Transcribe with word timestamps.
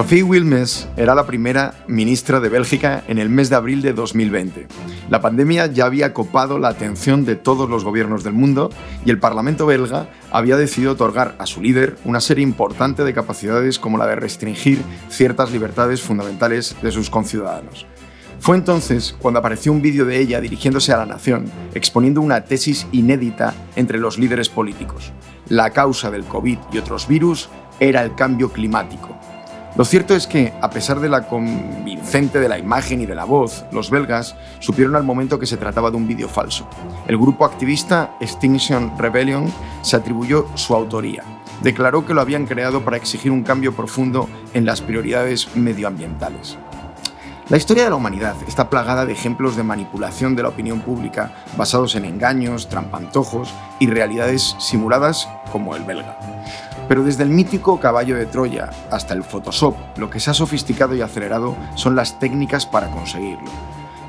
Sophie 0.00 0.22
Wilmes 0.22 0.88
era 0.96 1.14
la 1.14 1.26
primera 1.26 1.74
ministra 1.86 2.40
de 2.40 2.48
Bélgica 2.48 3.04
en 3.06 3.18
el 3.18 3.28
mes 3.28 3.50
de 3.50 3.56
abril 3.56 3.82
de 3.82 3.92
2020. 3.92 4.66
La 5.10 5.20
pandemia 5.20 5.66
ya 5.66 5.84
había 5.84 6.14
copado 6.14 6.58
la 6.58 6.68
atención 6.68 7.26
de 7.26 7.36
todos 7.36 7.68
los 7.68 7.84
gobiernos 7.84 8.24
del 8.24 8.32
mundo 8.32 8.70
y 9.04 9.10
el 9.10 9.18
Parlamento 9.18 9.66
belga 9.66 10.08
había 10.32 10.56
decidido 10.56 10.92
otorgar 10.92 11.34
a 11.38 11.44
su 11.44 11.60
líder 11.60 11.98
una 12.06 12.22
serie 12.22 12.42
importante 12.42 13.04
de 13.04 13.12
capacidades 13.12 13.78
como 13.78 13.98
la 13.98 14.06
de 14.06 14.16
restringir 14.16 14.80
ciertas 15.10 15.52
libertades 15.52 16.00
fundamentales 16.00 16.76
de 16.80 16.92
sus 16.92 17.10
conciudadanos. 17.10 17.84
Fue 18.38 18.56
entonces 18.56 19.14
cuando 19.20 19.40
apareció 19.40 19.70
un 19.70 19.82
vídeo 19.82 20.06
de 20.06 20.18
ella 20.18 20.40
dirigiéndose 20.40 20.94
a 20.94 20.96
la 20.96 21.04
nación, 21.04 21.52
exponiendo 21.74 22.22
una 22.22 22.46
tesis 22.46 22.86
inédita 22.90 23.52
entre 23.76 23.98
los 23.98 24.16
líderes 24.16 24.48
políticos. 24.48 25.12
La 25.50 25.68
causa 25.74 26.10
del 26.10 26.24
COVID 26.24 26.56
y 26.72 26.78
otros 26.78 27.06
virus 27.06 27.50
era 27.80 28.02
el 28.02 28.14
cambio 28.14 28.50
climático 28.50 29.19
lo 29.76 29.84
cierto 29.84 30.16
es 30.16 30.26
que, 30.26 30.52
a 30.60 30.70
pesar 30.70 30.98
de 30.98 31.08
la 31.08 31.28
convincente 31.28 32.40
de 32.40 32.48
la 32.48 32.58
imagen 32.58 33.00
y 33.00 33.06
de 33.06 33.14
la 33.14 33.24
voz, 33.24 33.64
los 33.70 33.88
belgas 33.88 34.34
supieron 34.58 34.96
al 34.96 35.04
momento 35.04 35.38
que 35.38 35.46
se 35.46 35.56
trataba 35.56 35.90
de 35.90 35.96
un 35.96 36.08
vídeo 36.08 36.28
falso. 36.28 36.68
El 37.06 37.16
grupo 37.16 37.44
activista 37.44 38.16
Extinction 38.20 38.98
Rebellion 38.98 39.50
se 39.82 39.96
atribuyó 39.96 40.46
su 40.56 40.74
autoría. 40.74 41.22
Declaró 41.62 42.04
que 42.04 42.14
lo 42.14 42.20
habían 42.20 42.46
creado 42.46 42.84
para 42.84 42.96
exigir 42.96 43.30
un 43.30 43.44
cambio 43.44 43.74
profundo 43.74 44.28
en 44.54 44.64
las 44.64 44.80
prioridades 44.80 45.54
medioambientales. 45.54 46.58
La 47.50 47.56
historia 47.56 47.82
de 47.84 47.90
la 47.90 47.96
humanidad 47.96 48.36
está 48.46 48.70
plagada 48.70 49.06
de 49.06 49.12
ejemplos 49.12 49.56
de 49.56 49.64
manipulación 49.64 50.36
de 50.36 50.42
la 50.44 50.50
opinión 50.50 50.82
pública 50.82 51.32
basados 51.56 51.96
en 51.96 52.04
engaños, 52.04 52.68
trampantojos 52.68 53.52
y 53.80 53.88
realidades 53.88 54.54
simuladas 54.60 55.28
como 55.50 55.74
el 55.74 55.82
belga. 55.82 56.16
Pero 56.90 57.04
desde 57.04 57.22
el 57.22 57.30
mítico 57.30 57.78
caballo 57.78 58.16
de 58.16 58.26
Troya 58.26 58.70
hasta 58.90 59.14
el 59.14 59.22
Photoshop, 59.22 59.76
lo 59.96 60.10
que 60.10 60.18
se 60.18 60.28
ha 60.28 60.34
sofisticado 60.34 60.96
y 60.96 61.02
acelerado 61.02 61.54
son 61.76 61.94
las 61.94 62.18
técnicas 62.18 62.66
para 62.66 62.90
conseguirlo. 62.90 63.48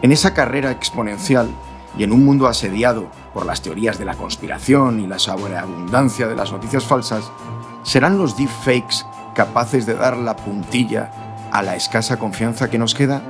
En 0.01 0.11
esa 0.11 0.33
carrera 0.33 0.71
exponencial 0.71 1.47
y 1.95 2.03
en 2.03 2.11
un 2.11 2.25
mundo 2.25 2.47
asediado 2.47 3.11
por 3.35 3.45
las 3.45 3.61
teorías 3.61 3.99
de 3.99 4.05
la 4.05 4.15
conspiración 4.15 4.99
y 4.99 5.05
la 5.05 5.19
sobreabundancia 5.19 6.27
de 6.27 6.35
las 6.35 6.51
noticias 6.51 6.83
falsas, 6.83 7.31
¿serán 7.83 8.17
los 8.17 8.35
deepfakes 8.35 9.05
capaces 9.35 9.85
de 9.85 9.93
dar 9.93 10.17
la 10.17 10.35
puntilla 10.35 11.11
a 11.51 11.61
la 11.61 11.75
escasa 11.75 12.17
confianza 12.17 12.71
que 12.71 12.79
nos 12.79 12.95
queda? 12.95 13.21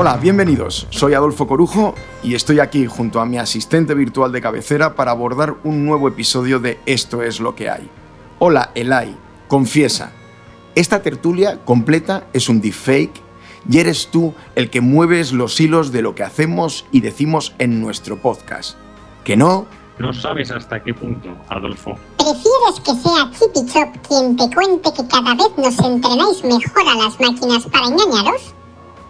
Hola, 0.00 0.16
bienvenidos. 0.16 0.86
Soy 0.90 1.14
Adolfo 1.14 1.48
Corujo 1.48 1.92
y 2.22 2.36
estoy 2.36 2.60
aquí 2.60 2.86
junto 2.86 3.18
a 3.18 3.26
mi 3.26 3.36
asistente 3.36 3.94
virtual 3.94 4.30
de 4.30 4.40
cabecera 4.40 4.94
para 4.94 5.10
abordar 5.10 5.56
un 5.64 5.84
nuevo 5.84 6.06
episodio 6.06 6.60
de 6.60 6.78
Esto 6.86 7.20
es 7.20 7.40
lo 7.40 7.56
que 7.56 7.68
hay. 7.68 7.90
Hola, 8.38 8.70
Elai, 8.76 9.16
confiesa. 9.48 10.12
Esta 10.76 11.02
tertulia 11.02 11.64
completa 11.64 12.28
es 12.32 12.48
un 12.48 12.60
deepfake 12.60 13.20
y 13.68 13.78
eres 13.78 14.06
tú 14.06 14.34
el 14.54 14.70
que 14.70 14.80
mueves 14.80 15.32
los 15.32 15.60
hilos 15.60 15.90
de 15.90 16.02
lo 16.02 16.14
que 16.14 16.22
hacemos 16.22 16.86
y 16.92 17.00
decimos 17.00 17.56
en 17.58 17.80
nuestro 17.80 18.22
podcast. 18.22 18.78
¿Que 19.24 19.36
no? 19.36 19.66
No 19.98 20.12
sabes 20.12 20.52
hasta 20.52 20.80
qué 20.80 20.94
punto, 20.94 21.28
Adolfo. 21.48 21.96
¿Prefieres 22.18 22.80
que 22.84 22.94
sea 23.02 23.32
Chippy 23.32 23.66
Chop 23.66 24.06
quien 24.06 24.36
te 24.36 24.48
cuente 24.54 24.92
que 24.92 25.08
cada 25.08 25.34
vez 25.34 25.50
nos 25.56 25.76
entrenáis 25.80 26.44
mejor 26.44 26.88
a 26.88 26.94
las 26.94 27.18
máquinas 27.18 27.66
para 27.66 27.88
engañaros? 27.88 28.54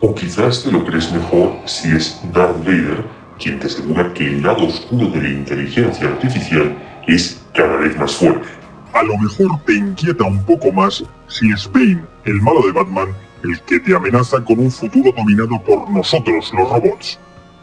O 0.00 0.14
quizás 0.14 0.62
te 0.62 0.70
lo 0.70 0.84
crees 0.84 1.12
mejor 1.12 1.56
si 1.64 1.90
es 1.90 2.20
Darth 2.32 2.58
Vader 2.58 3.04
quien 3.38 3.58
te 3.58 3.66
asegura 3.66 4.12
que 4.14 4.26
el 4.26 4.42
lado 4.42 4.66
oscuro 4.66 5.08
de 5.08 5.22
la 5.22 5.28
inteligencia 5.28 6.08
artificial 6.08 6.76
es 7.06 7.40
cada 7.54 7.76
vez 7.76 7.96
más 7.96 8.14
fuerte. 8.14 8.48
A 8.92 9.02
lo 9.02 9.16
mejor 9.18 9.60
te 9.64 9.74
inquieta 9.74 10.24
un 10.24 10.42
poco 10.44 10.72
más 10.72 11.04
si 11.28 11.50
es 11.52 11.70
Bane, 11.72 12.02
el 12.24 12.42
malo 12.42 12.60
de 12.62 12.72
Batman, 12.72 13.08
el 13.44 13.60
que 13.62 13.80
te 13.80 13.94
amenaza 13.94 14.42
con 14.44 14.58
un 14.58 14.70
futuro 14.70 15.12
dominado 15.16 15.60
por 15.62 15.88
nosotros, 15.90 16.52
los 16.52 16.68
robots. 16.68 17.18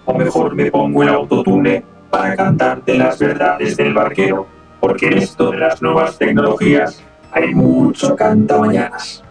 O 0.05 0.13
mejor 0.13 0.55
me 0.55 0.71
pongo 0.71 1.03
el 1.03 1.09
autotune 1.09 1.83
para 2.09 2.35
cantarte 2.35 2.97
las 2.97 3.19
verdades 3.19 3.75
del 3.75 3.93
barquero, 3.93 4.47
porque 4.79 5.07
en 5.07 5.17
esto 5.17 5.51
de 5.51 5.57
las 5.57 5.81
nuevas 5.81 6.17
tecnologías 6.17 7.01
hay 7.31 7.53
mucho 7.53 8.15
canta 8.15 8.57
mañanas. 8.59 9.24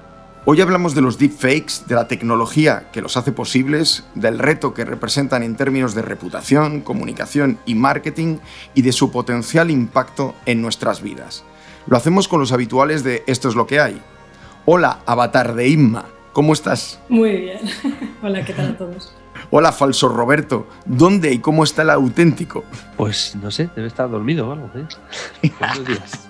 Hoy 0.47 0.61
hablamos 0.61 0.95
de 0.95 1.01
los 1.01 1.19
deepfakes, 1.19 1.87
de 1.87 1.95
la 1.95 2.07
tecnología 2.07 2.91
que 2.93 3.01
los 3.01 3.17
hace 3.17 3.33
posibles, 3.33 4.05
del 4.15 4.39
reto 4.39 4.75
que 4.75 4.85
representan 4.85 5.43
en 5.43 5.57
términos 5.57 5.95
de 5.95 6.03
reputación, 6.03 6.83
comunicación 6.83 7.59
y 7.65 7.75
marketing 7.75 8.41
y 8.75 8.83
de 8.83 8.93
su 8.93 9.11
potencial 9.11 9.71
impacto 9.71 10.35
en 10.45 10.61
nuestras 10.61 11.01
vidas. 11.01 11.45
Lo 11.87 11.97
hacemos 11.97 12.29
con 12.29 12.41
los 12.41 12.53
habituales 12.53 13.03
de 13.05 13.25
Esto 13.27 13.49
es 13.49 13.55
lo 13.55 13.67
que 13.67 13.81
hay. 13.81 14.03
Hola, 14.67 14.99
avatar 15.07 15.55
de 15.55 15.67
Inma, 15.67 16.05
¿cómo 16.35 16.53
estás? 16.53 17.01
Muy 17.09 17.41
bien. 17.41 17.61
Hola, 18.23 18.45
¿qué 18.45 18.53
tal 18.53 18.73
a 18.73 18.77
todos? 18.77 19.15
Hola, 19.51 19.73
falso 19.73 20.11
Roberto, 20.11 20.67
¿dónde 20.85 21.33
y 21.33 21.39
cómo 21.39 21.65
está 21.65 21.81
el 21.81 21.91
auténtico? 21.91 22.65
Pues 22.99 23.35
no 23.37 23.51
sé, 23.51 23.71
debe 23.75 23.89
estar 23.89 24.11
dormido 24.11 24.47
o 24.47 24.53
algo. 24.53 24.71
¿eh? 24.75 25.51
Buenos 25.59 25.87
días. 25.87 26.29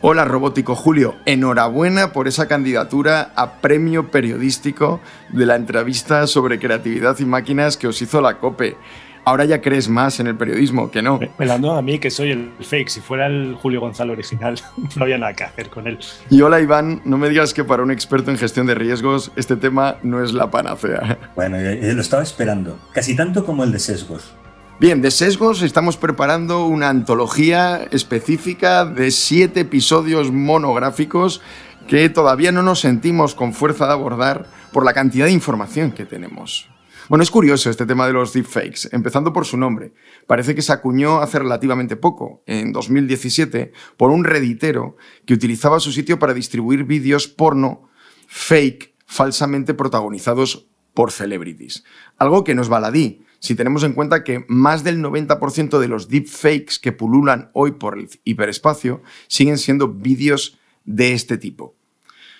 Hola 0.00 0.24
Robótico 0.24 0.74
Julio, 0.74 1.16
enhorabuena 1.24 2.12
por 2.12 2.28
esa 2.28 2.48
candidatura 2.48 3.32
a 3.34 3.60
premio 3.60 4.10
periodístico 4.10 5.00
de 5.32 5.46
la 5.46 5.56
entrevista 5.56 6.26
sobre 6.26 6.58
creatividad 6.58 7.18
y 7.18 7.24
máquinas 7.24 7.76
que 7.76 7.88
os 7.88 8.00
hizo 8.02 8.20
la 8.20 8.38
COPE. 8.38 8.76
Ahora 9.24 9.44
ya 9.44 9.60
crees 9.60 9.88
más 9.88 10.20
en 10.20 10.28
el 10.28 10.36
periodismo, 10.36 10.88
que 10.88 11.02
no. 11.02 11.18
Pelando 11.36 11.72
a 11.72 11.82
mí, 11.82 11.98
que 11.98 12.12
soy 12.12 12.30
el 12.30 12.52
fake. 12.60 12.88
Si 12.88 13.00
fuera 13.00 13.26
el 13.26 13.56
Julio 13.56 13.80
Gonzalo 13.80 14.12
original, 14.12 14.56
no 14.96 15.02
había 15.02 15.18
nada 15.18 15.34
que 15.34 15.42
hacer 15.42 15.68
con 15.68 15.88
él. 15.88 15.98
Y 16.30 16.42
hola 16.42 16.60
Iván, 16.60 17.02
no 17.04 17.18
me 17.18 17.28
digas 17.28 17.52
que 17.52 17.64
para 17.64 17.82
un 17.82 17.90
experto 17.90 18.30
en 18.30 18.38
gestión 18.38 18.68
de 18.68 18.76
riesgos 18.76 19.32
este 19.34 19.56
tema 19.56 19.96
no 20.04 20.22
es 20.22 20.32
la 20.32 20.48
panacea. 20.52 21.18
Bueno, 21.34 21.56
lo 21.58 22.00
estaba 22.00 22.22
esperando. 22.22 22.78
Casi 22.92 23.16
tanto 23.16 23.44
como 23.44 23.64
el 23.64 23.72
de 23.72 23.80
sesgos. 23.80 24.32
Bien, 24.78 25.00
de 25.00 25.10
sesgos 25.10 25.62
estamos 25.62 25.96
preparando 25.96 26.66
una 26.66 26.90
antología 26.90 27.88
específica 27.92 28.84
de 28.84 29.10
siete 29.10 29.60
episodios 29.60 30.30
monográficos 30.30 31.40
que 31.88 32.10
todavía 32.10 32.52
no 32.52 32.62
nos 32.62 32.80
sentimos 32.80 33.34
con 33.34 33.54
fuerza 33.54 33.86
de 33.86 33.94
abordar 33.94 34.46
por 34.74 34.84
la 34.84 34.92
cantidad 34.92 35.24
de 35.24 35.32
información 35.32 35.92
que 35.92 36.04
tenemos. 36.04 36.68
Bueno, 37.08 37.22
es 37.22 37.30
curioso 37.30 37.70
este 37.70 37.86
tema 37.86 38.06
de 38.06 38.12
los 38.12 38.34
deepfakes, 38.34 38.90
empezando 38.92 39.32
por 39.32 39.46
su 39.46 39.56
nombre. 39.56 39.94
Parece 40.26 40.54
que 40.54 40.60
se 40.60 40.74
acuñó 40.74 41.20
hace 41.22 41.38
relativamente 41.38 41.96
poco, 41.96 42.42
en 42.44 42.72
2017, 42.74 43.72
por 43.96 44.10
un 44.10 44.24
reditero 44.24 44.98
que 45.24 45.32
utilizaba 45.32 45.80
su 45.80 45.90
sitio 45.90 46.18
para 46.18 46.34
distribuir 46.34 46.84
vídeos 46.84 47.28
porno 47.28 47.88
fake 48.26 48.94
falsamente 49.06 49.72
protagonizados 49.72 50.68
por 50.92 51.12
celebrities. 51.12 51.82
Algo 52.18 52.44
que 52.44 52.54
no 52.54 52.60
es 52.60 52.68
baladí, 52.68 53.25
si 53.38 53.54
tenemos 53.54 53.82
en 53.84 53.92
cuenta 53.92 54.24
que 54.24 54.44
más 54.48 54.84
del 54.84 55.02
90% 55.02 55.78
de 55.78 55.88
los 55.88 56.08
deepfakes 56.08 56.78
que 56.80 56.92
pululan 56.92 57.50
hoy 57.52 57.72
por 57.72 57.98
el 57.98 58.08
hiperespacio 58.24 59.02
siguen 59.28 59.58
siendo 59.58 59.88
vídeos 59.88 60.58
de 60.84 61.12
este 61.12 61.38
tipo. 61.38 61.76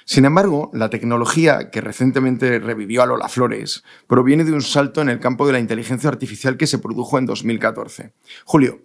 Sin 0.09 0.25
embargo, 0.25 0.71
la 0.73 0.89
tecnología 0.89 1.69
que 1.71 1.81
recientemente 1.81 2.61
revivió 2.61 3.03
a 3.03 3.07
Lola 3.07 3.29
Flores 3.29 3.83
proviene 4.07 4.45
de 4.45 4.53
un 4.53 4.63
salto 4.63 5.03
en 5.03 5.09
el 5.09 5.19
campo 5.19 5.47
de 5.47 5.53
la 5.53 5.59
inteligencia 5.59 6.09
artificial 6.09 6.57
que 6.57 6.69
se 6.69 6.79
produjo 6.79 7.19
en 7.19 7.27
2014. 7.27 8.13
Julio, 8.45 8.83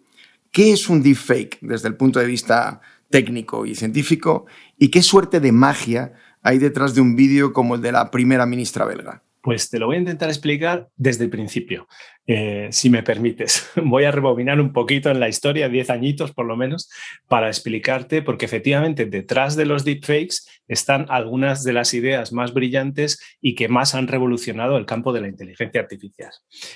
¿qué 0.51 0.74
es 0.74 0.89
un 0.89 1.03
deepfake 1.03 1.59
desde 1.62 1.89
el 1.89 1.95
punto 1.95 2.19
de 2.19 2.25
vista 2.25 2.81
técnico 3.12 3.68
y 3.68 3.75
científico? 3.75 4.47
¿Y 4.80 4.89
qué 4.89 5.03
suerte 5.03 5.39
de 5.39 5.51
magia 5.51 6.13
hay 6.41 6.57
detrás 6.57 6.95
de 6.95 7.01
un 7.01 7.15
vídeo 7.15 7.53
como 7.53 7.75
el 7.75 7.81
de 7.81 7.91
la 7.91 8.09
primera 8.09 8.47
ministra 8.47 8.86
belga? 8.86 9.21
Pues 9.41 9.69
te 9.69 9.79
lo 9.79 9.88
voy 9.88 9.95
a 9.95 9.99
intentar 9.99 10.29
explicar 10.29 10.89
desde 10.95 11.23
el 11.23 11.31
principio, 11.31 11.88
eh, 12.27 12.67
si 12.71 12.91
me 12.91 13.01
permites. 13.01 13.71
Voy 13.83 14.03
a 14.03 14.11
rebobinar 14.11 14.61
un 14.61 14.71
poquito 14.71 15.09
en 15.09 15.19
la 15.19 15.29
historia, 15.29 15.67
10 15.67 15.89
añitos 15.89 16.31
por 16.31 16.45
lo 16.45 16.55
menos, 16.55 16.91
para 17.27 17.47
explicarte, 17.47 18.21
porque 18.21 18.45
efectivamente 18.45 19.07
detrás 19.07 19.55
de 19.55 19.65
los 19.65 19.83
deepfakes 19.83 20.38
están 20.67 21.07
algunas 21.09 21.63
de 21.63 21.73
las 21.73 21.93
ideas 21.95 22.31
más 22.31 22.53
brillantes 22.53 23.19
y 23.41 23.55
que 23.55 23.67
más 23.67 23.95
han 23.95 24.07
revolucionado 24.07 24.77
el 24.77 24.85
campo 24.85 25.11
de 25.11 25.21
la 25.21 25.27
inteligencia 25.27 25.81
artificial. 25.81 26.31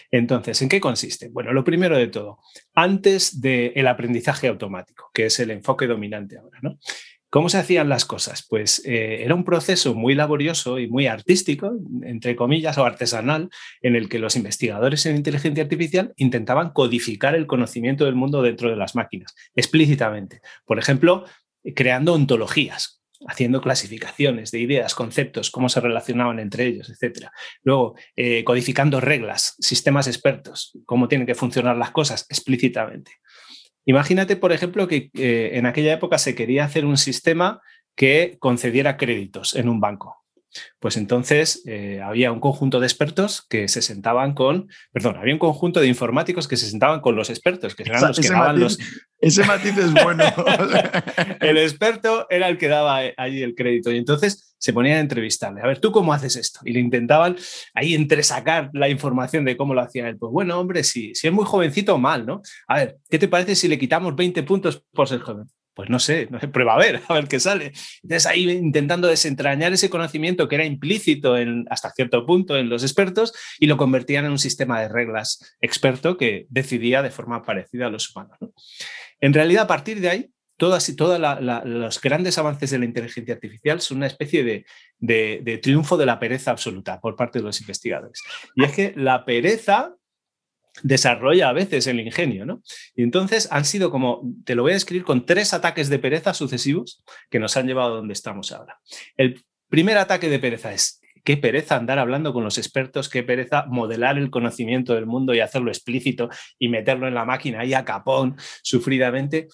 Entonces, 0.09 0.59
¿en 0.61 0.69
qué 0.69 0.79
consiste? 0.79 1.29
Bueno, 1.29 1.53
lo 1.53 1.63
primero 1.63 1.97
de 1.97 2.07
todo, 2.07 2.39
antes 2.73 3.41
del 3.41 3.87
aprendizaje 3.87 4.47
automático, 4.47 5.11
que 5.13 5.27
es 5.27 5.39
el 5.39 5.51
enfoque 5.51 5.85
dominante 5.85 6.37
ahora, 6.37 6.59
¿no? 6.61 6.79
¿Cómo 7.35 7.49
se 7.49 7.57
hacían 7.57 7.89
las 7.89 8.05
cosas? 8.05 8.47
Pues 8.47 8.81
eh, 8.85 9.25
era 9.25 9.35
un 9.35 9.43
proceso 9.43 9.93
muy 9.93 10.15
laborioso 10.15 10.79
y 10.79 10.87
muy 10.87 11.07
artístico, 11.07 11.73
entre 12.03 12.33
comillas, 12.33 12.77
o 12.77 12.85
artesanal, 12.85 13.49
en 13.81 13.97
el 13.97 14.07
que 14.07 14.19
los 14.19 14.37
investigadores 14.37 15.05
en 15.05 15.17
inteligencia 15.17 15.65
artificial 15.65 16.13
intentaban 16.15 16.69
codificar 16.69 17.35
el 17.35 17.45
conocimiento 17.45 18.05
del 18.05 18.15
mundo 18.15 18.41
dentro 18.41 18.69
de 18.69 18.77
las 18.77 18.95
máquinas, 18.95 19.35
explícitamente. 19.53 20.39
Por 20.63 20.79
ejemplo, 20.79 21.25
creando 21.75 22.13
ontologías. 22.13 23.01
haciendo 23.27 23.59
clasificaciones 23.59 24.51
de 24.51 24.59
ideas, 24.59 24.93
conceptos, 24.93 25.49
cómo 25.49 25.67
se 25.67 25.81
relacionaban 25.81 26.37
entre 26.39 26.67
ellos, 26.67 26.89
etc. 26.89 27.29
Luego, 27.63 27.95
eh, 28.15 28.43
codificando 28.43 29.01
reglas, 29.01 29.55
sistemas 29.59 30.07
expertos, 30.07 30.77
cómo 30.85 31.07
tienen 31.07 31.25
que 31.25 31.33
funcionar 31.33 31.75
las 31.75 31.91
cosas 31.91 32.27
explícitamente. 32.29 33.13
Imagínate, 33.85 34.35
por 34.35 34.51
ejemplo, 34.51 34.87
que 34.87 35.09
eh, 35.13 35.51
en 35.53 35.65
aquella 35.65 35.93
época 35.93 36.17
se 36.17 36.35
quería 36.35 36.65
hacer 36.65 36.85
un 36.85 36.97
sistema 36.97 37.61
que 37.95 38.37
concediera 38.39 38.97
créditos 38.97 39.55
en 39.55 39.69
un 39.69 39.79
banco. 39.79 40.24
Pues 40.79 40.97
entonces 40.97 41.63
eh, 41.65 42.01
había 42.03 42.31
un 42.31 42.39
conjunto 42.39 42.79
de 42.79 42.87
expertos 42.87 43.45
que 43.49 43.67
se 43.67 43.81
sentaban 43.81 44.33
con, 44.33 44.69
perdón, 44.91 45.17
había 45.17 45.33
un 45.33 45.39
conjunto 45.39 45.79
de 45.79 45.87
informáticos 45.87 46.47
que 46.47 46.57
se 46.57 46.69
sentaban 46.69 47.01
con 47.01 47.15
los 47.15 47.29
expertos, 47.29 47.75
que 47.75 47.83
eran 47.83 48.01
los 48.01 48.19
que 48.19 48.29
daban 48.29 48.59
los... 48.59 48.77
Ese 49.19 49.43
matiz 49.45 49.77
es 49.77 49.91
bueno. 49.91 50.23
el 51.39 51.57
experto 51.57 52.27
era 52.29 52.47
el 52.47 52.57
que 52.57 52.67
daba 52.67 52.99
allí 53.17 53.41
el 53.41 53.55
crédito 53.55 53.91
y 53.91 53.97
entonces 53.97 54.55
se 54.57 54.73
ponían 54.73 54.97
a 54.97 55.01
entrevistarle. 55.01 55.61
A 55.61 55.67
ver, 55.67 55.79
¿tú 55.79 55.91
cómo 55.91 56.13
haces 56.13 56.35
esto? 56.35 56.59
Y 56.63 56.73
le 56.73 56.79
intentaban 56.79 57.35
ahí 57.73 57.95
entresacar 57.95 58.69
la 58.73 58.89
información 58.89 59.45
de 59.45 59.57
cómo 59.57 59.73
lo 59.73 59.81
hacía 59.81 60.07
él. 60.07 60.17
Pues 60.17 60.31
bueno, 60.31 60.59
hombre, 60.59 60.83
si, 60.83 61.13
si 61.15 61.27
es 61.27 61.33
muy 61.33 61.45
jovencito, 61.45 61.97
mal, 61.97 62.25
¿no? 62.25 62.41
A 62.67 62.77
ver, 62.77 62.97
¿qué 63.09 63.19
te 63.19 63.27
parece 63.27 63.55
si 63.55 63.67
le 63.67 63.79
quitamos 63.79 64.15
20 64.15 64.43
puntos 64.43 64.83
por 64.91 65.07
ser 65.07 65.19
joven? 65.19 65.45
Pues 65.75 65.89
no 65.89 65.99
sé, 65.99 66.27
prueba 66.53 66.75
a 66.75 66.79
ver, 66.79 67.01
a 67.07 67.13
ver 67.13 67.27
qué 67.27 67.39
sale. 67.39 67.73
Entonces 68.01 68.25
ahí 68.25 68.49
intentando 68.49 69.07
desentrañar 69.07 69.73
ese 69.73 69.89
conocimiento 69.89 70.47
que 70.47 70.55
era 70.55 70.65
implícito 70.65 71.35
hasta 71.69 71.91
cierto 71.91 72.25
punto 72.25 72.57
en 72.57 72.69
los 72.69 72.83
expertos 72.83 73.33
y 73.59 73.67
lo 73.67 73.77
convertían 73.77 74.25
en 74.25 74.31
un 74.31 74.39
sistema 74.39 74.81
de 74.81 74.87
reglas 74.87 75.57
experto 75.61 76.17
que 76.17 76.47
decidía 76.49 77.01
de 77.01 77.11
forma 77.11 77.43
parecida 77.43 77.87
a 77.87 77.89
los 77.89 78.09
humanos. 78.15 78.39
En 79.19 79.33
realidad, 79.33 79.63
a 79.63 79.67
partir 79.67 79.99
de 79.99 80.09
ahí, 80.09 80.29
todas 80.57 80.87
y 80.87 80.95
todos 80.95 81.19
los 81.19 82.01
grandes 82.01 82.37
avances 82.37 82.71
de 82.71 82.79
la 82.79 82.85
inteligencia 82.85 83.33
artificial 83.33 83.81
son 83.81 83.97
una 83.97 84.07
especie 84.07 84.43
de, 84.43 84.65
de 84.99 85.59
triunfo 85.61 85.97
de 85.97 86.05
la 86.05 86.19
pereza 86.19 86.51
absoluta 86.51 86.99
por 87.01 87.15
parte 87.15 87.39
de 87.39 87.45
los 87.45 87.59
investigadores. 87.59 88.21
Y 88.55 88.63
es 88.63 88.71
que 88.71 88.93
la 88.95 89.25
pereza 89.25 89.95
desarrolla 90.83 91.49
a 91.49 91.53
veces 91.53 91.87
el 91.87 91.99
ingenio, 91.99 92.45
¿no? 92.45 92.61
Y 92.95 93.03
entonces 93.03 93.47
han 93.51 93.65
sido 93.65 93.91
como, 93.91 94.21
te 94.43 94.55
lo 94.55 94.63
voy 94.63 94.71
a 94.71 94.75
describir 94.75 95.03
con 95.03 95.25
tres 95.25 95.53
ataques 95.53 95.89
de 95.89 95.99
pereza 95.99 96.33
sucesivos 96.33 97.03
que 97.29 97.39
nos 97.39 97.55
han 97.57 97.67
llevado 97.67 97.93
a 97.93 97.97
donde 97.97 98.13
estamos 98.13 98.51
ahora. 98.51 98.79
El 99.17 99.43
primer 99.69 99.97
ataque 99.97 100.29
de 100.29 100.39
pereza 100.39 100.73
es, 100.73 101.01
qué 101.23 101.37
pereza 101.37 101.75
andar 101.75 101.99
hablando 101.99 102.33
con 102.33 102.43
los 102.43 102.57
expertos, 102.57 103.09
qué 103.09 103.23
pereza 103.23 103.65
modelar 103.67 104.17
el 104.17 104.29
conocimiento 104.29 104.93
del 104.93 105.05
mundo 105.05 105.33
y 105.33 105.39
hacerlo 105.39 105.71
explícito 105.71 106.29
y 106.59 106.67
meterlo 106.67 107.07
en 107.07 107.15
la 107.15 107.25
máquina 107.25 107.61
ahí 107.61 107.73
a 107.73 107.85
capón, 107.85 108.35
sufridamente. 108.61 109.47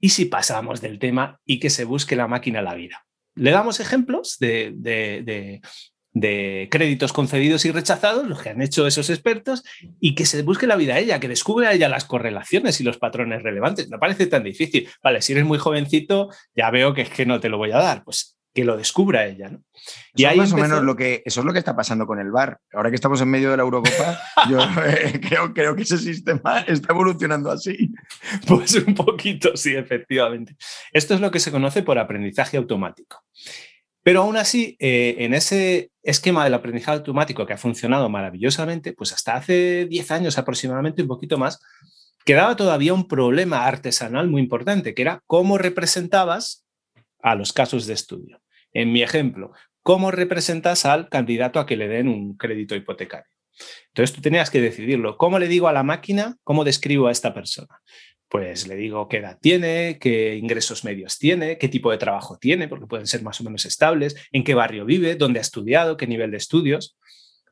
¿Y 0.00 0.08
si 0.08 0.24
pasamos 0.24 0.80
del 0.80 0.98
tema 0.98 1.40
y 1.44 1.60
que 1.60 1.70
se 1.70 1.84
busque 1.84 2.16
la 2.16 2.26
máquina 2.26 2.60
la 2.60 2.74
vida? 2.74 3.06
Le 3.36 3.52
damos 3.52 3.78
ejemplos 3.78 4.36
de, 4.40 4.72
de 4.74 5.60
créditos 6.14 7.12
concedidos 7.12 7.64
y 7.64 7.72
rechazados, 7.72 8.26
los 8.26 8.42
que 8.42 8.50
han 8.50 8.62
hecho 8.62 8.86
esos 8.86 9.10
expertos, 9.10 9.64
y 10.00 10.14
que 10.14 10.26
se 10.26 10.42
busque 10.42 10.66
la 10.66 10.76
vida 10.76 10.94
a 10.94 10.98
ella, 10.98 11.20
que 11.20 11.28
descubra 11.28 11.72
ella 11.72 11.88
las 11.88 12.04
correlaciones 12.04 12.80
y 12.80 12.84
los 12.84 12.98
patrones 12.98 13.42
relevantes. 13.42 13.88
No 13.88 13.98
parece 13.98 14.26
tan 14.26 14.44
difícil. 14.44 14.88
Vale, 15.02 15.22
si 15.22 15.32
eres 15.32 15.44
muy 15.44 15.58
jovencito, 15.58 16.28
ya 16.54 16.70
veo 16.70 16.94
que 16.94 17.02
es 17.02 17.10
que 17.10 17.26
no 17.26 17.40
te 17.40 17.48
lo 17.48 17.58
voy 17.58 17.72
a 17.72 17.78
dar. 17.78 18.04
Pues 18.04 18.36
que 18.54 18.64
lo 18.64 18.76
descubra 18.76 19.26
ella. 19.26 19.48
¿no? 19.48 19.62
Y 20.14 20.24
ahí 20.24 20.36
más 20.36 20.52
o 20.52 20.56
menos 20.56 20.82
lo 20.82 20.94
que, 20.94 21.22
eso 21.24 21.40
es 21.40 21.46
lo 21.46 21.52
que 21.52 21.58
está 21.58 21.74
pasando 21.74 22.06
con 22.06 22.18
el 22.18 22.30
bar. 22.30 22.58
Ahora 22.72 22.90
que 22.90 22.96
estamos 22.96 23.20
en 23.20 23.30
medio 23.30 23.50
de 23.50 23.56
la 23.56 23.62
Eurocopa, 23.62 24.20
yo 24.50 24.60
eh, 24.84 25.20
creo, 25.20 25.52
creo 25.54 25.74
que 25.74 25.82
ese 25.82 25.98
sistema 25.98 26.60
está 26.66 26.92
evolucionando 26.92 27.50
así. 27.50 27.90
Pues 28.46 28.74
un 28.74 28.94
poquito, 28.94 29.56
sí, 29.56 29.74
efectivamente. 29.74 30.56
Esto 30.92 31.14
es 31.14 31.20
lo 31.20 31.30
que 31.30 31.40
se 31.40 31.50
conoce 31.50 31.82
por 31.82 31.98
aprendizaje 31.98 32.56
automático. 32.56 33.22
Pero 34.02 34.22
aún 34.22 34.36
así, 34.36 34.76
eh, 34.80 35.16
en 35.18 35.34
ese 35.34 35.90
esquema 36.02 36.44
del 36.44 36.54
aprendizaje 36.54 36.98
automático 36.98 37.46
que 37.46 37.52
ha 37.52 37.58
funcionado 37.58 38.08
maravillosamente, 38.08 38.92
pues 38.92 39.12
hasta 39.12 39.36
hace 39.36 39.86
10 39.86 40.10
años 40.10 40.38
aproximadamente, 40.38 41.02
un 41.02 41.08
poquito 41.08 41.38
más, 41.38 41.60
quedaba 42.24 42.56
todavía 42.56 42.94
un 42.94 43.06
problema 43.06 43.66
artesanal 43.66 44.28
muy 44.28 44.42
importante, 44.42 44.94
que 44.94 45.02
era 45.02 45.22
cómo 45.26 45.58
representabas 45.58 46.64
a 47.22 47.34
los 47.36 47.52
casos 47.52 47.86
de 47.86 47.94
estudio. 47.94 48.40
En 48.72 48.92
mi 48.92 49.02
ejemplo, 49.02 49.52
cómo 49.82 50.10
representas 50.10 50.84
al 50.84 51.08
candidato 51.08 51.60
a 51.60 51.66
que 51.66 51.76
le 51.76 51.88
den 51.88 52.08
un 52.08 52.36
crédito 52.36 52.74
hipotecario. 52.74 53.30
Entonces 53.88 54.16
tú 54.16 54.22
tenías 54.22 54.50
que 54.50 54.60
decidirlo. 54.60 55.16
¿Cómo 55.16 55.38
le 55.38 55.46
digo 55.48 55.68
a 55.68 55.72
la 55.72 55.82
máquina? 55.82 56.36
¿Cómo 56.42 56.64
describo 56.64 57.08
a 57.08 57.12
esta 57.12 57.34
persona? 57.34 57.80
Pues 58.32 58.66
le 58.66 58.76
digo 58.76 59.10
qué 59.10 59.18
edad 59.18 59.38
tiene, 59.38 59.98
qué 60.00 60.36
ingresos 60.36 60.84
medios 60.84 61.18
tiene, 61.18 61.58
qué 61.58 61.68
tipo 61.68 61.90
de 61.90 61.98
trabajo 61.98 62.38
tiene, 62.38 62.66
porque 62.66 62.86
pueden 62.86 63.06
ser 63.06 63.22
más 63.22 63.38
o 63.42 63.44
menos 63.44 63.66
estables, 63.66 64.16
en 64.32 64.42
qué 64.42 64.54
barrio 64.54 64.86
vive, 64.86 65.16
dónde 65.16 65.38
ha 65.38 65.42
estudiado, 65.42 65.98
qué 65.98 66.06
nivel 66.06 66.30
de 66.30 66.38
estudios. 66.38 66.96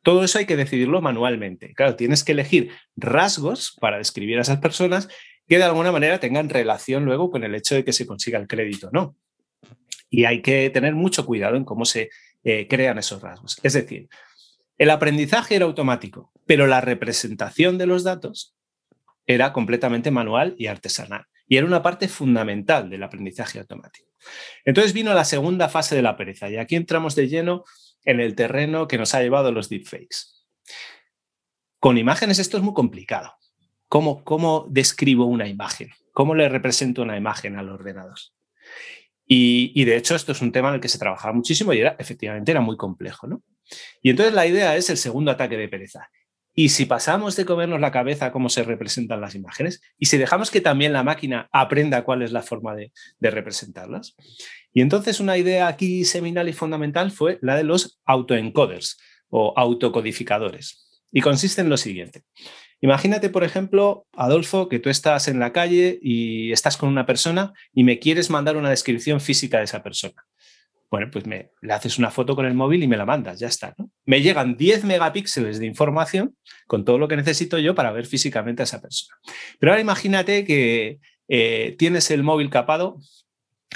Todo 0.03 0.25
eso 0.25 0.39
hay 0.39 0.47
que 0.47 0.57
decidirlo 0.57 1.03
manualmente. 1.03 1.75
Claro, 1.75 1.97
tienes 1.97 2.25
que 2.25 2.33
elegir 2.33 2.71
rasgos 2.97 3.77
para 3.79 3.99
describir 3.99 4.39
a 4.39 4.41
esas 4.41 4.61
personas 4.61 5.09
que 5.47 5.59
de 5.59 5.65
alguna 5.65 5.93
manera 5.93 6.19
tengan 6.19 6.49
relación 6.49 7.05
luego 7.05 7.31
con 7.31 7.45
el 7.45 7.55
hecho 7.55 7.75
de 7.75 7.85
que 7.85 7.93
se 7.93 8.07
consiga 8.07 8.39
el 8.39 8.47
crédito, 8.47 8.89
¿no? 8.91 9.17
Y 10.09 10.25
hay 10.25 10.41
que 10.41 10.71
tener 10.71 10.95
mucho 10.95 11.27
cuidado 11.27 11.57
en 11.57 11.67
cómo 11.67 11.85
se 11.85 12.09
eh, 12.43 12.67
crean 12.71 12.97
esos 12.97 13.21
rasgos. 13.21 13.61
Es 13.63 13.75
decir, 13.75 14.09
el 14.79 14.89
aprendizaje 14.89 15.57
era 15.57 15.67
automático, 15.67 16.33
pero 16.47 16.67
la 16.67 16.81
representación 16.81 17.77
de 17.77 17.85
los 17.85 18.03
datos 18.03 18.57
era 19.35 19.53
completamente 19.53 20.11
manual 20.11 20.55
y 20.59 20.67
artesanal. 20.67 21.27
Y 21.47 21.57
era 21.57 21.67
una 21.67 21.83
parte 21.83 22.09
fundamental 22.09 22.91
del 22.91 23.03
aprendizaje 23.03 23.61
automático. 23.61 24.09
Entonces 24.65 24.93
vino 24.93 25.15
la 25.15 25.25
segunda 25.25 25.69
fase 25.69 25.95
de 25.95 26.03
la 26.03 26.17
pereza 26.17 26.49
y 26.51 26.57
aquí 26.57 26.77
entramos 26.77 27.15
de 27.15 27.29
lleno 27.29 27.65
en 28.05 28.21
el 28.21 28.35
terreno 28.35 28.89
que 28.89 28.99
nos 28.99 29.15
ha 29.15 29.23
llevado 29.23 29.53
los 29.53 29.69
deepfakes. 29.69 30.47
Con 31.79 31.97
imágenes 31.97 32.39
esto 32.39 32.57
es 32.57 32.63
muy 32.63 32.75
complicado. 32.75 33.35
¿Cómo, 33.89 34.25
cómo 34.25 34.67
describo 34.69 35.25
una 35.27 35.49
imagen? 35.49 35.91
¿Cómo 36.13 36.35
le 36.35 36.49
represento 36.49 37.03
una 37.03 37.17
imagen 37.17 37.57
al 37.57 37.69
ordenador? 37.69 38.19
Y, 39.27 39.73
y, 39.81 39.85
de 39.85 39.97
hecho 39.97 40.17
esto 40.17 40.33
es 40.33 40.43
un 40.43 40.51
tema 40.51 40.69
en 40.69 40.75
el 40.75 40.81
que 40.81 40.89
se 40.89 40.99
trabajaba 40.99 41.33
muchísimo 41.33 41.73
y 41.73 41.81
era, 41.81 41.95
efectivamente 41.99 42.51
era 42.51 42.61
muy 42.61 42.77
complejo. 42.77 43.29
¿no? 43.29 43.43
Y 44.03 44.11
entonces 44.11 44.35
la 44.35 44.47
idea 44.47 44.77
es 44.77 44.91
el 44.91 44.97
segundo 44.97 45.31
ataque 45.31 45.57
de 45.57 45.69
pereza. 45.69 46.11
Y 46.55 46.71
si 46.71 46.85
pasamos 46.87 47.37
de 47.37 47.45
comernos 47.45 47.81
la 47.81 47.93
cabeza 47.93 48.33
cómo 48.33 48.49
se 48.49 48.63
representan 48.63 49.21
las 49.21 49.35
imágenes, 49.35 49.81
y 49.99 50.07
si 50.07 50.19
dejamos 50.19 50.51
que 50.51 50.61
también 50.61 50.93
la 50.93 51.03
máquina 51.03 51.49
aprenda 51.53 52.03
cuál 52.03 52.23
es 52.23 52.33
la 52.33 52.43
forma 52.43 52.75
de, 52.75 52.93
representarlas. 53.21 54.17
Y 54.73 54.81
entonces 54.81 55.21
una 55.21 55.39
idea 55.39 55.69
aquí 55.69 56.05
seminal 56.05 56.49
y 56.49 56.53
fundamental 56.53 57.11
fue 57.11 57.39
la 57.43 57.57
de 57.57 57.65
los 57.65 58.01
autoencoders 58.05 58.99
o 59.29 59.55
autocodificadores. 59.57 61.03
Y 61.13 61.21
consiste 61.21 61.61
en 61.61 61.69
lo 61.69 61.77
siguiente. 61.77 62.23
Imagínate, 62.81 63.29
por 63.29 63.45
ejemplo, 63.45 64.07
Adolfo, 64.13 64.69
que 64.69 64.79
tú 64.79 64.89
estás 64.89 65.29
en 65.29 65.39
la 65.39 65.53
calle 65.53 65.99
y 66.01 66.51
estás 66.51 66.77
con 66.77 66.89
una 66.89 67.05
persona 67.05 67.53
y 67.75 67.85
me 67.85 67.99
quieres 67.99 68.31
mandar 68.31 68.57
una 68.57 68.71
descripción 68.71 69.21
física 69.21 69.59
de 69.59 69.65
esa 69.65 69.83
persona. 69.83 70.25
Bueno, 70.91 71.09
pues 71.11 71.25
me, 71.27 71.53
le 71.63 71.73
haces 71.73 71.99
una 71.99 72.11
foto 72.11 72.35
con 72.35 72.47
el 72.47 72.55
móvil 72.55 72.83
y 72.83 72.89
me 72.89 72.97
la 72.97 73.07
mandas, 73.07 73.39
ya 73.39 73.47
está. 73.47 73.75
¿no? 73.79 73.91
Me 74.05 74.21
llegan 74.23 74.57
10 74.57 74.85
megapíxeles 74.85 75.61
de 75.61 75.67
información 75.67 76.37
con 76.67 76.85
todo 76.85 76.99
lo 76.99 77.07
que 77.07 77.17
necesito 77.17 77.59
yo 77.59 77.75
para 77.75 77.93
ver 77.93 78.07
físicamente 78.07 78.63
a 78.63 78.65
esa 78.65 78.83
persona. 78.83 79.17
Pero 79.59 79.73
ahora 79.73 79.81
imagínate 79.81 80.45
que 80.45 80.99
eh, 81.29 81.77
tienes 81.79 82.11
el 82.11 82.25
móvil 82.25 82.51
capado 82.51 82.99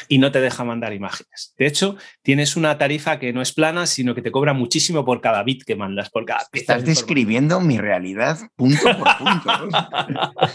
y 0.09 0.19
no 0.19 0.33
te 0.33 0.41
deja 0.41 0.65
mandar 0.65 0.93
imágenes. 0.93 1.55
De 1.57 1.67
hecho, 1.67 1.97
tienes 2.23 2.57
una 2.57 2.77
tarifa 2.79 3.19
que 3.19 3.33
no 3.33 3.41
es 3.41 3.53
plana, 3.53 3.87
sino 3.87 4.15
que 4.15 4.23
te 4.23 4.33
cobra 4.33 4.53
muchísimo 4.53 5.05
por 5.05 5.21
cada 5.21 5.43
bit 5.43 5.63
que 5.65 5.77
mandas, 5.77 6.11
por 6.11 6.25
cada 6.25 6.49
Estás 6.53 6.85
describiendo 6.85 7.61
mi 7.61 7.79
realidad 7.79 8.39
punto 8.57 8.83
por 8.83 9.09
punto. 9.19 9.69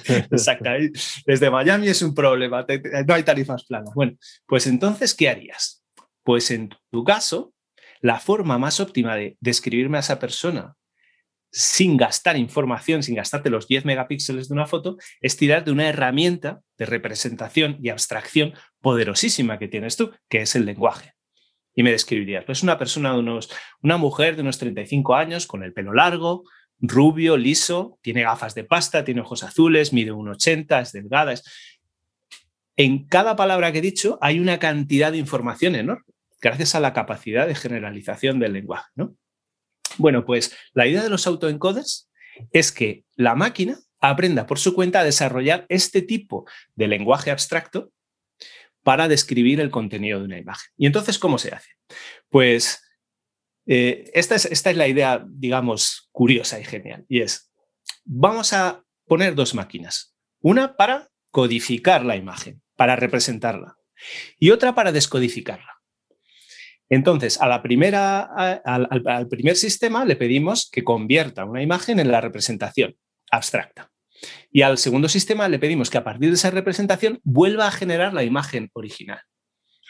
Exacto. 0.31 0.69
Desde 1.25 1.49
Miami 1.49 1.87
es 1.87 2.01
un 2.01 2.13
problema, 2.13 2.65
no 3.07 3.13
hay 3.13 3.23
tarifas 3.23 3.63
planas. 3.63 3.93
Bueno, 3.95 4.17
pues 4.45 4.67
entonces, 4.67 5.15
¿qué 5.15 5.29
harías? 5.29 5.78
Pues 6.29 6.51
en 6.51 6.69
tu 6.91 7.03
caso, 7.03 7.55
la 8.01 8.19
forma 8.19 8.59
más 8.59 8.79
óptima 8.79 9.15
de 9.15 9.35
describirme 9.39 9.97
a 9.97 10.01
esa 10.01 10.19
persona 10.19 10.75
sin 11.51 11.97
gastar 11.97 12.37
información, 12.37 13.01
sin 13.01 13.15
gastarte 13.15 13.49
los 13.49 13.67
10 13.67 13.85
megapíxeles 13.85 14.47
de 14.47 14.53
una 14.53 14.67
foto, 14.67 14.97
es 15.21 15.37
tirar 15.37 15.65
de 15.65 15.71
una 15.71 15.89
herramienta 15.89 16.61
de 16.77 16.85
representación 16.85 17.79
y 17.81 17.89
abstracción 17.89 18.53
poderosísima 18.79 19.57
que 19.57 19.69
tienes 19.69 19.97
tú, 19.97 20.11
que 20.29 20.43
es 20.43 20.55
el 20.55 20.67
lenguaje. 20.67 21.15
Y 21.73 21.81
me 21.81 21.89
describirías, 21.89 22.45
pues 22.45 22.61
una 22.61 22.77
persona 22.77 23.11
de 23.13 23.17
unos, 23.17 23.49
una 23.81 23.97
mujer 23.97 24.35
de 24.35 24.43
unos 24.43 24.59
35 24.59 25.15
años 25.15 25.47
con 25.47 25.63
el 25.63 25.73
pelo 25.73 25.93
largo, 25.93 26.43
rubio, 26.77 27.37
liso, 27.37 27.97
tiene 28.03 28.21
gafas 28.21 28.53
de 28.53 28.65
pasta, 28.65 29.03
tiene 29.03 29.21
ojos 29.21 29.41
azules, 29.41 29.93
mide 29.93 30.11
1,80, 30.11 30.79
es 30.79 30.91
delgada. 30.91 31.33
En 32.75 33.07
cada 33.07 33.35
palabra 33.35 33.71
que 33.71 33.79
he 33.79 33.81
dicho 33.81 34.19
hay 34.21 34.39
una 34.39 34.59
cantidad 34.59 35.11
de 35.11 35.17
información 35.17 35.73
enorme 35.73 36.03
gracias 36.41 36.75
a 36.75 36.79
la 36.79 36.93
capacidad 36.93 37.47
de 37.47 37.55
generalización 37.55 38.39
del 38.39 38.53
lenguaje. 38.53 38.89
¿no? 38.95 39.15
Bueno, 39.97 40.25
pues 40.25 40.55
la 40.73 40.87
idea 40.87 41.03
de 41.03 41.09
los 41.09 41.27
autoencoders 41.27 42.09
es 42.51 42.71
que 42.71 43.03
la 43.15 43.35
máquina 43.35 43.77
aprenda 43.99 44.45
por 44.45 44.59
su 44.59 44.73
cuenta 44.73 45.01
a 45.01 45.03
desarrollar 45.03 45.65
este 45.69 46.01
tipo 46.01 46.45
de 46.75 46.87
lenguaje 46.87 47.31
abstracto 47.31 47.91
para 48.83 49.07
describir 49.07 49.59
el 49.59 49.71
contenido 49.71 50.19
de 50.19 50.25
una 50.25 50.37
imagen. 50.37 50.69
¿Y 50.77 50.85
entonces 50.85 51.19
cómo 51.19 51.37
se 51.37 51.53
hace? 51.53 51.71
Pues 52.29 52.81
eh, 53.65 54.09
esta, 54.13 54.35
es, 54.35 54.45
esta 54.45 54.71
es 54.71 54.77
la 54.77 54.87
idea, 54.87 55.25
digamos, 55.27 56.09
curiosa 56.11 56.59
y 56.59 56.63
genial. 56.63 57.05
Y 57.09 57.21
es, 57.21 57.51
vamos 58.05 58.53
a 58.53 58.83
poner 59.05 59.35
dos 59.35 59.53
máquinas. 59.53 60.15
Una 60.39 60.75
para 60.77 61.09
codificar 61.29 62.05
la 62.05 62.15
imagen, 62.15 62.61
para 62.75 62.95
representarla. 62.95 63.75
Y 64.39 64.51
otra 64.51 64.73
para 64.73 64.91
descodificarla. 64.91 65.78
Entonces, 66.89 67.39
a 67.39 67.47
la 67.47 67.61
primera, 67.61 68.21
al, 68.65 69.27
primer 69.29 69.55
sistema 69.55 70.05
le 70.05 70.15
pedimos 70.15 70.69
que 70.71 70.83
convierta 70.83 71.45
una 71.45 71.61
imagen 71.61 71.99
en 71.99 72.11
la 72.11 72.19
representación 72.19 72.95
abstracta. 73.31 73.91
Y 74.51 74.63
al 74.63 74.77
segundo 74.77 75.07
sistema 75.07 75.47
le 75.47 75.59
pedimos 75.59 75.89
que 75.89 75.99
a 75.99 76.03
partir 76.03 76.29
de 76.29 76.35
esa 76.35 76.49
representación 76.49 77.19
vuelva 77.23 77.67
a 77.67 77.71
generar 77.71 78.13
la 78.13 78.23
imagen 78.23 78.69
original. 78.73 79.21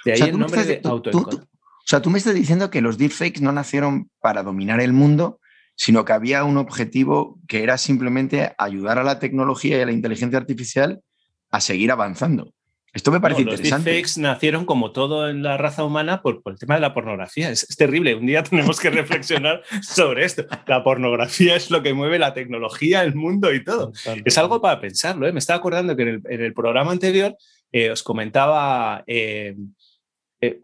De 0.03 0.13
ahí 0.13 0.21
el 0.21 0.37
nombre 0.37 0.65
de 0.65 0.81
autoencoder. 0.83 1.39
O 1.41 1.89
sea, 1.89 2.01
tú 2.01 2.09
me 2.09 2.19
estás 2.19 2.35
diciendo 2.35 2.69
que 2.69 2.81
los 2.81 2.97
deepfakes 2.97 3.41
no 3.41 3.51
nacieron 3.51 4.11
para 4.21 4.43
dominar 4.43 4.79
el 4.79 4.93
mundo, 4.93 5.39
sino 5.75 6.05
que 6.05 6.13
había 6.13 6.43
un 6.43 6.57
objetivo 6.57 7.39
que 7.47 7.63
era 7.63 7.77
simplemente 7.77 8.53
ayudar 8.57 8.99
a 8.99 9.03
la 9.03 9.17
tecnología 9.17 9.77
y 9.77 9.81
a 9.81 9.85
la 9.85 9.93
inteligencia 9.93 10.37
artificial 10.37 11.01
a 11.49 11.61
seguir 11.61 11.91
avanzando. 11.91 12.53
Esto 12.93 13.11
me 13.11 13.19
parece 13.19 13.41
interesante. 13.41 13.69
Los 13.69 13.85
deepfakes 13.85 14.21
nacieron 14.21 14.65
como 14.65 14.91
todo 14.91 15.29
en 15.29 15.43
la 15.43 15.57
raza 15.57 15.83
humana 15.83 16.21
por, 16.21 16.41
el 16.45 16.57
tema 16.57 16.75
de 16.75 16.81
la 16.81 16.93
pornografía. 16.93 17.49
Es, 17.49 17.67
terrible. 17.77 18.15
Un 18.15 18.25
día 18.25 18.43
tenemos 18.49 18.79
que 18.79 18.89
reflexionar 18.89 19.61
sobre 19.81 20.25
esto. 20.25 20.45
La 20.67 20.83
pornografía 20.83 21.55
es 21.55 21.69
lo 21.71 21.83
que 21.83 21.93
mueve 21.93 22.19
la 22.19 22.33
tecnología, 22.33 23.03
el 23.03 23.15
mundo 23.15 23.53
y 23.53 23.63
todo. 23.63 23.91
Es 24.25 24.37
algo 24.37 24.61
para 24.61 24.79
pensarlo. 24.79 25.27
¿eh? 25.27 25.31
Me 25.31 25.39
estaba 25.39 25.59
acordando 25.59 25.95
que 25.95 26.03
en 26.03 26.41
el, 26.41 26.53
programa 26.53 26.91
anterior 26.91 27.35
eh, 27.71 27.91
os 27.91 28.03
comentaba, 28.03 29.03
eh, 29.07 29.55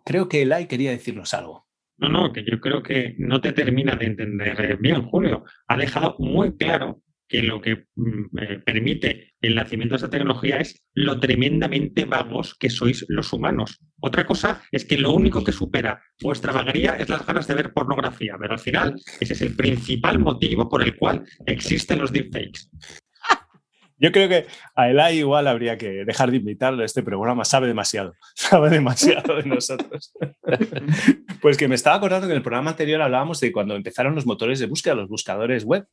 creo 0.04 0.28
que 0.28 0.42
Elai 0.42 0.68
quería 0.68 0.92
decirnos 0.92 1.34
algo. 1.34 1.66
No, 1.98 2.10
no, 2.10 2.34
que 2.34 2.44
yo 2.44 2.60
creo 2.60 2.84
que 2.84 3.16
no 3.18 3.40
te 3.40 3.54
termina 3.54 3.96
de 3.96 4.08
entender 4.08 4.78
bien, 4.78 5.04
Julio. 5.04 5.46
Ha 5.68 5.78
dejado 5.78 6.16
muy 6.20 6.58
claro 6.58 7.02
que 7.28 7.42
lo 7.42 7.62
que 7.62 7.86
mm, 7.96 8.38
eh, 8.40 8.60
permite 8.66 9.34
el 9.42 9.56
nacimiento 9.56 9.94
de 9.94 9.98
esa 9.98 10.10
tecnología 10.10 10.58
es 10.58 10.84
lo 10.94 11.20
tremendamente 11.20 12.06
vagos 12.06 12.56
que 12.56 12.70
sois 12.70 13.06
los 13.10 13.32
humanos. 13.34 13.80
Otra 14.00 14.26
cosa 14.26 14.64
es 14.72 14.86
que 14.86 14.98
lo 14.98 15.12
único 15.12 15.44
que 15.44 15.52
supera 15.52 16.02
vuestra 16.22 16.54
vagaría 16.54 16.96
es 16.98 17.10
las 17.10 17.26
ganas 17.26 17.48
de 17.48 17.56
ver 17.56 17.74
pornografía, 17.74 18.36
pero 18.40 18.54
al 18.54 18.60
final 18.60 18.96
ese 19.20 19.34
es 19.34 19.42
el 19.42 19.56
principal 19.56 20.20
motivo 20.20 20.70
por 20.70 20.84
el 20.84 20.96
cual 20.96 21.26
existen 21.46 22.00
los 22.00 22.12
deepfakes. 22.12 22.70
Yo 23.98 24.12
creo 24.12 24.28
que 24.28 24.46
a 24.76 24.90
Elai 24.90 25.20
igual 25.20 25.48
habría 25.48 25.78
que 25.78 26.04
dejar 26.04 26.30
de 26.30 26.38
invitarlo 26.38 26.82
a 26.82 26.86
este 26.86 27.02
programa, 27.02 27.46
sabe 27.46 27.68
demasiado, 27.68 28.14
sabe 28.36 28.70
demasiado 28.70 29.38
de 29.38 29.44
nosotros. 29.44 30.14
pues 31.42 31.58
que 31.58 31.68
me 31.68 31.76
estaba 31.76 31.96
acordando 31.96 32.28
que 32.28 32.34
en 32.34 32.38
el 32.38 32.44
programa 32.44 32.72
anterior 32.72 33.02
hablábamos 33.02 33.40
de 33.40 33.52
cuando 33.52 33.76
empezaron 33.76 34.16
los 34.16 34.26
motores 34.26 34.60
de 34.60 34.66
búsqueda, 34.66 34.96
los 34.96 35.08
buscadores 35.08 35.64
web, 35.64 35.88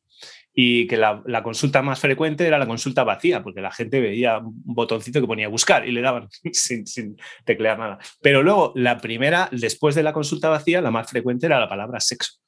y 0.54 0.87
que 0.87 0.97
la, 0.97 1.42
consulta 1.42 1.82
más 1.82 1.99
frecuente 1.99 2.47
era 2.47 2.59
la 2.59 2.66
consulta 2.66 3.04
vacía, 3.04 3.42
porque 3.42 3.61
la 3.61 3.73
gente 3.73 4.00
veía 4.00 4.38
un 4.38 4.62
botoncito 4.64 5.21
que 5.21 5.26
ponía 5.26 5.49
buscar 5.49 5.88
y 5.88 5.92
le 5.92 6.02
daban 6.02 6.28
sin, 6.52 6.87
sin 6.87 7.16
teclear 7.44 7.78
nada. 7.78 7.99
Pero 8.21 8.42
luego, 8.42 8.73
la 8.76 8.99
primera, 8.99 9.49
después 9.50 9.94
de 9.94 10.02
la 10.02 10.12
consulta 10.12 10.49
vacía, 10.49 10.80
la 10.80 10.90
más 10.90 11.09
frecuente 11.09 11.47
era 11.47 11.59
la 11.59 11.68
palabra 11.68 12.00
sexo. 12.00 12.42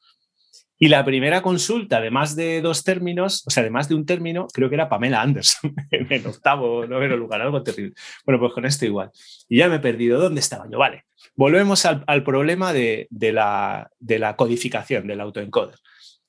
Y 0.76 0.88
la 0.88 1.04
primera 1.04 1.40
consulta 1.40 2.00
de 2.00 2.11
más 2.11 2.34
de 2.34 2.61
dos 2.61 2.82
términos, 2.82 3.44
o 3.46 3.50
sea, 3.50 3.62
de 3.62 3.70
más 3.70 3.88
de 3.88 3.94
un 3.94 4.04
término, 4.04 4.49
creo 4.52 4.68
que 4.68 4.75
era 4.75 4.88
Pamela 4.88 5.23
Anderson, 5.23 5.73
en 5.90 6.26
octavo 6.26 6.78
o 6.78 6.87
noveno 6.87 7.16
lugar, 7.16 7.40
algo 7.40 7.62
terrible. 7.62 7.94
Bueno, 8.26 8.40
pues 8.40 8.52
con 8.52 8.66
esto 8.66 8.84
igual. 8.84 9.11
Y 9.49 9.58
ya 9.58 9.68
me 9.68 9.76
he 9.76 9.80
perdido. 9.80 10.20
¿Dónde 10.20 10.40
estaba 10.40 10.68
yo? 10.70 10.78
Vale. 10.78 11.04
Volvemos 11.37 11.87
al, 11.87 12.25
problema 12.25 12.73
de, 12.73 13.08
la, 13.11 13.88
de 13.99 14.18
la 14.18 14.37
codificación, 14.37 15.06
del 15.06 15.20
autoencoder. 15.20 15.76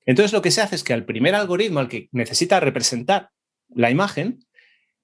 Entonces 0.05 0.33
lo 0.33 0.41
que 0.41 0.51
se 0.51 0.62
hace 0.62 0.75
es 0.75 0.83
que 0.83 0.93
al 0.93 1.05
primer 1.05 1.35
algoritmo, 1.35 1.79
al 1.79 1.89
que 1.89 2.09
necesita 2.12 2.59
representar 2.59 3.29
la 3.69 3.89
imagen, 3.89 4.39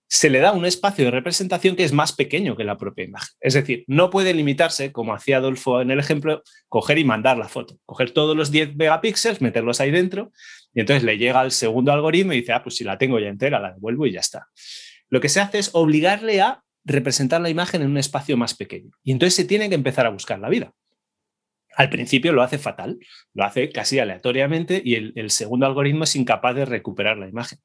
se 0.08 0.29
le 0.29 0.39
da 0.39 0.51
un 0.51 0.65
espacio 0.65 1.05
de 1.05 1.12
representación 1.12 1.77
que 1.77 1.86
es 1.86 1.93
más 1.93 2.12
pequeño 2.12 2.58
que 2.58 2.65
la 2.65 2.77
propia 2.77 3.05
imagen. 3.05 3.29
Es 3.39 3.53
decir, 3.53 3.86
no 3.88 4.10
puede 4.10 4.34
limitarse, 4.34 4.91
como 4.91 5.13
hacía 5.13 5.38
Adolfo 5.38 5.79
en 5.79 5.89
el 5.89 6.00
ejemplo, 6.00 6.43
coger 6.67 6.98
y 6.98 7.05
mandar 7.05 7.38
la 7.38 7.48
foto, 7.48 7.77
coger 7.86 8.12
todos 8.12 8.36
los 8.36 8.51
10 8.51 8.75
megapíxeles, 8.75 9.39
meterlos 9.39 9.79
ahí 9.79 9.89
dentro, 9.89 10.34
y 10.74 10.81
entonces 10.81 11.03
le 11.03 11.17
llega 11.17 11.39
al 11.39 11.51
segundo 11.51 11.93
algoritmo 11.93 12.34
y 12.34 12.41
dice, 12.41 12.51
ah, 12.51 12.62
pues 12.62 12.75
si 12.75 12.84
la 12.84 12.98
tengo 12.98 13.20
ya 13.20 13.29
entera, 13.29 13.62
la 13.62 13.72
devuelvo 13.72 14.05
y 14.05 14.12
ya 14.12 14.20
está. 14.20 14.48
Lo 15.10 15.22
que 15.22 15.29
se 15.29 15.39
hace 15.39 15.60
es 15.60 15.70
obligarle 15.72 16.41
a 16.41 16.62
representar 16.84 17.39
la 17.39 17.50
imagen 17.50 17.81
en 17.81 17.91
un 17.91 17.98
espacio 17.98 18.36
más 18.36 18.53
pequeño. 18.53 18.91
Y 19.03 19.13
entonces 19.13 19.36
se 19.36 19.46
tiene 19.46 19.70
que 19.70 19.75
empezar 19.75 20.05
a 20.05 20.10
buscar 20.10 20.39
la 20.39 20.50
vida. 20.50 20.74
Al 21.75 21.90
principio 21.90 22.34
lo 22.34 22.42
hace 22.42 22.58
fatal, 22.58 23.00
lo 23.34 23.44
hace 23.44 23.70
casi 23.70 24.00
aleatoriamente 24.00 24.82
y 24.84 24.96
el, 24.96 25.32
segundo 25.32 25.66
algoritmo 25.66 26.04
es 26.04 26.16
incapaz 26.16 26.56
de 26.56 26.66
recuperar 26.66 27.18
la 27.18 27.30
imagen. 27.30 27.60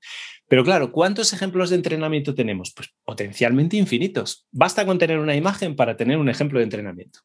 Pero 0.49 0.65
claro, 0.65 0.93
¿cuántos 0.93 1.33
ejemplos 1.33 1.71
de 1.71 1.77
entrenamiento 1.77 2.35
tenemos? 2.35 2.73
Pues 2.75 2.91
potencialmente 3.05 3.77
infinitos. 3.77 4.47
Basta 4.53 4.87
con 4.87 4.99
tener 4.99 5.19
una 5.19 5.35
imagen 5.35 5.75
para 5.75 5.97
tener 5.97 6.19
un 6.19 6.29
ejemplo 6.29 6.59
de 6.59 6.65
entrenamiento. 6.65 7.21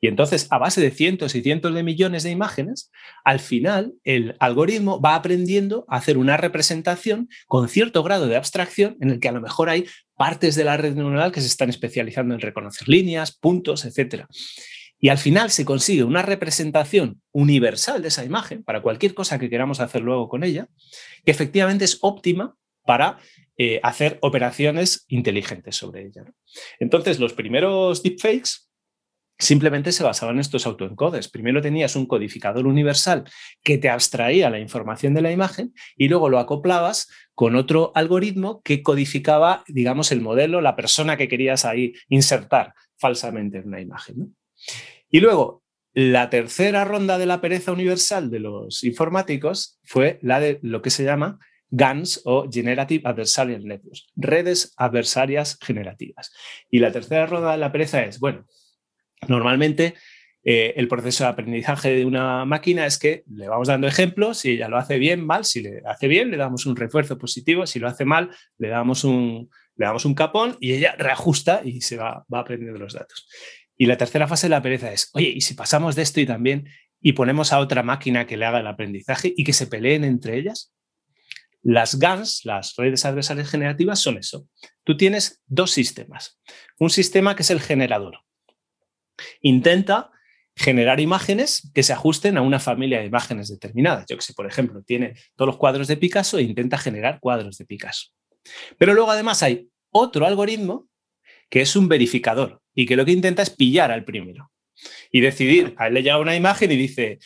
Y 0.00 0.08
entonces, 0.08 0.48
a 0.50 0.58
base 0.58 0.82
de 0.82 0.90
cientos 0.90 1.34
y 1.34 1.40
cientos 1.40 1.72
de 1.72 1.82
millones 1.82 2.24
de 2.24 2.30
imágenes, 2.30 2.90
al 3.24 3.40
final 3.40 3.94
el 4.04 4.36
algoritmo 4.38 5.00
va 5.00 5.14
aprendiendo 5.14 5.86
a 5.88 5.96
hacer 5.96 6.18
una 6.18 6.36
representación 6.36 7.30
con 7.46 7.70
cierto 7.70 8.02
grado 8.02 8.26
de 8.26 8.36
abstracción 8.36 8.98
en 9.00 9.08
el 9.08 9.18
que 9.18 9.28
a 9.28 9.32
lo 9.32 9.40
mejor 9.40 9.70
hay 9.70 9.86
partes 10.14 10.56
de 10.56 10.64
la 10.64 10.76
red 10.76 10.94
neuronal 10.94 11.32
que 11.32 11.40
se 11.40 11.46
están 11.46 11.70
especializando 11.70 12.34
en 12.34 12.40
reconocer 12.40 12.86
líneas, 12.86 13.34
puntos, 13.34 13.86
etc. 13.86 14.26
Y 15.04 15.10
al 15.10 15.18
final 15.18 15.50
se 15.50 15.66
consigue 15.66 16.02
una 16.02 16.22
representación 16.22 17.20
universal 17.30 18.00
de 18.00 18.08
esa 18.08 18.24
imagen 18.24 18.64
para 18.64 18.80
cualquier 18.80 19.12
cosa 19.12 19.38
que 19.38 19.50
queramos 19.50 19.80
hacer 19.80 20.00
luego 20.00 20.30
con 20.30 20.42
ella, 20.42 20.66
que 21.26 21.30
efectivamente 21.30 21.84
es 21.84 21.98
óptima 22.00 22.56
para 22.86 23.18
eh, 23.58 23.80
hacer 23.82 24.18
operaciones 24.22 25.04
inteligentes 25.08 25.76
sobre 25.76 26.06
ella. 26.06 26.24
Entonces, 26.80 27.20
los 27.20 27.34
primeros 27.34 28.02
deepfakes 28.02 28.70
simplemente 29.38 29.92
se 29.92 30.04
basaban 30.04 30.36
en 30.36 30.40
estos 30.40 30.66
autoencodes. 30.66 31.28
Primero 31.28 31.60
tenías 31.60 31.96
un 31.96 32.06
codificador 32.06 32.66
universal 32.66 33.24
que 33.62 33.76
te 33.76 33.90
abstraía 33.90 34.48
la 34.48 34.58
información 34.58 35.12
de 35.12 35.20
la 35.20 35.32
imagen 35.32 35.74
y 35.98 36.08
luego 36.08 36.30
lo 36.30 36.38
acoplabas 36.38 37.10
con 37.34 37.56
otro 37.56 37.92
algoritmo 37.94 38.62
que 38.62 38.82
codificaba, 38.82 39.64
digamos, 39.68 40.12
el 40.12 40.22
modelo, 40.22 40.62
la 40.62 40.76
persona 40.76 41.18
que 41.18 41.28
querías 41.28 41.66
ahí 41.66 41.92
insertar 42.08 42.72
falsamente 42.96 43.58
en 43.58 43.68
una 43.68 43.82
imagen. 43.82 44.34
Y 45.14 45.20
luego, 45.20 45.62
la 45.92 46.28
tercera 46.28 46.84
ronda 46.84 47.18
de 47.18 47.26
la 47.26 47.40
pereza 47.40 47.70
universal 47.70 48.32
de 48.32 48.40
los 48.40 48.82
informáticos 48.82 49.78
fue 49.84 50.18
la 50.22 50.40
de 50.40 50.58
lo 50.62 50.82
que 50.82 50.90
se 50.90 51.04
llama 51.04 51.38
GANs 51.70 52.20
o 52.24 52.50
Generative 52.50 53.08
Adversarial 53.08 53.64
Networks, 53.64 54.08
redes 54.16 54.74
adversarias 54.76 55.56
generativas. 55.62 56.32
Y 56.68 56.80
la 56.80 56.90
tercera 56.90 57.26
ronda 57.26 57.52
de 57.52 57.58
la 57.58 57.70
pereza 57.70 58.02
es, 58.02 58.18
bueno, 58.18 58.44
normalmente 59.28 59.94
eh, 60.42 60.74
el 60.76 60.88
proceso 60.88 61.22
de 61.22 61.30
aprendizaje 61.30 61.90
de 61.94 62.04
una 62.04 62.44
máquina 62.44 62.84
es 62.84 62.98
que 62.98 63.22
le 63.30 63.46
vamos 63.46 63.68
dando 63.68 63.86
ejemplos, 63.86 64.38
si 64.38 64.50
ella 64.50 64.68
lo 64.68 64.78
hace 64.78 64.98
bien, 64.98 65.24
mal, 65.24 65.44
si 65.44 65.62
le 65.62 65.80
hace 65.86 66.08
bien, 66.08 66.32
le 66.32 66.38
damos 66.38 66.66
un 66.66 66.74
refuerzo 66.74 67.18
positivo, 67.18 67.68
si 67.68 67.78
lo 67.78 67.86
hace 67.86 68.04
mal, 68.04 68.30
le 68.58 68.66
damos 68.66 69.04
un, 69.04 69.48
le 69.76 69.86
damos 69.86 70.06
un 70.06 70.14
capón 70.14 70.56
y 70.58 70.72
ella 70.72 70.96
reajusta 70.98 71.60
y 71.64 71.82
se 71.82 71.98
va, 71.98 72.24
va 72.34 72.40
aprendiendo 72.40 72.80
los 72.80 72.94
datos. 72.94 73.28
Y 73.84 73.86
la 73.86 73.98
tercera 73.98 74.26
fase 74.26 74.46
de 74.46 74.52
la 74.52 74.62
pereza 74.62 74.90
es, 74.94 75.10
oye, 75.12 75.28
¿y 75.28 75.42
si 75.42 75.52
pasamos 75.52 75.94
de 75.94 76.00
esto 76.00 76.18
y 76.18 76.24
también 76.24 76.70
y 77.02 77.12
ponemos 77.12 77.52
a 77.52 77.58
otra 77.58 77.82
máquina 77.82 78.26
que 78.26 78.38
le 78.38 78.46
haga 78.46 78.60
el 78.60 78.66
aprendizaje 78.66 79.34
y 79.36 79.44
que 79.44 79.52
se 79.52 79.66
peleen 79.66 80.04
entre 80.04 80.38
ellas? 80.38 80.72
Las 81.60 81.98
GANs, 81.98 82.46
las 82.46 82.76
redes 82.76 83.04
adversarias 83.04 83.50
generativas, 83.50 83.98
son 84.00 84.16
eso. 84.16 84.48
Tú 84.84 84.96
tienes 84.96 85.42
dos 85.44 85.70
sistemas. 85.70 86.40
Un 86.78 86.88
sistema 86.88 87.36
que 87.36 87.42
es 87.42 87.50
el 87.50 87.60
generador. 87.60 88.20
Intenta 89.42 90.10
generar 90.56 90.98
imágenes 90.98 91.70
que 91.74 91.82
se 91.82 91.92
ajusten 91.92 92.38
a 92.38 92.40
una 92.40 92.60
familia 92.60 93.00
de 93.00 93.04
imágenes 93.04 93.50
determinadas. 93.50 94.06
Yo 94.08 94.16
que 94.16 94.22
sé, 94.22 94.32
por 94.32 94.46
ejemplo, 94.46 94.82
tiene 94.82 95.12
todos 95.36 95.48
los 95.48 95.58
cuadros 95.58 95.88
de 95.88 95.98
Picasso 95.98 96.38
e 96.38 96.42
intenta 96.42 96.78
generar 96.78 97.20
cuadros 97.20 97.58
de 97.58 97.66
Picasso. 97.66 98.12
Pero 98.78 98.94
luego 98.94 99.10
además 99.10 99.42
hay 99.42 99.68
otro 99.90 100.24
algoritmo 100.24 100.88
que 101.50 101.60
es 101.60 101.76
un 101.76 101.86
verificador 101.86 102.63
y 102.74 102.86
que 102.86 102.96
lo 102.96 103.04
que 103.04 103.12
intenta 103.12 103.42
es 103.42 103.50
pillar 103.50 103.90
al 103.90 104.04
primero 104.04 104.50
y 105.10 105.20
decidir, 105.20 105.74
a 105.78 105.88
él 105.88 105.94
le 105.94 106.02
llega 106.02 106.18
una 106.18 106.36
imagen 106.36 106.72
y 106.72 106.76
dice, 106.76 107.18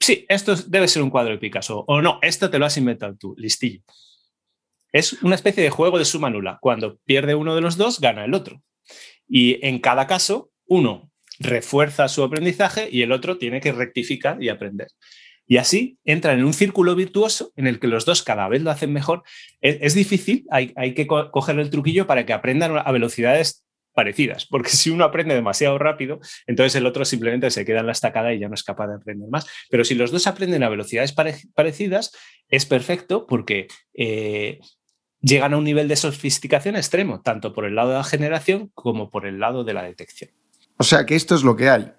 sí, 0.00 0.26
esto 0.28 0.54
debe 0.56 0.88
ser 0.88 1.02
un 1.02 1.10
cuadro 1.10 1.32
de 1.32 1.38
Picasso, 1.38 1.84
o 1.86 2.02
no, 2.02 2.18
esto 2.22 2.50
te 2.50 2.58
lo 2.58 2.66
has 2.66 2.76
inventado 2.76 3.16
tú, 3.16 3.34
listillo. 3.38 3.80
Es 4.92 5.14
una 5.22 5.36
especie 5.36 5.62
de 5.62 5.70
juego 5.70 5.98
de 5.98 6.04
suma 6.04 6.28
nula. 6.28 6.58
Cuando 6.60 6.98
pierde 7.06 7.34
uno 7.34 7.54
de 7.54 7.62
los 7.62 7.78
dos, 7.78 7.98
gana 7.98 8.26
el 8.26 8.34
otro. 8.34 8.62
Y 9.26 9.64
en 9.66 9.78
cada 9.78 10.06
caso, 10.06 10.50
uno 10.66 11.10
refuerza 11.38 12.08
su 12.08 12.22
aprendizaje 12.22 12.90
y 12.92 13.00
el 13.00 13.10
otro 13.10 13.38
tiene 13.38 13.62
que 13.62 13.72
rectificar 13.72 14.42
y 14.42 14.50
aprender. 14.50 14.88
Y 15.46 15.56
así 15.56 15.98
entran 16.04 16.38
en 16.38 16.44
un 16.44 16.52
círculo 16.52 16.94
virtuoso 16.94 17.52
en 17.56 17.66
el 17.66 17.80
que 17.80 17.88
los 17.88 18.04
dos 18.04 18.22
cada 18.22 18.48
vez 18.48 18.62
lo 18.62 18.70
hacen 18.70 18.92
mejor. 18.92 19.22
Es, 19.60 19.94
difícil, 19.94 20.44
hay, 20.50 20.72
hay, 20.76 20.94
que 20.94 21.06
coger 21.06 21.58
el 21.58 21.70
truquillo 21.70 22.06
para 22.06 22.26
que 22.26 22.32
aprendan 22.34 22.76
a 22.76 22.92
velocidades 22.92 23.64
parecidas, 23.94 24.46
porque 24.46 24.70
si 24.70 24.90
uno 24.90 25.04
aprende 25.04 25.34
demasiado 25.34 25.78
rápido, 25.78 26.20
entonces 26.46 26.74
el 26.76 26.86
otro 26.86 27.04
simplemente 27.04 27.50
se 27.50 27.64
queda 27.64 27.80
en 27.80 27.86
la 27.86 27.92
estacada 27.92 28.32
y 28.32 28.38
ya 28.38 28.48
no 28.48 28.54
es 28.54 28.62
capaz 28.62 28.88
de 28.88 28.94
aprender 28.94 29.28
más. 29.28 29.46
Pero 29.70 29.84
si 29.84 29.94
los 29.94 30.10
dos 30.10 30.26
aprenden 30.26 30.62
a 30.62 30.68
velocidades 30.68 31.14
parecidas, 31.54 32.12
es 32.48 32.66
perfecto 32.66 33.26
porque 33.26 33.68
eh, 33.94 34.60
llegan 35.20 35.54
a 35.54 35.56
un 35.56 35.64
nivel 35.64 35.88
de 35.88 35.96
sofisticación 35.96 36.76
extremo, 36.76 37.22
tanto 37.22 37.52
por 37.52 37.64
el 37.64 37.74
lado 37.74 37.90
de 37.90 37.96
la 37.96 38.04
generación 38.04 38.70
como 38.74 39.10
por 39.10 39.26
el 39.26 39.38
lado 39.38 39.64
de 39.64 39.74
la 39.74 39.82
detección. 39.84 40.30
O 40.78 40.84
sea 40.84 41.06
que 41.06 41.14
esto 41.14 41.34
es 41.34 41.42
lo 41.42 41.56
que 41.56 41.70
hay. 41.70 41.92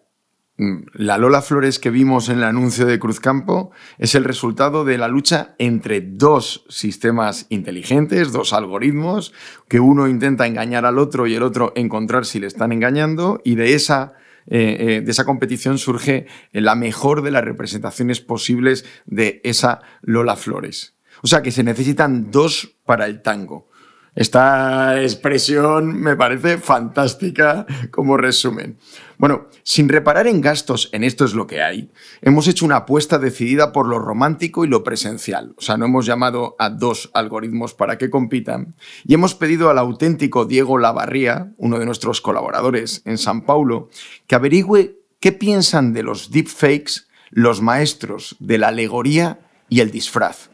Mm, 0.58 0.84
la 0.94 1.18
Lola 1.18 1.42
Flores 1.42 1.80
que 1.80 1.90
vimos 1.90 2.30
en 2.30 2.38
el 2.38 2.44
anuncio 2.44 2.86
de 2.86 3.00
Cruzcampo 3.00 3.72
es 3.98 4.14
el 4.14 4.24
resultado 4.24 4.86
de 4.86 5.00
la 5.00 5.08
lucha 5.08 5.56
entre 5.58 6.00
dos 6.02 6.64
sistemas 6.70 7.48
inteligentes, 7.50 8.32
dos 8.32 8.54
algoritmos, 8.54 9.34
que 9.68 9.80
uno 9.80 10.08
intenta 10.08 10.46
engañar 10.46 10.86
al 10.86 11.00
otro 11.00 11.26
y 11.26 11.34
el 11.34 11.42
otro 11.42 11.74
encontrar 11.76 12.26
si 12.26 12.40
le 12.40 12.46
están 12.46 12.72
engañando, 12.72 13.42
y 13.44 13.56
de 13.56 13.74
esa, 13.74 14.14
eh, 14.46 14.78
eh, 14.80 15.02
de 15.02 15.12
esa 15.12 15.26
competición 15.26 15.80
surge 15.80 16.28
la 16.52 16.76
mejor 16.76 17.24
de 17.24 17.32
las 17.32 17.44
representaciones 17.44 18.22
posibles 18.22 18.86
de 19.08 19.42
esa 19.44 19.82
Lola 20.02 20.36
Flores. 20.36 20.96
O 21.24 21.28
sea 21.28 21.42
que 21.42 21.52
se 21.52 21.64
necesitan 21.64 22.30
dos 22.30 22.78
para 22.86 23.08
el 23.08 23.24
tango. 23.24 23.70
Esta 24.16 25.02
expresión 25.02 26.00
me 26.00 26.16
parece 26.16 26.60
fantástica 26.60 27.66
como 27.90 28.16
resumen. 28.16 28.78
Bueno, 29.18 29.48
sin 29.64 29.90
reparar 29.90 30.28
en 30.28 30.42
gastos, 30.42 30.90
en 30.92 31.04
esto 31.04 31.26
es 31.26 31.34
lo 31.34 31.48
que 31.48 31.64
hay, 31.64 31.92
hemos 32.22 32.48
hecho 32.48 32.66
una 32.66 32.78
apuesta 32.78 33.18
decidida 33.18 33.72
por 33.72 33.88
lo 33.88 33.98
romántico 33.98 34.66
y 34.66 34.68
lo 34.68 34.84
presencial. 34.84 35.56
O 35.58 35.62
sea, 35.62 35.78
no 35.78 35.86
hemos 35.86 36.06
llamado 36.06 36.56
a 36.60 36.70
dos 36.70 37.10
algoritmos 37.14 37.74
para 37.74 37.98
que 37.98 38.12
compitan 38.12 38.76
y 39.04 39.16
hemos 39.16 39.34
pedido 39.34 39.70
al 39.70 39.80
auténtico 39.80 40.46
Diego 40.46 40.78
Lavarría, 40.78 41.54
uno 41.58 41.80
de 41.80 41.86
nuestros 41.86 42.22
colaboradores 42.22 43.02
en 43.06 43.18
San 43.18 43.46
Paulo, 43.46 43.90
que 44.28 44.36
averigüe 44.36 45.00
qué 45.20 45.32
piensan 45.32 45.94
de 45.94 46.04
los 46.04 46.30
deepfakes 46.30 47.08
los 47.32 47.62
maestros 47.62 48.36
de 48.40 48.60
la 48.60 48.68
alegoría 48.68 49.40
y 49.70 49.80
el 49.80 49.90
disfraz, 49.90 50.50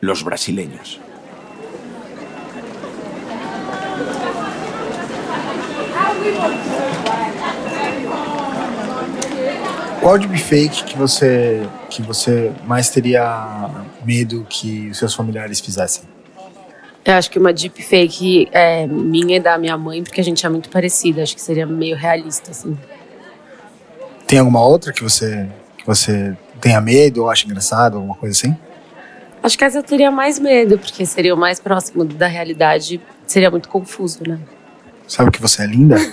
los 0.00 0.22
brasileños. 0.22 1.00
Qual 10.00 10.18
deepfake 10.18 10.84
que 10.84 10.96
você, 10.96 11.62
que 11.90 12.00
você 12.00 12.50
mais 12.64 12.88
teria 12.88 13.70
medo 14.04 14.46
que 14.48 14.88
os 14.88 14.98
seus 14.98 15.14
familiares 15.14 15.60
fizessem? 15.60 16.04
Eu 17.04 17.14
acho 17.14 17.30
que 17.30 17.38
uma 17.38 17.52
deepfake 17.52 18.48
é 18.50 18.86
minha 18.86 19.36
e 19.36 19.40
da 19.40 19.58
minha 19.58 19.76
mãe, 19.76 20.02
porque 20.02 20.20
a 20.20 20.24
gente 20.24 20.44
é 20.44 20.48
muito 20.48 20.70
parecida. 20.70 21.22
Acho 21.22 21.34
que 21.34 21.42
seria 21.42 21.66
meio 21.66 21.96
realista, 21.96 22.50
assim. 22.50 22.78
Tem 24.26 24.38
alguma 24.38 24.64
outra 24.64 24.92
que 24.92 25.02
você, 25.02 25.48
que 25.76 25.86
você 25.86 26.36
tenha 26.60 26.80
medo 26.80 27.22
ou 27.22 27.30
acha 27.30 27.46
engraçado, 27.46 27.96
alguma 27.96 28.14
coisa 28.14 28.36
assim? 28.36 28.56
Acho 29.42 29.56
que 29.56 29.64
essa 29.64 29.78
eu 29.78 29.82
teria 29.82 30.10
mais 30.10 30.38
medo, 30.38 30.78
porque 30.78 31.04
seria 31.04 31.34
o 31.34 31.38
mais 31.38 31.58
próximo 31.58 32.04
da 32.04 32.26
realidade. 32.26 33.00
Seria 33.26 33.50
muito 33.50 33.68
confuso, 33.68 34.20
né? 34.26 34.38
¿Sabe 35.10 35.32
que 35.32 35.40
você 35.40 35.64
é 35.64 35.66
linda? 35.66 35.96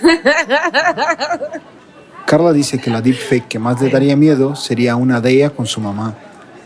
Carla 2.26 2.52
dice 2.52 2.80
que 2.80 2.90
la 2.90 3.00
deepfake 3.00 3.46
que 3.46 3.60
más 3.60 3.80
le 3.80 3.90
daría 3.90 4.16
miedo 4.16 4.56
sería 4.56 4.96
una 4.96 5.20
de 5.20 5.34
ella 5.34 5.50
con 5.50 5.66
su 5.66 5.80
mamá. 5.80 6.16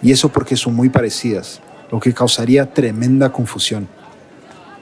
Y 0.03 0.12
eso 0.12 0.31
porque 0.31 0.57
son 0.57 0.75
muy 0.75 0.89
parecidas, 0.89 1.61
lo 1.91 2.01
que 2.01 2.15
causaría 2.15 2.65
tremenda 2.65 3.31
confusión. 3.31 3.87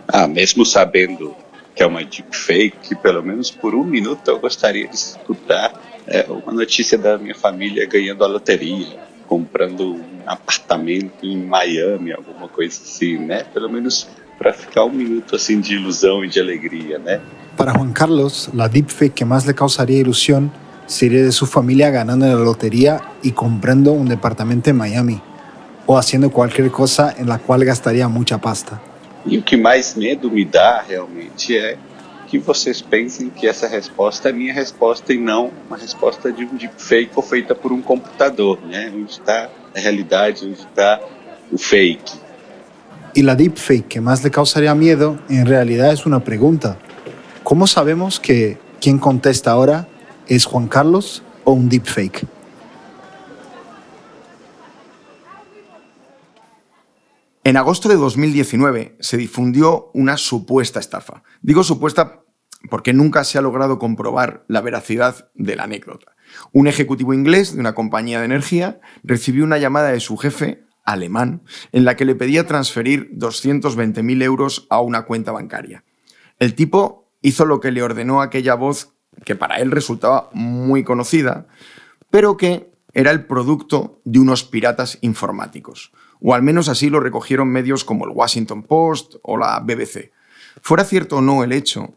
Ah, 0.06 0.28
mesmo 0.28 0.64
sabendo 0.64 1.34
que 1.74 1.82
é 1.82 1.86
uma 1.86 2.04
deepfake, 2.04 2.94
pelo 3.02 3.20
menos 3.20 3.50
por 3.50 3.74
um 3.74 3.82
minuto 3.82 4.30
eu 4.30 4.38
gostaria 4.38 4.86
de 4.86 4.94
escutar 4.94 5.72
é, 6.06 6.24
uma 6.30 6.52
notícia 6.52 6.96
da 6.96 7.18
minha 7.18 7.34
família 7.34 7.84
ganhando 7.84 8.22
a 8.22 8.28
loteria, 8.28 8.96
comprando 9.26 9.96
um 9.96 10.22
apartamento 10.24 11.26
em 11.26 11.36
Miami, 11.36 12.12
alguma 12.12 12.46
coisa 12.46 12.80
assim, 12.80 13.18
né? 13.18 13.42
Pelo 13.52 13.68
menos 13.68 14.06
para 14.40 14.54
ficar 14.54 14.84
um 14.86 14.90
minuto 14.90 15.36
assim 15.36 15.60
de 15.60 15.74
ilusão 15.74 16.24
e 16.24 16.28
de 16.28 16.40
alegria, 16.40 16.98
né? 16.98 17.20
Para 17.58 17.72
Juan 17.72 17.92
Carlos, 17.92 18.48
la 18.54 18.68
deepfake 18.68 19.14
que 19.14 19.24
más 19.26 19.46
le 19.46 19.54
causaría 19.54 19.98
ilusión 19.98 20.50
sería 20.86 21.22
de 21.22 21.30
su 21.30 21.44
familia 21.44 21.90
ganando 21.90 22.26
la 22.26 22.42
lotería 22.42 23.02
y 23.22 23.32
comprando 23.32 23.92
un 23.92 24.08
departamento 24.08 24.70
en 24.70 24.76
Miami, 24.76 25.20
o 25.86 25.98
haciendo 25.98 26.30
cualquier 26.30 26.70
cosa 26.70 27.14
en 27.18 27.28
la 27.28 27.38
cual 27.38 27.66
gastaría 27.66 28.08
mucha 28.08 28.38
pasta. 28.38 28.80
E 29.26 29.36
o 29.36 29.42
que 29.42 29.58
mais 29.58 29.94
medo 29.94 30.30
me 30.30 30.46
dá 30.46 30.82
realmente 30.88 31.58
é 31.58 31.76
que 32.26 32.38
vocês 32.38 32.80
pensem 32.80 33.28
que 33.28 33.46
essa 33.46 33.68
resposta 33.68 34.30
é 34.30 34.32
minha 34.32 34.54
resposta 34.54 35.12
e 35.12 35.18
não 35.18 35.50
uma 35.66 35.76
resposta 35.76 36.32
de 36.32 36.46
um 36.46 36.56
deepfake 36.56 37.10
ou 37.14 37.22
feita 37.22 37.54
por 37.54 37.72
um 37.72 37.82
computador, 37.82 38.58
né? 38.64 38.90
Onde 38.94 39.10
está 39.10 39.50
a 39.76 39.78
realidade, 39.78 40.46
onde 40.46 40.60
está 40.60 40.98
o 41.52 41.58
fake. 41.58 42.29
Y 43.12 43.22
la 43.22 43.34
deepfake 43.34 43.88
que 43.88 44.00
más 44.00 44.22
le 44.22 44.30
causaría 44.30 44.74
miedo 44.74 45.18
en 45.28 45.46
realidad 45.46 45.92
es 45.92 46.06
una 46.06 46.22
pregunta. 46.22 46.78
¿Cómo 47.42 47.66
sabemos 47.66 48.20
que 48.20 48.58
quien 48.80 48.98
contesta 48.98 49.50
ahora 49.50 49.88
es 50.28 50.44
Juan 50.44 50.68
Carlos 50.68 51.22
o 51.44 51.52
un 51.52 51.68
deepfake? 51.68 52.26
En 57.42 57.56
agosto 57.56 57.88
de 57.88 57.96
2019 57.96 58.96
se 59.00 59.16
difundió 59.16 59.90
una 59.92 60.16
supuesta 60.16 60.78
estafa. 60.78 61.24
Digo 61.42 61.64
supuesta 61.64 62.22
porque 62.68 62.92
nunca 62.92 63.24
se 63.24 63.38
ha 63.38 63.42
logrado 63.42 63.78
comprobar 63.78 64.44
la 64.46 64.60
veracidad 64.60 65.30
de 65.34 65.56
la 65.56 65.64
anécdota. 65.64 66.14
Un 66.52 66.68
ejecutivo 66.68 67.12
inglés 67.12 67.54
de 67.54 67.60
una 67.60 67.74
compañía 67.74 68.20
de 68.20 68.26
energía 68.26 68.80
recibió 69.02 69.42
una 69.42 69.58
llamada 69.58 69.90
de 69.90 70.00
su 70.00 70.16
jefe 70.16 70.64
alemán 70.92 71.42
en 71.72 71.84
la 71.84 71.96
que 71.96 72.04
le 72.04 72.14
pedía 72.14 72.46
transferir 72.46 73.10
220.000 73.16 74.22
euros 74.22 74.66
a 74.70 74.80
una 74.80 75.02
cuenta 75.02 75.32
bancaria. 75.32 75.84
El 76.38 76.54
tipo 76.54 77.10
hizo 77.22 77.44
lo 77.44 77.60
que 77.60 77.70
le 77.70 77.82
ordenó 77.82 78.22
aquella 78.22 78.54
voz 78.54 78.94
que 79.24 79.36
para 79.36 79.56
él 79.56 79.70
resultaba 79.70 80.30
muy 80.32 80.84
conocida, 80.84 81.46
pero 82.10 82.36
que 82.36 82.70
era 82.92 83.10
el 83.10 83.26
producto 83.26 84.00
de 84.04 84.18
unos 84.18 84.44
piratas 84.44 84.98
informáticos. 85.00 85.92
O 86.20 86.34
al 86.34 86.42
menos 86.42 86.68
así 86.68 86.90
lo 86.90 87.00
recogieron 87.00 87.48
medios 87.48 87.84
como 87.84 88.04
el 88.04 88.12
Washington 88.12 88.62
Post 88.62 89.14
o 89.22 89.36
la 89.36 89.60
BBC. 89.60 90.12
Fuera 90.60 90.84
cierto 90.84 91.18
o 91.18 91.20
no 91.20 91.44
el 91.44 91.52
hecho, 91.52 91.94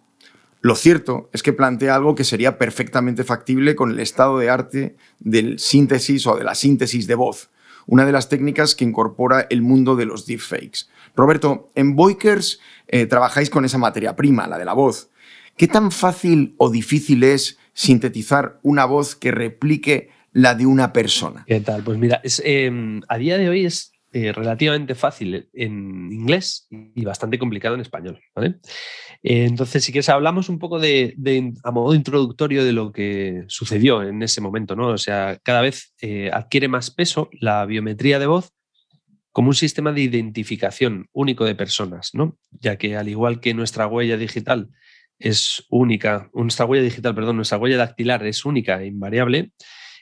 lo 0.63 0.75
cierto 0.75 1.29
es 1.33 1.43
que 1.43 1.51
plantea 1.51 1.93
algo 1.93 2.15
que 2.15 2.23
sería 2.23 2.57
perfectamente 2.57 3.25
factible 3.25 3.75
con 3.75 3.91
el 3.91 3.99
estado 3.99 4.37
de 4.37 4.49
arte 4.49 4.95
del 5.19 5.59
síntesis 5.59 6.25
o 6.25 6.37
de 6.37 6.45
la 6.45 6.55
síntesis 6.55 7.05
de 7.05 7.15
voz, 7.15 7.49
una 7.85 8.05
de 8.05 8.11
las 8.11 8.29
técnicas 8.29 8.75
que 8.75 8.85
incorpora 8.85 9.47
el 9.49 9.61
mundo 9.61 9.95
de 9.95 10.05
los 10.05 10.25
deepfakes. 10.25 10.89
Roberto, 11.15 11.71
en 11.75 11.95
Boikers 11.95 12.59
eh, 12.87 13.05
trabajáis 13.05 13.49
con 13.49 13.65
esa 13.65 13.77
materia 13.77 14.15
prima, 14.15 14.47
la 14.47 14.57
de 14.57 14.65
la 14.65 14.73
voz. 14.73 15.09
¿Qué 15.57 15.67
tan 15.67 15.91
fácil 15.91 16.55
o 16.57 16.69
difícil 16.69 17.23
es 17.23 17.57
sintetizar 17.73 18.59
una 18.63 18.85
voz 18.85 19.15
que 19.15 19.31
replique 19.31 20.09
la 20.31 20.55
de 20.55 20.65
una 20.65 20.93
persona? 20.93 21.45
¿Qué 21.47 21.59
tal? 21.59 21.83
Pues 21.83 21.97
mira, 21.97 22.21
em, 22.43 23.01
a 23.07 23.17
día 23.17 23.37
de 23.37 23.49
hoy 23.49 23.65
es 23.65 23.92
eh, 24.15 24.31
relativamente 24.31 24.93
fácil 24.93 25.49
en 25.53 26.11
inglés 26.11 26.67
y 26.69 27.03
bastante 27.03 27.39
complicado 27.39 27.73
en 27.73 27.81
español. 27.81 28.21
¿vale? 28.35 28.57
Eh, 29.23 29.45
entonces, 29.45 29.83
si 29.83 29.91
quieres, 29.91 30.07
hablamos 30.09 30.49
un 30.49 30.59
poco 30.59 30.77
de, 30.77 31.15
a 31.63 31.71
modo 31.71 31.95
introductorio 31.95 32.63
de 32.63 32.73
lo 32.73 32.91
que 32.91 33.43
sucedió 33.47 34.03
en 34.03 34.21
ese 34.21 34.39
momento. 34.39 34.75
¿no? 34.75 34.89
O 34.89 34.99
sea, 34.99 35.39
cada 35.41 35.61
vez 35.61 35.95
eh, 35.99 36.29
adquiere 36.31 36.67
más 36.67 36.91
peso 36.91 37.31
la 37.31 37.65
biometría 37.65 38.19
de 38.19 38.27
voz 38.27 38.51
como 39.31 39.47
un 39.47 39.55
sistema 39.55 39.91
de 39.91 40.01
identificación 40.01 41.07
único 41.11 41.43
de 41.45 41.55
personas, 41.55 42.11
¿no? 42.13 42.37
ya 42.51 42.77
que 42.77 42.95
al 42.95 43.09
igual 43.09 43.39
que 43.39 43.55
nuestra 43.55 43.87
huella 43.87 44.15
digital 44.15 44.69
es 45.17 45.65
única, 45.71 46.29
nuestra 46.35 46.67
huella 46.67 46.83
digital, 46.83 47.15
perdón, 47.15 47.37
nuestra 47.37 47.57
huella 47.57 47.77
dactilar 47.77 48.23
es 48.27 48.45
única 48.45 48.79
e 48.79 48.85
invariable, 48.85 49.53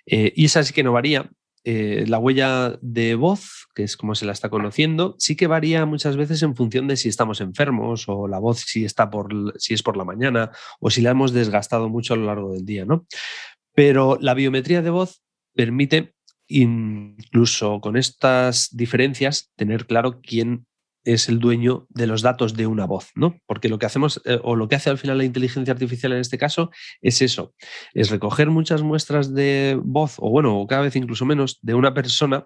y 0.05 0.45
esa 0.45 0.63
sí 0.63 0.73
que 0.73 0.83
no 0.83 0.91
varía, 0.93 1.29
eh, 1.63 2.05
la 2.07 2.17
huella 2.17 2.79
de 2.81 3.15
voz, 3.15 3.67
que 3.75 3.83
es 3.83 3.95
como 3.95 4.15
se 4.15 4.25
la 4.25 4.31
está 4.31 4.49
conociendo, 4.49 5.15
sí 5.19 5.35
que 5.35 5.47
varía 5.47 5.85
muchas 5.85 6.17
veces 6.17 6.41
en 6.41 6.55
función 6.55 6.87
de 6.87 6.97
si 6.97 7.07
estamos 7.09 7.39
enfermos 7.39 8.05
o 8.07 8.27
la 8.27 8.39
voz 8.39 8.61
si, 8.61 8.83
está 8.83 9.09
por, 9.09 9.53
si 9.59 9.73
es 9.75 9.83
por 9.83 9.95
la 9.95 10.03
mañana 10.03 10.51
o 10.79 10.89
si 10.89 11.01
la 11.01 11.11
hemos 11.11 11.33
desgastado 11.33 11.87
mucho 11.89 12.15
a 12.15 12.17
lo 12.17 12.25
largo 12.25 12.51
del 12.51 12.65
día, 12.65 12.85
¿no? 12.85 13.05
Pero 13.75 14.17
la 14.19 14.33
biometría 14.33 14.81
de 14.81 14.89
voz 14.89 15.21
permite 15.53 16.15
incluso 16.47 17.79
con 17.79 17.95
estas 17.95 18.69
diferencias 18.75 19.51
tener 19.55 19.85
claro 19.85 20.19
quién 20.21 20.65
es 21.03 21.29
el 21.29 21.39
dueño 21.39 21.87
de 21.89 22.07
los 22.07 22.21
datos 22.21 22.55
de 22.55 22.67
una 22.67 22.85
voz, 22.85 23.09
¿no? 23.15 23.37
Porque 23.45 23.69
lo 23.69 23.79
que 23.79 23.85
hacemos, 23.85 24.21
eh, 24.25 24.39
o 24.43 24.55
lo 24.55 24.67
que 24.67 24.75
hace 24.75 24.89
al 24.89 24.97
final 24.97 25.17
la 25.17 25.23
inteligencia 25.23 25.73
artificial 25.73 26.13
en 26.13 26.19
este 26.19 26.37
caso, 26.37 26.71
es 27.01 27.21
eso, 27.21 27.53
es 27.93 28.09
recoger 28.09 28.49
muchas 28.49 28.81
muestras 28.81 29.33
de 29.33 29.79
voz, 29.83 30.15
o 30.19 30.29
bueno, 30.29 30.65
cada 30.67 30.83
vez 30.83 30.95
incluso 30.95 31.25
menos, 31.25 31.59
de 31.61 31.73
una 31.73 31.93
persona 31.93 32.45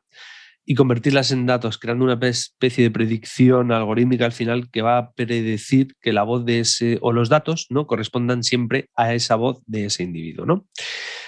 y 0.66 0.76
convertirlas 0.76 1.32
en 1.32 1.46
datos, 1.46 1.78
creando 1.78 2.06
una 2.06 2.18
especie 2.28 2.84
de 2.84 2.92
predicción 2.92 3.72
algorítmica 3.72 4.26
al 4.26 4.32
final 4.32 4.70
que 4.72 4.82
va 4.82 4.98
a 4.98 5.12
predecir 5.12 5.94
que 6.02 6.12
la 6.12 6.24
voz 6.24 6.44
de 6.44 6.62
ese 6.62 6.98
o 7.02 7.14
los 7.14 7.30
datos 7.30 7.68
¿no? 7.70 7.86
correspondan 7.86 8.44
siempre 8.44 8.90
a 8.96 9.14
esa 9.14 9.36
voz 9.36 9.62
de 9.68 9.86
ese 9.86 10.04
individuo. 10.04 10.46
¿no? 10.46 10.68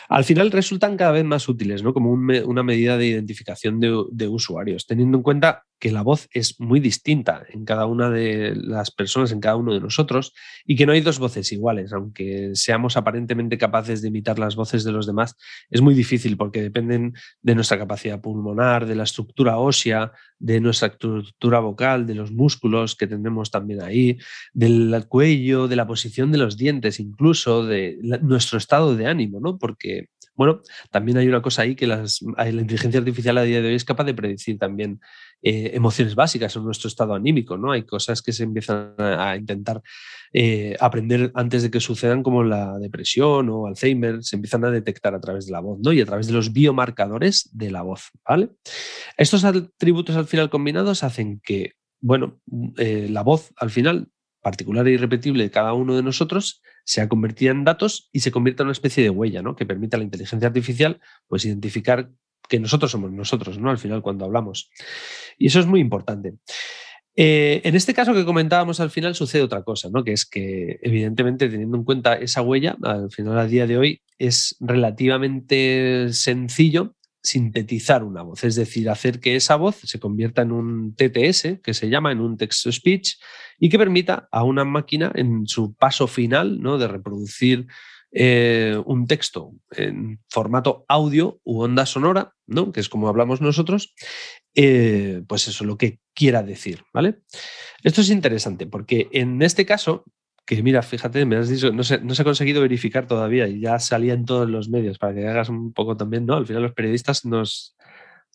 Al 0.09 0.23
final 0.23 0.51
resultan 0.51 0.97
cada 0.97 1.11
vez 1.11 1.23
más 1.23 1.47
útiles, 1.47 1.83
¿no? 1.83 1.93
como 1.93 2.11
una 2.11 2.63
medida 2.63 2.97
de 2.97 3.07
identificación 3.07 3.79
de, 3.79 3.95
de 4.11 4.27
usuarios, 4.27 4.87
teniendo 4.87 5.17
en 5.17 5.23
cuenta 5.23 5.65
que 5.79 5.91
la 5.91 6.01
voz 6.01 6.27
es 6.31 6.59
muy 6.59 6.79
distinta 6.79 7.43
en 7.49 7.65
cada 7.65 7.85
una 7.85 8.09
de 8.09 8.53
las 8.55 8.91
personas, 8.91 9.31
en 9.31 9.39
cada 9.39 9.55
uno 9.55 9.73
de 9.73 9.79
nosotros, 9.79 10.33
y 10.65 10.75
que 10.75 10.85
no 10.85 10.91
hay 10.91 11.01
dos 11.01 11.19
voces 11.19 11.51
iguales, 11.51 11.93
aunque 11.93 12.51
seamos 12.53 12.97
aparentemente 12.97 13.57
capaces 13.57 14.01
de 14.01 14.07
imitar 14.07 14.39
las 14.39 14.55
voces 14.55 14.83
de 14.83 14.91
los 14.91 15.05
demás, 15.05 15.35
es 15.69 15.81
muy 15.81 15.93
difícil 15.93 16.37
porque 16.37 16.61
dependen 16.61 17.13
de 17.41 17.55
nuestra 17.55 17.77
capacidad 17.77 18.21
pulmonar, 18.21 18.85
de 18.85 18.95
la 18.95 19.03
estructura 19.03 19.57
ósea, 19.57 20.11
de 20.39 20.59
nuestra 20.59 20.89
estructura 20.89 21.59
vocal, 21.59 22.05
de 22.05 22.15
los 22.15 22.31
músculos 22.31 22.95
que 22.95 23.07
tenemos 23.07 23.51
también 23.51 23.81
ahí, 23.81 24.17
del 24.53 25.05
cuello, 25.07 25.67
de 25.67 25.75
la 25.75 25.87
posición 25.87 26.31
de 26.31 26.37
los 26.37 26.57
dientes, 26.57 26.99
incluso 26.99 27.65
de 27.65 27.97
nuestro 28.21 28.57
estado 28.57 28.95
de 28.95 29.07
ánimo, 29.07 29.39
¿no? 29.39 29.57
Porque 29.57 30.09
bueno, 30.37 30.61
también 30.91 31.17
hay 31.17 31.27
una 31.27 31.41
cosa 31.41 31.63
ahí 31.63 31.75
que 31.75 31.87
la 31.87 32.05
inteligencia 32.37 32.99
artificial 32.99 33.37
a 33.39 33.41
día 33.41 33.59
de 33.59 33.69
hoy 33.69 33.75
es 33.75 33.83
capaz 33.83 34.03
de 34.03 34.13
predecir 34.13 34.59
también 34.59 35.01
eh, 35.41 35.71
emociones 35.73 36.13
básicas 36.13 36.55
en 36.55 36.63
nuestro 36.63 36.87
estado 36.87 37.15
anímico, 37.15 37.57
¿no? 37.57 37.71
Hay 37.71 37.83
cosas 37.83 38.21
que 38.21 38.31
se 38.31 38.43
empiezan 38.43 38.93
a, 38.99 39.35
intentar 39.35 39.81
eh, 40.31 40.77
aprender 40.79 41.31
antes 41.33 41.63
de 41.63 41.71
que 41.71 41.79
sucedan, 41.79 42.21
como 42.21 42.43
la 42.43 42.77
depresión 42.77 43.49
o 43.49 43.65
Alzheimer, 43.65 44.23
se 44.23 44.35
empiezan 44.35 44.63
a 44.63 44.69
detectar 44.69 45.15
a 45.15 45.19
través 45.19 45.47
de 45.47 45.53
la 45.53 45.59
voz, 45.59 45.79
¿no? 45.83 45.91
Y 45.91 46.01
a 46.01 46.05
través 46.05 46.27
de 46.27 46.33
los 46.33 46.53
biomarcadores 46.53 47.49
de 47.53 47.71
la 47.71 47.81
voz, 47.81 48.11
¿vale? 48.23 48.49
Estos 49.17 49.43
atributos 49.43 50.15
al 50.15 50.27
final 50.27 50.51
combinados 50.51 51.03
hacen 51.03 51.41
que, 51.43 51.73
bueno, 51.99 52.39
eh, 52.77 53.07
la 53.09 53.23
voz 53.23 53.51
al 53.57 53.71
final 53.71 54.09
particular 54.47 54.87
e 54.87 54.91
irrepetible 54.91 55.43
de 55.43 55.51
cada 55.51 55.73
uno 55.73 55.97
de 55.97 56.03
nosotros 56.03 56.61
sea 56.85 57.09
convertida 57.09 57.51
en 57.51 57.65
datos 57.65 58.07
y 58.13 58.21
se 58.21 58.31
convierta 58.31 58.63
en 58.63 58.67
una 58.67 58.71
especie 58.79 59.03
de 59.03 59.09
huella, 59.09 59.41
¿no? 59.41 59.57
Que 59.57 59.65
permita 59.65 59.97
a 59.97 59.99
la 59.99 60.05
inteligencia 60.05 60.47
artificial 60.47 61.01
pues, 61.27 61.43
identificar 61.43 62.09
que 62.47 62.57
nosotros 62.57 62.89
somos 62.91 63.11
nosotros, 63.11 63.59
¿no? 63.59 63.69
Al 63.69 63.77
final, 63.77 64.01
cuando 64.01 64.23
hablamos. 64.23 64.69
Y 65.37 65.47
eso 65.47 65.59
es 65.59 65.65
muy 65.65 65.81
importante. 65.81 66.35
Eh, 67.13 67.59
en 67.65 67.75
este 67.75 67.93
caso 67.93 68.13
que 68.13 68.23
comentábamos 68.23 68.79
al 68.79 68.89
final 68.89 69.15
sucede 69.15 69.41
otra 69.41 69.63
cosa, 69.63 69.89
¿no? 69.91 70.05
Que 70.05 70.13
es 70.13 70.25
que, 70.25 70.79
evidentemente, 70.81 71.49
teniendo 71.49 71.75
en 71.75 71.83
cuenta 71.83 72.13
esa 72.13 72.41
huella, 72.41 72.77
al 72.83 73.11
final, 73.11 73.37
a 73.37 73.47
día 73.47 73.67
de 73.67 73.77
hoy, 73.77 74.01
es 74.17 74.55
relativamente 74.61 76.07
sencillo 76.13 76.95
sintetizar 77.21 78.03
una 78.03 78.21
voz, 78.21 78.43
es 78.43 78.55
decir, 78.55 78.89
hacer 78.89 79.19
que 79.19 79.35
esa 79.35 79.55
voz 79.55 79.77
se 79.83 79.99
convierta 79.99 80.43
en 80.43 80.51
un 80.51 80.95
TTS, 80.95 81.59
que 81.61 81.73
se 81.73 81.89
llama 81.89 82.11
en 82.11 82.21
un 82.21 82.37
text-to-speech, 82.37 83.15
y 83.59 83.69
que 83.69 83.77
permita 83.77 84.27
a 84.31 84.43
una 84.43 84.63
máquina 84.63 85.11
en 85.15 85.47
su 85.47 85.73
paso 85.73 86.07
final 86.07 86.61
¿no? 86.61 86.77
de 86.77 86.87
reproducir 86.87 87.67
eh, 88.11 88.81
un 88.85 89.05
texto 89.05 89.51
en 89.71 90.19
formato 90.29 90.85
audio 90.87 91.39
u 91.43 91.61
onda 91.61 91.85
sonora, 91.85 92.33
¿no? 92.45 92.71
que 92.71 92.79
es 92.79 92.87
como 92.87 93.09
hablamos 93.09 93.41
nosotros, 93.41 93.93
eh, 94.55 95.21
pues 95.27 95.47
eso, 95.47 95.65
lo 95.65 95.77
que 95.77 95.99
quiera 96.13 96.43
decir. 96.43 96.83
¿vale? 96.93 97.19
Esto 97.83 98.01
es 98.01 98.09
interesante 98.09 98.65
porque 98.65 99.09
en 99.11 99.41
este 99.41 99.65
caso, 99.65 100.05
que 100.47 100.63
mira, 100.63 100.81
fíjate, 100.81 101.25
me 101.25 101.35
has 101.35 101.49
dicho, 101.49 101.73
no 101.73 101.83
se, 101.83 101.99
no 101.99 102.15
se 102.15 102.21
ha 102.21 102.25
conseguido 102.25 102.61
verificar 102.61 103.05
todavía 103.05 103.49
y 103.49 103.59
ya 103.59 103.79
salía 103.79 104.13
en 104.13 104.23
todos 104.23 104.49
los 104.49 104.69
medios 104.69 104.97
para 104.97 105.13
que 105.13 105.27
hagas 105.27 105.49
un 105.49 105.73
poco 105.73 105.97
también, 105.97 106.25
¿no? 106.25 106.35
Al 106.35 106.47
final 106.47 106.61
los 106.61 106.71
periodistas 106.71 107.25
nos, 107.25 107.75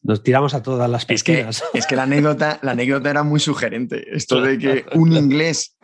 nos 0.02 0.22
tiramos 0.22 0.52
a 0.52 0.62
todas 0.62 0.90
las 0.90 1.06
piscinas. 1.06 1.62
Es 1.62 1.70
que, 1.72 1.78
es 1.78 1.86
que 1.86 1.96
la, 1.96 2.02
anécdota, 2.02 2.58
la 2.62 2.72
anécdota 2.72 3.08
era 3.08 3.22
muy 3.22 3.40
sugerente. 3.40 4.14
Esto 4.14 4.42
de 4.42 4.58
que 4.58 4.84
un 4.94 5.14
inglés 5.14 5.74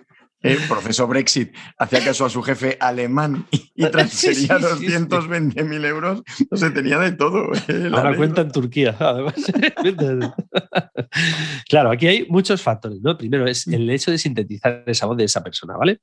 el 0.43 0.59
proceso 0.69 1.07
Brexit 1.07 1.53
hacía 1.79 2.05
caso 2.05 2.25
a 2.25 2.31
su 2.31 2.43
jefe 2.43 2.77
alemán 2.81 3.47
y, 3.51 3.85
transfería 3.91 4.59
220.000 4.59 5.87
euros, 5.87 6.23
no 6.51 6.57
se 6.57 6.71
tenía 6.71 6.99
de 6.99 7.13
todo. 7.13 7.53
¿eh? 7.69 7.91
Ahora 7.93 8.17
cuenta 8.17 8.43
en 8.43 8.53
Turquía, 8.53 8.97
además. 9.01 9.35
claro, 11.69 11.91
aquí 11.91 12.07
hay 12.07 12.27
muchos 12.29 12.63
factores. 12.63 13.01
¿no? 13.03 13.17
Primero 13.17 13.47
es 13.47 13.67
el 13.67 13.89
hecho 13.91 14.11
de 14.11 14.19
sintetizar 14.19 14.85
esa 14.87 15.07
voz 15.07 15.17
de 15.17 15.25
esa 15.25 15.43
persona, 15.43 15.77
¿vale? 15.77 16.01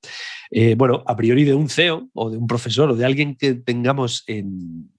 Eh, 0.51 0.75
bueno, 0.77 1.03
a 1.05 1.15
priori 1.15 1.43
de 1.43 1.53
un 1.53 1.69
CEO 1.69 2.09
o 2.13 2.29
de 2.29 2.37
un 2.37 2.47
profesor 2.47 2.91
o 2.91 2.95
de 2.95 3.05
alguien 3.05 3.35
que 3.35 3.53
tengamos 3.53 4.23
en, 4.27 4.91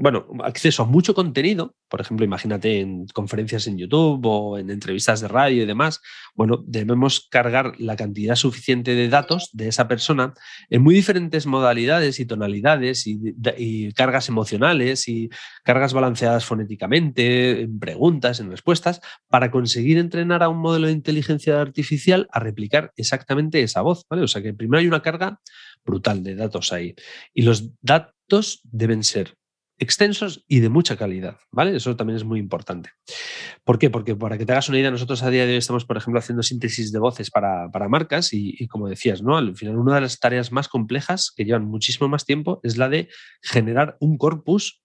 bueno, 0.00 0.26
acceso 0.42 0.82
a 0.82 0.86
mucho 0.86 1.14
contenido, 1.14 1.76
por 1.90 2.00
ejemplo, 2.00 2.24
imagínate 2.24 2.80
en 2.80 3.06
conferencias 3.08 3.66
en 3.66 3.76
YouTube 3.76 4.24
o 4.24 4.56
en 4.56 4.70
entrevistas 4.70 5.20
de 5.20 5.28
radio 5.28 5.62
y 5.62 5.66
demás, 5.66 6.00
bueno, 6.34 6.64
debemos 6.66 7.28
cargar 7.30 7.78
la 7.78 7.96
cantidad 7.96 8.34
suficiente 8.34 8.94
de 8.94 9.10
datos 9.10 9.50
de 9.52 9.68
esa 9.68 9.88
persona 9.88 10.32
en 10.70 10.82
muy 10.82 10.94
diferentes 10.94 11.44
modalidades 11.44 12.18
y 12.18 12.24
tonalidades 12.24 13.06
y, 13.06 13.92
cargas 13.92 14.30
emocionales 14.30 15.06
y 15.06 15.28
cargas 15.64 15.92
balanceadas 15.92 16.46
fonéticamente, 16.46 17.60
en 17.60 17.78
preguntas, 17.78 18.40
en 18.40 18.50
respuestas, 18.50 19.02
para 19.28 19.50
conseguir 19.50 19.98
entrenar 19.98 20.42
a 20.42 20.48
un 20.48 20.58
modelo 20.58 20.86
de 20.86 20.94
inteligencia 20.94 21.60
artificial 21.60 22.26
a 22.32 22.40
replicar 22.40 22.90
exactamente 22.96 23.60
esa 23.60 23.82
voz, 23.82 24.06
¿vale? 24.08 24.22
O 24.22 24.28
sea 24.28 24.40
que 24.40 24.54
primero 24.54 24.80
hay 24.80 24.86
una 24.86 25.02
carga 25.02 25.40
brutal 25.84 26.22
de 26.22 26.36
datos 26.36 26.72
ahí. 26.72 26.94
Y 27.34 27.42
los 27.42 27.70
datos 27.82 28.60
deben 28.64 29.04
ser 29.04 29.39
extensos 29.80 30.44
y 30.46 30.60
de 30.60 30.68
mucha 30.68 30.96
calidad, 30.96 31.38
¿vale? 31.50 31.74
Eso 31.74 31.96
también 31.96 32.18
es 32.18 32.24
muy 32.24 32.38
importante. 32.38 32.90
¿Por 33.64 33.78
qué? 33.78 33.88
Porque 33.88 34.14
para 34.14 34.36
que 34.36 34.44
te 34.44 34.52
hagas 34.52 34.68
una 34.68 34.78
idea, 34.78 34.90
nosotros 34.90 35.22
a 35.22 35.30
día 35.30 35.46
de 35.46 35.52
hoy 35.52 35.58
estamos, 35.58 35.86
por 35.86 35.96
ejemplo, 35.96 36.20
haciendo 36.20 36.42
síntesis 36.42 36.92
de 36.92 36.98
voces 36.98 37.30
para, 37.30 37.68
marcas 37.88 38.32
y, 38.32 38.68
como 38.68 38.88
decías, 38.88 39.22
¿no? 39.22 39.38
Al 39.38 39.56
final, 39.56 39.78
una 39.78 39.94
de 39.94 40.02
las 40.02 40.20
tareas 40.20 40.52
más 40.52 40.68
complejas 40.68 41.32
que 41.34 41.44
llevan 41.44 41.64
muchísimo 41.64 42.08
más 42.08 42.26
tiempo 42.26 42.60
es 42.62 42.76
la 42.76 42.90
de 42.90 43.08
generar 43.42 43.96
un 44.00 44.18
corpus 44.18 44.82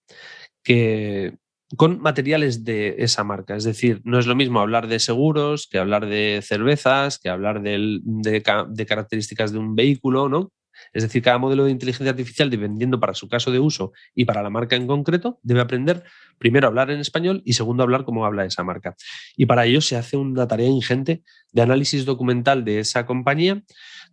que 0.64 1.36
con 1.76 2.00
materiales 2.00 2.64
de 2.64 2.96
esa 2.98 3.22
marca. 3.22 3.54
Es 3.54 3.64
decir, 3.64 4.00
no 4.04 4.18
es 4.18 4.26
lo 4.26 4.34
mismo 4.34 4.60
hablar 4.60 4.86
de 4.86 4.98
seguros 4.98 5.68
que 5.70 5.78
hablar 5.78 6.06
de 6.06 6.40
cervezas, 6.42 7.18
que 7.18 7.28
hablar 7.28 7.60
de, 7.60 8.00
de 8.02 8.86
características 8.86 9.52
de 9.52 9.58
un 9.58 9.74
vehículo, 9.74 10.28
¿no? 10.28 10.52
Es 10.92 11.02
decir, 11.02 11.22
cada 11.22 11.38
modelo 11.38 11.64
de 11.64 11.70
inteligencia 11.70 12.10
artificial, 12.10 12.50
dependiendo 12.50 13.00
para 13.00 13.14
su 13.14 13.28
caso 13.28 13.50
de 13.50 13.58
uso 13.58 13.92
y 14.14 14.24
para 14.24 14.42
la 14.42 14.50
marca 14.50 14.76
en 14.76 14.86
concreto, 14.86 15.38
debe 15.42 15.60
aprender 15.60 16.04
primero 16.38 16.66
a 16.66 16.68
hablar 16.68 16.90
en 16.90 17.00
español 17.00 17.42
y 17.44 17.54
segundo 17.54 17.82
a 17.82 17.84
hablar 17.84 18.04
cómo 18.04 18.24
habla 18.24 18.44
esa 18.44 18.62
marca. 18.62 18.96
Y 19.36 19.46
para 19.46 19.66
ello 19.66 19.80
se 19.80 19.96
hace 19.96 20.16
una 20.16 20.46
tarea 20.46 20.68
ingente 20.68 21.22
de 21.52 21.62
análisis 21.62 22.04
documental 22.04 22.64
de 22.64 22.80
esa 22.80 23.06
compañía, 23.06 23.62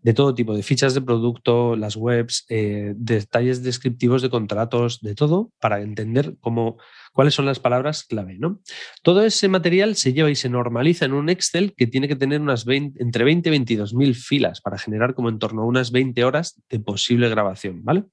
de 0.03 0.13
todo 0.13 0.35
tipo, 0.35 0.55
de 0.55 0.63
fichas 0.63 0.93
de 0.93 1.01
producto, 1.01 1.75
las 1.75 1.95
webs, 1.95 2.45
eh, 2.49 2.93
detalles 2.95 3.63
descriptivos 3.63 4.21
de 4.21 4.29
contratos, 4.29 4.99
de 5.01 5.15
todo, 5.15 5.51
para 5.59 5.81
entender 5.81 6.35
cómo 6.41 6.77
cuáles 7.13 7.35
son 7.35 7.45
las 7.45 7.59
palabras 7.59 8.03
clave. 8.03 8.35
¿no? 8.37 8.59
Todo 9.01 9.23
ese 9.23 9.47
material 9.47 9.95
se 9.95 10.13
lleva 10.13 10.29
y 10.29 10.35
se 10.35 10.49
normaliza 10.49 11.05
en 11.05 11.13
un 11.13 11.29
Excel 11.29 11.73
que 11.75 11.87
tiene 11.87 12.07
que 12.07 12.15
tener 12.15 12.41
unas 12.41 12.65
entre 12.67 13.23
20 13.23 13.47
y 13.47 13.51
22 13.51 13.93
mil 13.93 14.15
filas 14.15 14.59
para 14.59 14.77
generar 14.77 15.13
como 15.13 15.29
en 15.29 15.39
torno 15.39 15.61
a 15.61 15.65
unas 15.65 15.91
20 15.91 16.23
horas 16.25 16.61
de 16.69 16.79
posible 16.79 17.29
grabación. 17.29 17.83
¿vale? 17.83 18.03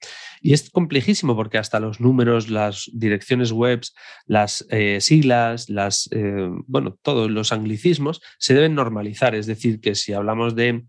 Y 0.40 0.52
es 0.52 0.70
complejísimo 0.70 1.34
porque 1.34 1.58
hasta 1.58 1.80
los 1.80 2.00
números, 2.00 2.50
las 2.50 2.88
direcciones 2.92 3.50
web, 3.50 3.80
las 4.26 4.66
eh, 4.70 5.00
siglas, 5.00 5.68
las, 5.70 6.08
eh, 6.12 6.48
bueno, 6.66 6.98
todos 7.02 7.30
los 7.30 7.52
anglicismos 7.52 8.20
se 8.38 8.54
deben 8.54 8.74
normalizar. 8.74 9.34
Es 9.34 9.46
decir, 9.46 9.80
que 9.80 9.94
si 9.94 10.12
hablamos 10.12 10.54
de 10.54 10.84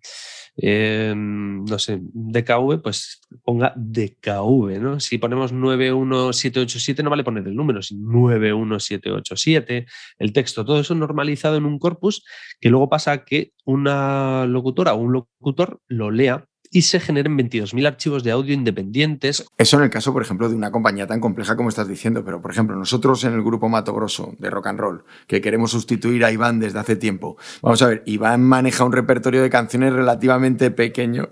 Em, 0.57 1.63
no 1.63 1.79
sé, 1.79 1.99
DKV, 2.01 2.81
pues 2.83 3.21
ponga 3.43 3.73
DKV, 3.75 4.79
¿no? 4.79 4.99
Si 4.99 5.17
ponemos 5.17 5.53
91787 5.53 7.03
no 7.03 7.09
vale 7.09 7.23
poner 7.23 7.47
el 7.47 7.55
número, 7.55 7.81
sino 7.81 8.01
91787, 8.11 9.85
el 10.19 10.33
texto, 10.33 10.65
todo 10.65 10.79
eso 10.79 10.93
normalizado 10.93 11.55
en 11.55 11.65
un 11.65 11.79
corpus 11.79 12.25
que 12.59 12.69
luego 12.69 12.89
pasa 12.89 13.11
a 13.13 13.25
que 13.25 13.53
una 13.65 14.45
locutora 14.45 14.93
o 14.93 14.97
un 14.97 15.13
locutor 15.13 15.79
lo 15.87 16.11
lea 16.11 16.45
y 16.71 16.83
se 16.83 16.99
generen 16.99 17.37
22.000 17.37 17.85
archivos 17.85 18.23
de 18.23 18.31
audio 18.31 18.53
independientes. 18.53 19.45
Eso 19.57 19.77
en 19.77 19.83
el 19.83 19.89
caso, 19.89 20.13
por 20.13 20.21
ejemplo, 20.21 20.49
de 20.49 20.55
una 20.55 20.71
compañía 20.71 21.05
tan 21.05 21.19
compleja 21.19 21.55
como 21.55 21.69
estás 21.69 21.87
diciendo, 21.87 22.23
pero 22.23 22.41
por 22.41 22.51
ejemplo, 22.51 22.75
nosotros 22.75 23.23
en 23.25 23.33
el 23.33 23.43
grupo 23.43 23.69
Mato 23.69 23.93
Grosso 23.93 24.33
de 24.39 24.49
Rock 24.49 24.67
and 24.67 24.79
Roll, 24.79 25.03
que 25.27 25.41
queremos 25.41 25.71
sustituir 25.71 26.23
a 26.23 26.31
Iván 26.31 26.59
desde 26.59 26.79
hace 26.79 26.95
tiempo, 26.95 27.37
vamos 27.61 27.81
a 27.81 27.87
ver, 27.87 28.03
Iván 28.05 28.43
maneja 28.43 28.85
un 28.85 28.93
repertorio 28.93 29.41
de 29.41 29.49
canciones 29.49 29.93
relativamente 29.93 30.71
pequeño. 30.71 31.29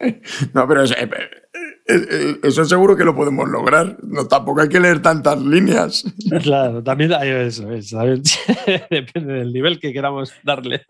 no, 0.54 0.66
pero 0.66 0.82
es, 0.82 0.90
eh, 0.92 1.08
eso 2.42 2.64
seguro 2.64 2.96
que 2.96 3.04
lo 3.04 3.14
podemos 3.14 3.48
lograr. 3.48 3.96
No, 4.02 4.26
tampoco 4.26 4.60
hay 4.60 4.68
que 4.68 4.80
leer 4.80 5.00
tantas 5.02 5.40
líneas. 5.40 6.04
Claro, 6.42 6.82
también 6.82 7.12
hay 7.12 7.28
eso, 7.28 7.66
depende 8.90 9.32
del 9.32 9.52
nivel 9.52 9.80
que 9.80 9.92
queramos 9.92 10.32
darle. 10.42 10.84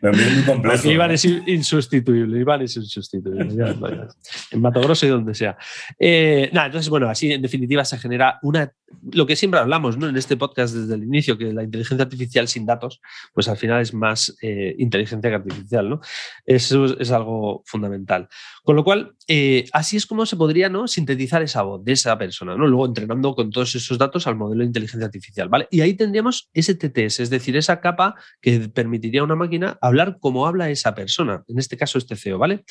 muy 0.00 0.42
complejo. 0.46 0.76
Porque 0.76 0.92
Iván 0.92 1.10
es 1.10 1.24
insustituible, 1.24 2.40
Iván 2.40 2.62
es 2.62 2.76
insustituible. 2.76 3.54
Ya, 3.54 3.72
ya. 3.72 4.08
En 4.50 4.60
Mato 4.60 4.80
Grosso 4.80 5.06
y 5.06 5.10
donde 5.10 5.34
sea. 5.34 5.56
Eh, 5.98 6.50
nada, 6.52 6.66
entonces, 6.66 6.88
bueno, 6.88 7.08
así 7.08 7.32
en 7.32 7.42
definitiva 7.42 7.84
se 7.84 7.98
genera 7.98 8.38
una. 8.42 8.72
Lo 9.12 9.26
que 9.26 9.36
siempre 9.36 9.60
hablamos 9.60 9.96
¿no? 9.96 10.08
en 10.08 10.16
este 10.16 10.36
podcast 10.36 10.74
desde 10.74 10.94
el 10.94 11.04
inicio, 11.04 11.38
que 11.38 11.52
la 11.52 11.62
inteligencia 11.62 12.04
artificial 12.04 12.48
sin 12.48 12.66
datos, 12.66 13.00
pues 13.32 13.48
al 13.48 13.56
final 13.56 13.80
es 13.80 13.94
más 13.94 14.36
eh, 14.42 14.74
inteligencia 14.78 15.30
que 15.30 15.36
artificial, 15.36 15.88
¿no? 15.88 16.00
Eso 16.44 16.84
es, 16.98 17.10
algo 17.10 17.62
fundamental. 17.66 18.28
Con 18.64 18.76
lo 18.76 18.84
cual, 18.84 19.14
eh, 19.28 19.64
así 19.72 19.96
es 19.96 20.06
como 20.06 20.26
se 20.26 20.36
podría 20.36 20.68
¿no? 20.68 20.88
sintetizar 20.88 21.42
esa 21.42 21.62
voz 21.62 21.84
de 21.84 21.92
esa 21.92 22.16
persona, 22.16 22.56
¿no? 22.56 22.66
Luego 22.66 22.86
entrenando 22.86 23.34
con 23.34 23.50
todos 23.50 23.74
esos 23.74 23.98
datos 23.98 24.26
al 24.26 24.36
modelo 24.36 24.60
de 24.60 24.66
inteligencia 24.66 25.06
artificial, 25.06 25.48
¿vale? 25.48 25.68
Y 25.70 25.80
ahí 25.80 25.94
tendríamos 25.94 26.48
ese 26.54 26.74
TTS, 26.74 27.20
es 27.20 27.30
decir, 27.30 27.56
esa 27.56 27.80
capa 27.80 28.14
que 28.40 28.68
permitiría 28.68 29.20
a 29.20 29.24
una 29.24 29.36
máquina 29.36 29.78
hablar 29.80 30.18
como 30.20 30.46
habla 30.46 30.70
esa 30.70 30.94
persona, 30.94 31.44
en 31.48 31.58
este 31.58 31.76
caso 31.76 31.98
este 31.98 32.16
CEO, 32.16 32.38
¿vale? 32.38 32.64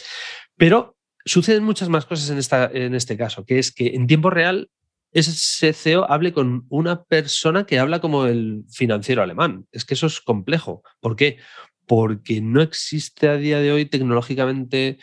Pero 0.57 0.97
suceden 1.25 1.63
muchas 1.63 1.89
más 1.89 2.05
cosas 2.05 2.29
en, 2.29 2.37
esta, 2.37 2.69
en 2.73 2.95
este 2.95 3.17
caso, 3.17 3.45
que 3.45 3.59
es 3.59 3.71
que 3.71 3.95
en 3.95 4.07
tiempo 4.07 4.29
real 4.29 4.69
ese 5.11 5.73
CEO 5.73 6.09
hable 6.09 6.33
con 6.33 6.65
una 6.69 7.03
persona 7.03 7.65
que 7.65 7.79
habla 7.79 7.99
como 7.99 8.25
el 8.25 8.63
financiero 8.69 9.21
alemán. 9.21 9.67
Es 9.71 9.85
que 9.85 9.93
eso 9.93 10.07
es 10.07 10.21
complejo. 10.21 10.83
¿Por 10.99 11.15
qué? 11.15 11.37
Porque 11.85 12.41
no 12.41 12.61
existe 12.61 13.27
a 13.27 13.35
día 13.35 13.59
de 13.59 13.71
hoy 13.71 13.85
tecnológicamente 13.85 14.99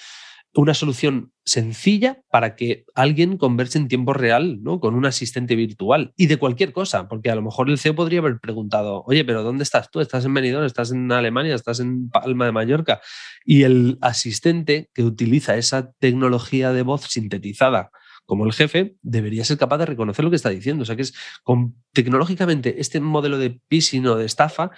una 0.55 0.75
solución 0.75 1.33
sencilla 1.45 2.21
para 2.31 2.57
que 2.57 2.85
alguien 2.95 3.37
converse 3.37 3.79
en 3.79 3.89
tiempo 3.89 4.13
real 4.13 4.63
¿no? 4.63 4.81
con 4.81 4.95
un 4.95 5.07
asistente 5.07 5.55
virtual 5.55 6.13
y 6.17 6.27
de 6.27 6.37
cualquier 6.37 6.73
cosa, 6.73 7.07
porque 7.07 7.31
a 7.31 7.35
lo 7.35 7.43
mejor 7.43 7.71
el 7.71 7.79
CEO 7.79 7.95
podría 7.95 8.21
haber 8.21 8.41
preguntado, 8.41 9.05
oye, 9.07 9.25
pero 9.25 9.43
¿dónde 9.43 9.63
estás 9.63 9.91
tú? 9.91 10.01
¿Estás 10.01 10.25
en 10.25 10.35
Benidorm? 10.35 10.65
¿Estás 10.65 10.91
en 10.91 11.11
Alemania? 11.13 11.55
¿Estás 11.55 11.81
en 11.81 12.09
Palma 12.11 12.47
de 12.47 12.53
Mallorca? 12.53 13.01
Y 13.45 13.63
el 13.63 13.99
asistente 14.01 14.91
que 14.95 15.05
utiliza 15.05 15.57
esa 15.57 15.93
tecnología 16.01 16.73
de 16.73 16.83
voz 16.83 17.03
sintetizada 17.03 17.91
como 18.29 18.45
el 18.45 18.53
jefe, 18.53 18.95
debería 19.01 19.43
ser 19.43 19.57
capaz 19.57 19.79
de 19.79 19.87
reconocer 19.87 20.23
lo 20.23 20.31
que 20.31 20.37
está 20.37 20.51
diciendo. 20.51 20.83
O 20.83 20.85
sea 20.85 20.97
que 20.97 21.03
es 21.03 21.15
con, 21.43 21.77
tecnológicamente 21.95 22.79
este 22.79 23.01
modelo 23.01 23.39
de 23.39 23.59
phishing 23.71 24.07
o 24.07 24.17
de 24.17 24.27
estafa 24.27 24.71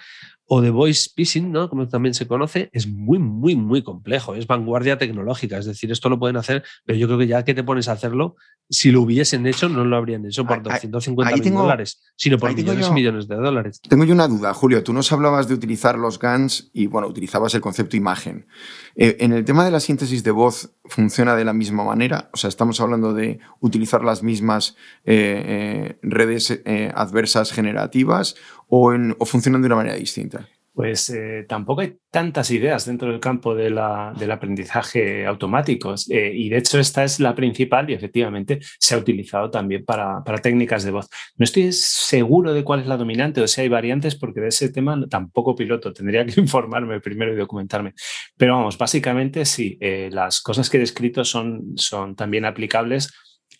o 0.53 0.61
de 0.61 0.69
voice 0.69 1.09
phishing, 1.15 1.51
¿no? 1.51 1.69
como 1.69 1.87
también 1.87 2.13
se 2.13 2.27
conoce, 2.27 2.69
es 2.71 2.87
muy, 2.87 3.19
muy, 3.19 3.55
muy 3.55 3.83
complejo. 3.83 4.35
Es 4.35 4.47
vanguardia 4.47 4.97
tecnológica. 4.97 5.57
Es 5.57 5.65
decir, 5.65 5.91
esto 5.91 6.07
lo 6.07 6.17
pueden 6.17 6.37
hacer, 6.37 6.63
pero 6.85 6.97
yo 6.97 7.07
creo 7.07 7.19
que 7.19 7.27
ya 7.27 7.43
que 7.43 7.53
te 7.53 7.63
pones 7.63 7.89
a 7.89 7.93
hacerlo, 7.93 8.35
si 8.69 8.91
lo 8.91 9.01
hubiesen 9.01 9.45
hecho, 9.47 9.67
no 9.67 9.83
lo 9.83 9.97
habrían 9.97 10.25
hecho 10.25 10.45
por 10.45 10.63
250 10.63 11.35
mil 11.37 11.53
dólares, 11.53 12.01
sino 12.15 12.37
por 12.37 12.55
millones 12.55 12.87
y 12.87 12.91
millones 12.91 13.27
de 13.27 13.35
dólares. 13.35 13.81
Tengo 13.81 14.05
yo 14.05 14.13
una 14.13 14.29
duda, 14.29 14.53
Julio. 14.53 14.81
Tú 14.81 14.93
nos 14.93 15.11
hablabas 15.11 15.49
de 15.49 15.55
utilizar 15.55 15.97
los 15.97 16.19
GANs 16.19 16.69
y, 16.73 16.87
bueno, 16.87 17.07
utilizabas 17.07 17.53
el 17.53 17.61
concepto 17.61 17.97
imagen. 17.97 18.47
Eh, 18.95 19.17
en 19.19 19.33
el 19.33 19.43
tema 19.43 19.65
de 19.65 19.71
la 19.71 19.81
síntesis 19.81 20.23
de 20.23 20.31
voz, 20.31 20.73
¿funciona 20.85 21.35
de 21.35 21.43
la 21.43 21.53
misma 21.53 21.83
manera? 21.83 22.29
O 22.33 22.37
sea, 22.37 22.47
estamos 22.47 22.79
hablando 22.79 23.13
de 23.13 23.40
utilizar 23.59 24.03
las 24.03 24.23
mismas 24.23 24.75
eh, 25.05 25.43
eh, 25.45 25.99
redes 26.01 26.61
adversas 26.93 27.51
generativas 27.51 28.35
o, 28.67 28.93
o 29.17 29.25
funcionan 29.25 29.61
de 29.61 29.67
una 29.67 29.75
manera 29.75 29.95
distinta? 29.95 30.47
Pues 30.73 31.09
eh, 31.09 31.45
tampoco 31.49 31.81
hay 31.81 31.97
tantas 32.09 32.49
ideas 32.49 32.85
dentro 32.85 33.11
del 33.11 33.19
campo 33.19 33.53
del 33.55 33.77
aprendizaje 33.77 35.25
automático 35.25 35.95
eh, 36.09 36.31
y 36.33 36.47
de 36.47 36.57
hecho 36.57 36.79
esta 36.79 37.03
es 37.03 37.19
la 37.19 37.35
principal 37.35 37.89
y 37.89 37.93
efectivamente 37.93 38.59
se 38.79 38.95
ha 38.95 38.97
utilizado 38.97 39.51
también 39.51 39.83
para, 39.83 40.23
técnicas 40.41 40.85
de 40.85 40.91
voz. 40.91 41.09
No 41.35 41.43
estoy 41.43 41.73
seguro 41.73 42.53
de 42.53 42.63
cuál 42.63 42.79
es 42.79 42.87
la 42.87 42.95
dominante 42.95 43.41
o 43.41 43.47
si 43.47 43.59
hay 43.59 43.67
variantes 43.67 44.15
porque 44.15 44.39
de 44.39 44.47
ese 44.47 44.69
tema 44.69 44.97
tampoco 45.09 45.55
piloto, 45.55 45.91
tendría 45.91 46.25
que 46.25 46.39
informarme 46.39 47.01
primero 47.01 47.33
y 47.33 47.35
documentarme. 47.35 47.93
Pero 48.37 48.55
vamos, 48.55 48.77
básicamente 48.77 49.43
sí, 49.43 49.77
eh, 49.81 50.09
las 50.09 50.39
cosas 50.39 50.69
que 50.69 50.77
he 50.77 50.79
descrito 50.79 51.25
son, 51.25 51.73
son 51.75 52.15
también 52.15 52.45
aplicables 52.45 53.11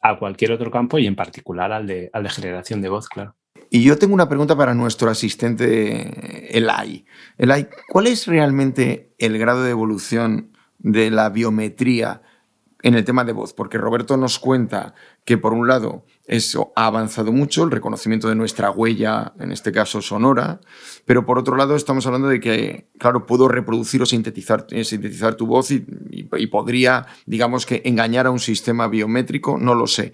a 0.02 0.18
cualquier 0.18 0.52
otro 0.52 0.72
campo 0.72 0.98
y 0.98 1.08
en 1.08 1.16
particular 1.16 1.72
al 1.72 1.88
de, 1.88 2.10
al 2.14 2.24
de 2.24 2.30
generación 2.30 2.82
de 2.82 2.90
voz, 2.90 3.08
claro. 3.08 3.36
Y 3.70 3.84
yo 3.84 3.98
tengo 3.98 4.14
una 4.14 4.28
pregunta 4.28 4.56
para 4.56 4.74
nuestro 4.74 5.10
asistente 5.10 6.58
Elai. 6.58 7.06
Elai, 7.38 7.70
¿cuál 7.88 8.08
es 8.08 8.28
realmente 8.28 9.14
el 9.18 9.38
grado 9.38 9.64
de 9.64 9.72
evolución 9.72 10.52
de 10.80 11.10
la 11.10 11.30
biometría 11.30 12.22
en 12.82 12.96
el 12.96 13.06
tema 13.06 13.24
de 13.24 13.32
voz? 13.32 13.54
Porque 13.54 13.78
Roberto 13.78 14.18
nos 14.18 14.40
cuenta 14.40 14.94
que 15.24 15.38
por 15.38 15.54
un 15.54 15.68
lado 15.68 16.06
eso 16.26 16.72
ha 16.76 16.86
avanzado 16.86 17.32
mucho, 17.32 17.64
el 17.64 17.72
reconocimiento 17.72 18.30
de 18.30 18.36
nuestra 18.36 18.72
huella, 18.72 19.34
en 19.40 19.52
este 19.52 19.72
caso 19.72 20.02
sonora, 20.02 20.60
pero 21.06 21.26
por 21.26 21.38
otro 21.38 21.56
lado 21.56 21.76
estamos 21.76 22.06
hablando 22.06 22.28
de 22.28 22.40
que, 22.40 22.88
claro, 22.98 23.26
puedo 23.26 23.48
reproducir 23.48 24.02
o 24.02 24.06
sintetizar, 24.06 24.68
eh, 24.72 24.84
sintetizar 24.84 25.36
tu 25.36 25.48
voz 25.48 25.72
y, 25.72 25.80
podría, 26.48 27.06
digamos 27.26 27.66
que, 27.66 27.82
engañar 27.86 28.28
a 28.28 28.32
un 28.32 28.40
sistema 28.40 28.88
biométrico, 28.88 29.58
no 29.58 29.76
lo 29.76 29.88
sé. 29.88 30.14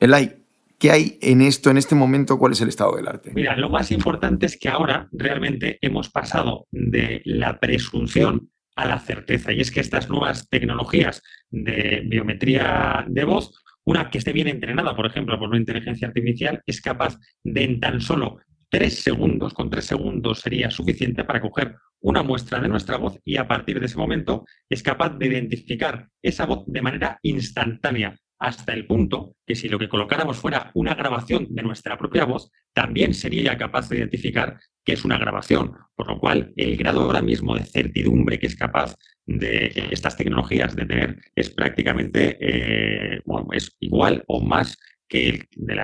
Elai, 0.00 0.36
¿Qué 0.78 0.90
hay 0.90 1.18
en 1.22 1.40
esto, 1.40 1.70
en 1.70 1.78
este 1.78 1.94
momento? 1.94 2.38
¿Cuál 2.38 2.52
es 2.52 2.60
el 2.60 2.68
estado 2.68 2.96
del 2.96 3.08
arte? 3.08 3.32
Mira, 3.34 3.56
lo 3.56 3.70
más 3.70 3.90
importante 3.90 4.44
es 4.44 4.58
que 4.58 4.68
ahora 4.68 5.08
realmente 5.10 5.78
hemos 5.80 6.10
pasado 6.10 6.66
de 6.70 7.22
la 7.24 7.58
presunción 7.58 8.50
a 8.76 8.84
la 8.84 8.98
certeza. 8.98 9.52
Y 9.52 9.60
es 9.60 9.70
que 9.70 9.80
estas 9.80 10.08
nuevas 10.10 10.48
tecnologías 10.48 11.22
de 11.50 12.02
biometría 12.06 13.04
de 13.08 13.24
voz, 13.24 13.64
una 13.86 14.10
que 14.10 14.18
esté 14.18 14.32
bien 14.32 14.48
entrenada, 14.48 14.94
por 14.94 15.06
ejemplo, 15.06 15.38
por 15.38 15.48
una 15.48 15.58
inteligencia 15.58 16.08
artificial, 16.08 16.60
es 16.66 16.80
capaz 16.80 17.16
de 17.42 17.64
en 17.64 17.80
tan 17.80 18.00
solo 18.00 18.38
tres 18.68 18.98
segundos, 18.98 19.54
con 19.54 19.70
tres 19.70 19.84
segundos 19.84 20.40
sería 20.40 20.70
suficiente 20.70 21.24
para 21.24 21.40
coger 21.40 21.76
una 22.00 22.22
muestra 22.22 22.60
de 22.60 22.68
nuestra 22.68 22.96
voz 22.96 23.18
y 23.24 23.36
a 23.36 23.46
partir 23.46 23.78
de 23.78 23.86
ese 23.86 23.96
momento 23.96 24.44
es 24.68 24.82
capaz 24.82 25.10
de 25.10 25.26
identificar 25.26 26.08
esa 26.20 26.46
voz 26.46 26.64
de 26.66 26.82
manera 26.82 27.18
instantánea 27.22 28.16
hasta 28.38 28.72
el 28.72 28.86
punto 28.86 29.36
que 29.46 29.54
si 29.54 29.68
lo 29.68 29.78
que 29.78 29.88
colocáramos 29.88 30.36
fuera 30.36 30.70
una 30.74 30.94
grabación 30.94 31.46
de 31.50 31.62
nuestra 31.62 31.96
propia 31.96 32.24
voz, 32.24 32.50
también 32.72 33.14
sería 33.14 33.56
capaz 33.56 33.88
de 33.88 33.98
identificar 33.98 34.58
que 34.84 34.92
es 34.92 35.04
una 35.04 35.18
grabación, 35.18 35.72
por 35.94 36.08
lo 36.08 36.18
cual 36.18 36.52
el 36.56 36.76
grado 36.76 37.02
ahora 37.02 37.22
mismo 37.22 37.56
de 37.56 37.64
certidumbre 37.64 38.38
que 38.38 38.46
es 38.46 38.56
capaz 38.56 38.94
de 39.24 39.88
estas 39.90 40.16
tecnologías 40.16 40.76
de 40.76 40.86
tener 40.86 41.20
es 41.34 41.50
prácticamente 41.50 42.36
eh, 42.40 43.20
es 43.52 43.76
igual 43.80 44.22
o 44.28 44.40
más 44.40 44.78
que 45.08 45.28
el 45.28 45.48
de 45.56 45.74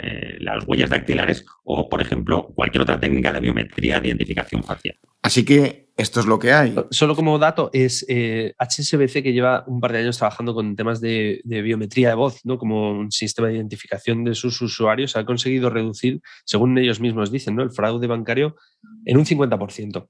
eh, 0.00 0.36
las 0.40 0.66
huellas 0.66 0.90
dactilares 0.90 1.44
o, 1.64 1.88
por 1.88 2.00
ejemplo, 2.00 2.52
cualquier 2.54 2.82
otra 2.82 2.98
técnica 2.98 3.32
de 3.32 3.40
biometría 3.40 4.00
de 4.00 4.08
identificación 4.08 4.62
facial. 4.62 4.98
Así 5.22 5.44
que 5.44 5.82
esto 5.96 6.20
es 6.20 6.26
lo 6.26 6.38
que 6.38 6.52
hay. 6.52 6.74
Solo 6.90 7.14
como 7.14 7.38
dato, 7.38 7.70
es 7.72 8.04
HSBC 8.08 9.16
eh, 9.16 9.22
que 9.22 9.32
lleva 9.32 9.62
un 9.66 9.80
par 9.80 9.92
de 9.92 9.98
años 9.98 10.18
trabajando 10.18 10.54
con 10.54 10.74
temas 10.74 11.00
de, 11.00 11.40
biometría 11.44 12.08
de 12.08 12.14
voz, 12.14 12.40
¿no? 12.44 12.58
como 12.58 12.90
un 12.90 13.12
sistema 13.12 13.48
de 13.48 13.54
identificación 13.54 14.24
de 14.24 14.34
sus 14.34 14.60
usuarios, 14.62 15.16
ha 15.16 15.24
conseguido 15.24 15.70
reducir, 15.70 16.20
según 16.44 16.76
ellos 16.78 16.98
mismos 16.98 17.30
dicen, 17.30 17.56
¿no? 17.56 17.62
el 17.62 17.70
fraude 17.70 18.06
bancario 18.06 18.56
en 19.04 19.16
un 19.16 19.24
50%. 19.24 20.08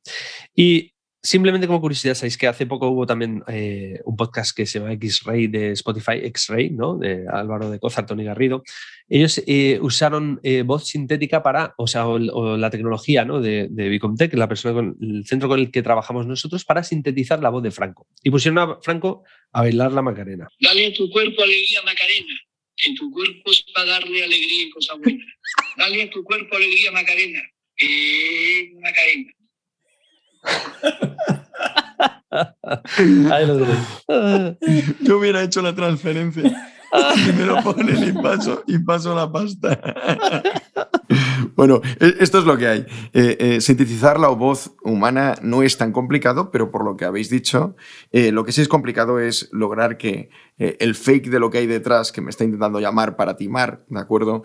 Y 0.55 0.95
Simplemente 1.25 1.69
como 1.69 1.81
curiosidad, 1.81 2.15
sabéis 2.15 2.37
que 2.37 2.49
hace 2.49 2.67
poco 2.67 2.89
hubo 2.89 3.07
también 3.07 3.45
eh, 3.47 4.01
un 4.05 4.17
podcast 4.17 4.57
que 4.57 4.67
se 4.67 4.81
llama 4.81 4.93
X-Ray 4.95 5.47
de 5.47 5.71
Spotify, 5.71 6.15
X-Ray, 6.21 6.71
¿no? 6.71 6.99
De 6.99 7.27
Álvaro 7.31 7.71
de 7.71 7.79
Cozar, 7.79 8.07
Tony 8.07 8.25
Garrido. 8.25 8.65
Ellos 9.09 9.41
eh, 9.47 9.79
usaron 9.81 10.41
eh, 10.43 10.63
voz 10.63 10.89
sintética 10.89 11.41
para, 11.41 11.75
o 11.79 11.87
sea, 11.87 12.07
la 12.07 12.71
tecnología 12.71 13.25
¿no? 13.25 13.41
de, 13.41 13.69
de 13.71 14.29
la 14.33 14.49
persona 14.49 14.75
con, 14.75 14.97
el 15.01 15.25
centro 15.25 15.49
con 15.49 15.61
el 15.61 15.71
que 15.71 15.83
trabajamos 15.83 16.27
nosotros, 16.27 16.65
para 16.65 16.83
sintetizar 16.83 17.41
la 17.41 17.51
voz 17.51 17.63
de 17.63 17.71
Franco. 17.71 18.09
Y 18.25 18.31
pusieron 18.31 18.59
a 18.59 18.81
Franco 18.83 19.23
a 19.53 19.61
bailar 19.61 19.93
la 19.93 20.03
Macarena. 20.03 20.49
Dale 20.59 20.87
a 20.87 20.93
tu 20.93 21.09
cuerpo 21.09 21.41
alegría, 21.41 21.83
Macarena. 21.83 22.35
En 22.85 22.97
tu 22.97 23.13
cuerpo 23.13 23.53
es 23.53 23.65
para 23.73 23.93
darle 23.93 24.25
alegría 24.25 24.65
y 24.65 24.71
cosas 24.71 24.99
buenas. 24.99 25.27
Dale 25.77 26.03
a 26.03 26.11
tu 26.11 26.25
cuerpo 26.25 26.57
alegría, 26.57 26.91
Macarena. 26.91 27.41
Macarena. 28.81 29.33
Yo 35.01 35.19
hubiera 35.19 35.43
hecho 35.43 35.63
la 35.63 35.75
transferencia. 35.75 36.73
Primero 37.25 37.57
ponen 37.65 38.09
y 38.09 38.13
paso, 38.13 38.63
y 38.67 38.79
paso 38.79 39.15
la 39.15 39.31
pasta. 39.31 39.79
Bueno, 41.55 41.81
e, 42.01 42.15
esto 42.21 42.39
es 42.39 42.45
lo 42.45 42.57
que 42.57 42.67
hay. 42.67 42.87
Eh, 43.13 43.37
eh, 43.39 43.61
sintetizar 43.61 44.19
la 44.19 44.29
voz 44.29 44.75
humana 44.83 45.35
no 45.43 45.63
es 45.63 45.77
tan 45.77 45.93
complicado, 45.93 46.51
pero 46.51 46.71
por 46.71 46.85
lo 46.85 46.97
que 46.97 47.05
habéis 47.05 47.29
dicho, 47.29 47.77
eh, 48.11 48.33
lo 48.33 48.45
que 48.45 48.53
sí 48.53 48.63
es 48.63 48.69
complicado 48.69 49.21
es 49.21 49.49
lograr 49.53 49.99
que 49.99 50.31
el 50.59 50.95
fake 50.95 51.29
de 51.29 51.41
lo 51.41 51.51
que 51.51 51.59
hay 51.59 51.67
detrás, 51.67 52.13
que 52.13 52.21
me 52.21 52.31
está 52.31 52.45
intentando 52.45 52.79
llamar 52.79 53.17
para 53.17 53.37
timar, 53.37 53.85
¿de 53.89 53.99
acuerdo? 53.99 54.45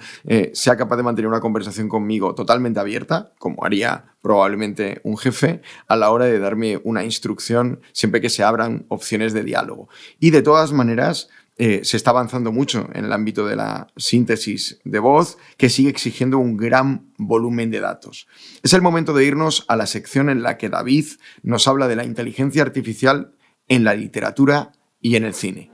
sea 0.53 0.75
capaz 0.75 0.97
de 0.97 1.03
mantener 1.03 1.27
una 1.27 1.41
conversación 1.41 1.89
conmigo 1.89 2.33
totalmente 2.33 2.79
abierta, 2.79 3.33
como 3.37 3.63
haría 3.63 4.15
probablemente 4.21 4.99
un 5.03 5.15
jefe, 5.15 5.61
a 5.87 5.95
la 5.95 6.09
hora 6.09 6.25
de 6.25 6.39
darme 6.39 6.81
una 6.83 7.03
instrucción 7.03 7.81
siempre 7.91 8.19
que 8.19 8.31
se 8.31 8.43
abran 8.43 8.85
opciones 8.87 9.33
de 9.33 9.43
diálogo. 9.43 9.89
Y 10.19 10.31
de 10.31 10.41
todas 10.41 10.71
maneras, 10.71 11.29
eh, 11.59 11.81
se 11.83 11.97
está 11.97 12.11
avanzando 12.11 12.51
mucho 12.51 12.87
en 12.93 13.05
el 13.05 13.13
ámbito 13.13 13.47
de 13.47 13.55
la 13.55 13.87
síntesis 13.95 14.79
de 14.83 14.99
voz, 14.99 15.37
que 15.57 15.69
sigue 15.69 15.89
exigiendo 15.89 16.37
un 16.37 16.55
gran 16.55 17.11
volumen 17.17 17.71
de 17.71 17.79
datos. 17.79 18.27
Es 18.61 18.73
el 18.73 18.83
momento 18.83 19.13
de 19.13 19.25
irnos 19.25 19.65
a 19.67 19.75
la 19.75 19.87
sección 19.87 20.29
en 20.29 20.43
la 20.43 20.57
que 20.57 20.69
David 20.69 21.05
nos 21.41 21.67
habla 21.67 21.87
de 21.87 21.95
la 21.95 22.05
inteligencia 22.05 22.61
artificial 22.61 23.33
en 23.67 23.83
la 23.83 23.95
literatura 23.95 24.73
y 25.01 25.15
en 25.15 25.25
el 25.25 25.33
cine. 25.33 25.71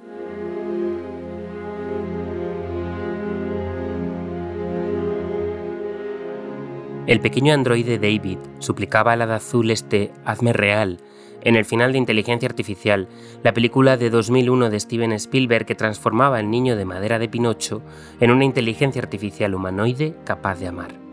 El 7.06 7.20
pequeño 7.20 7.54
androide 7.54 8.00
David 8.00 8.38
suplicaba 8.60 9.12
al 9.12 9.24
hada 9.24 9.36
azul 9.36 9.70
este 9.70 10.14
hazme 10.24 10.54
real 10.54 11.02
en 11.44 11.56
el 11.56 11.66
final 11.66 11.92
de 11.92 12.00
Inteligencia 12.00 12.48
Artificial, 12.48 13.08
la 13.44 13.54
película 13.54 13.98
de 13.98 14.10
2001 14.10 14.70
de 14.70 14.80
Steven 14.80 15.12
Spielberg 15.14 15.66
que 15.66 15.76
transformaba 15.76 16.38
al 16.38 16.50
niño 16.50 16.76
de 16.76 16.86
madera 16.86 17.20
de 17.20 17.30
Pinocho 17.30 17.82
en 18.20 18.32
una 18.32 18.46
inteligencia 18.46 19.02
artificial 19.02 19.54
humanoide 19.54 20.16
capaz 20.26 20.60
de 20.60 20.68
amar. 20.68 21.04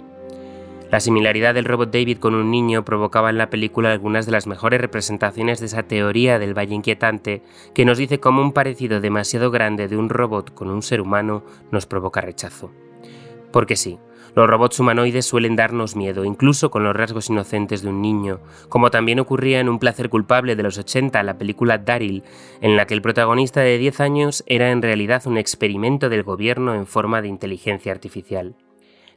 La 0.90 0.99
similaridad 0.99 1.55
del 1.55 1.66
robot 1.66 1.93
David 1.93 2.19
con 2.19 2.35
un 2.35 2.51
niño 2.51 2.85
provocaba 2.85 3.31
en 3.31 3.38
la 3.38 3.49
película 3.49 3.93
algunas 3.93 4.27
de 4.27 4.33
las 4.33 4.49
mejores 4.49 4.81
representaciones 4.81 5.61
de 5.61 5.66
esa 5.66 5.85
teoría 5.85 6.40
del 6.40 6.57
valle 6.57 6.75
inquietante 6.75 7.43
que 7.75 7.85
nos 7.85 7.97
dice 7.97 8.19
cómo 8.19 8.43
un 8.43 8.53
parecido 8.53 9.01
demasiado 9.01 9.53
grande 9.53 9.87
de 9.87 9.97
un 9.97 10.09
robot 10.09 10.53
con 10.53 10.69
un 10.69 10.83
ser 10.83 11.01
humano 11.01 11.45
nos 11.71 11.87
provoca 11.87 12.21
rechazo. 12.21 12.73
Porque 13.53 13.77
sí, 13.77 14.01
los 14.35 14.49
robots 14.49 14.79
humanoides 14.81 15.27
suelen 15.27 15.57
darnos 15.57 15.97
miedo, 15.97 16.25
incluso 16.25 16.71
con 16.71 16.85
los 16.85 16.95
rasgos 16.95 17.31
inocentes 17.31 17.83
de 17.83 17.88
un 17.88 18.01
niño, 18.01 18.40
como 18.69 18.90
también 18.90 19.21
ocurría 19.21 19.61
en 19.61 19.69
Un 19.69 19.79
placer 19.79 20.09
culpable 20.09 20.57
de 20.57 20.62
los 20.62 20.79
80, 20.79 21.23
la 21.23 21.38
película 21.38 21.79
Daryl, 21.79 22.23
en 22.61 22.77
la 22.77 22.87
que 22.87 22.95
el 22.95 23.03
protagonista 23.03 23.61
de 23.61 23.79
10 23.79 24.01
años 24.01 24.45
era 24.47 24.71
en 24.71 24.83
realidad 24.83 25.27
un 25.27 25.38
experimento 25.38 26.09
del 26.09 26.23
gobierno 26.23 26.75
en 26.75 26.87
forma 26.87 27.23
de 27.23 27.29
inteligencia 27.29 27.93
artificial. 27.93 28.55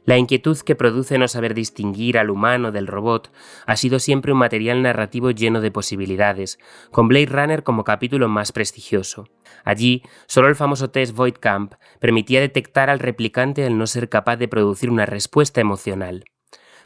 La 0.06 0.18
inquietud 0.18 0.58
que 0.58 0.74
produce 0.74 1.16
no 1.16 1.28
saber 1.28 1.54
distinguir 1.54 2.18
al 2.18 2.28
humano 2.28 2.72
del 2.72 2.86
robot 2.86 3.32
ha 3.66 3.76
sido 3.76 3.98
siempre 3.98 4.32
un 4.32 4.38
material 4.38 4.82
narrativo 4.82 5.30
lleno 5.30 5.62
de 5.62 5.70
posibilidades, 5.70 6.58
con 6.90 7.08
Blade 7.08 7.26
Runner 7.26 7.62
como 7.62 7.84
capítulo 7.84 8.28
más 8.28 8.52
prestigioso. 8.52 9.28
Allí, 9.64 10.02
solo 10.26 10.48
el 10.48 10.56
famoso 10.56 10.90
test 10.90 11.14
Voidcamp 11.16 11.74
permitía 12.00 12.40
detectar 12.40 12.90
al 12.90 12.98
replicante 12.98 13.64
al 13.64 13.78
no 13.78 13.86
ser 13.86 14.10
capaz 14.10 14.36
de 14.36 14.46
producir 14.48 14.90
una 14.90 15.06
respuesta 15.06 15.62
emocional. 15.62 16.24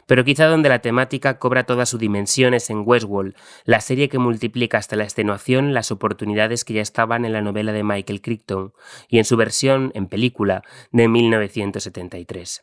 Pero 0.07 0.23
quizá 0.23 0.47
donde 0.47 0.69
la 0.69 0.79
temática 0.79 1.39
cobra 1.39 1.65
todas 1.65 1.89
sus 1.89 1.99
dimensiones 1.99 2.69
en 2.69 2.83
Westworld, 2.85 3.35
la 3.65 3.81
serie 3.81 4.07
que 4.07 4.17
multiplica 4.17 4.77
hasta 4.77 4.95
la 4.95 5.03
extenuación 5.03 5.73
las 5.73 5.91
oportunidades 5.91 6.63
que 6.63 6.73
ya 6.73 6.81
estaban 6.81 7.25
en 7.25 7.33
la 7.33 7.41
novela 7.41 7.73
de 7.73 7.83
Michael 7.83 8.21
Crichton 8.21 8.73
y 9.09 9.19
en 9.19 9.25
su 9.25 9.35
versión 9.35 9.91
en 9.93 10.07
película 10.07 10.63
de 10.91 11.09
1973. 11.09 12.61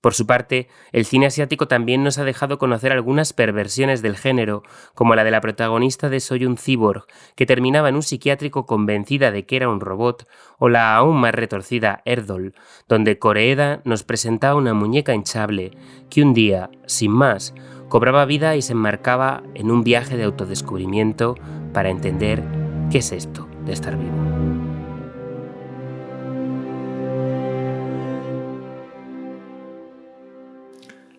Por 0.00 0.14
su 0.14 0.26
parte, 0.26 0.68
el 0.92 1.04
cine 1.04 1.26
asiático 1.26 1.68
también 1.68 2.02
nos 2.02 2.16
ha 2.16 2.24
dejado 2.24 2.56
conocer 2.56 2.90
algunas 2.90 3.34
perversiones 3.34 4.00
del 4.00 4.16
género, 4.16 4.62
como 4.94 5.14
la 5.14 5.24
de 5.24 5.30
la 5.30 5.42
protagonista 5.42 6.08
de 6.08 6.20
Soy 6.20 6.46
un 6.46 6.56
cyborg, 6.56 7.04
que 7.36 7.44
terminaba 7.44 7.90
en 7.90 7.96
un 7.96 8.02
psiquiátrico 8.02 8.64
convencida 8.64 9.30
de 9.30 9.44
que 9.44 9.56
era 9.56 9.68
un 9.68 9.80
robot, 9.80 10.26
o 10.58 10.70
la 10.70 10.96
aún 10.96 11.20
más 11.20 11.34
retorcida 11.34 12.00
Erdol, 12.06 12.54
donde 12.88 13.18
Koreeda 13.18 13.82
nos 13.84 14.02
presentaba 14.02 14.54
una 14.54 14.72
muñeca 14.72 15.14
hinchable 15.14 15.72
que 16.08 16.22
un 16.22 16.32
día, 16.32 16.70
sin 16.86 17.10
más, 17.10 17.54
cobraba 17.90 18.24
vida 18.24 18.56
y 18.56 18.62
se 18.62 18.72
enmarcaba 18.72 19.42
en 19.54 19.70
un 19.70 19.84
viaje 19.84 20.16
de 20.16 20.24
autodescubrimiento 20.24 21.34
para 21.74 21.90
entender 21.90 22.42
qué 22.90 22.98
es 22.98 23.12
esto 23.12 23.48
de 23.66 23.72
estar 23.74 23.98
vivo. 23.98 24.69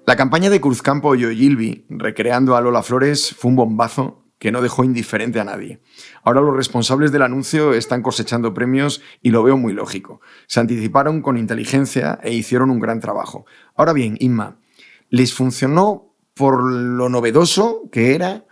La 0.08 0.16
campaña 0.16 0.50
de 0.50 0.60
Cruzcampo 0.60 1.14
y 1.14 1.26
Ogilvy, 1.26 1.86
recreando 1.88 2.56
a 2.56 2.62
Lola 2.62 2.82
Flores, 2.82 3.36
fue 3.38 3.50
un 3.50 3.56
bombazo 3.56 4.26
que 4.40 4.52
no 4.52 4.64
dejó 4.64 4.84
indiferente 4.84 5.40
a 5.40 5.44
nadie. 5.44 5.80
Ahora 6.24 6.42
los 6.42 6.56
responsables 6.56 7.12
del 7.12 7.22
anuncio 7.22 7.74
están 7.74 8.02
cosechando 8.02 8.56
premios 8.56 9.04
y 9.22 9.30
lo 9.30 9.44
veo 9.44 9.58
muy 9.58 9.74
lógico. 9.74 10.20
Se 10.48 10.60
anticiparon 10.60 11.22
con 11.22 11.38
inteligencia 11.38 12.20
e 12.24 12.34
hicieron 12.34 12.72
un 12.72 12.80
gran 12.80 13.00
trabajo. 13.00 13.46
Ahora 13.76 13.94
bien, 13.94 14.18
Inma, 14.20 14.58
¿les 15.10 15.36
funcionó 15.36 16.16
por 16.34 16.64
lo 16.64 17.08
novedoso 17.08 17.84
que 17.92 18.16
era 18.16 18.46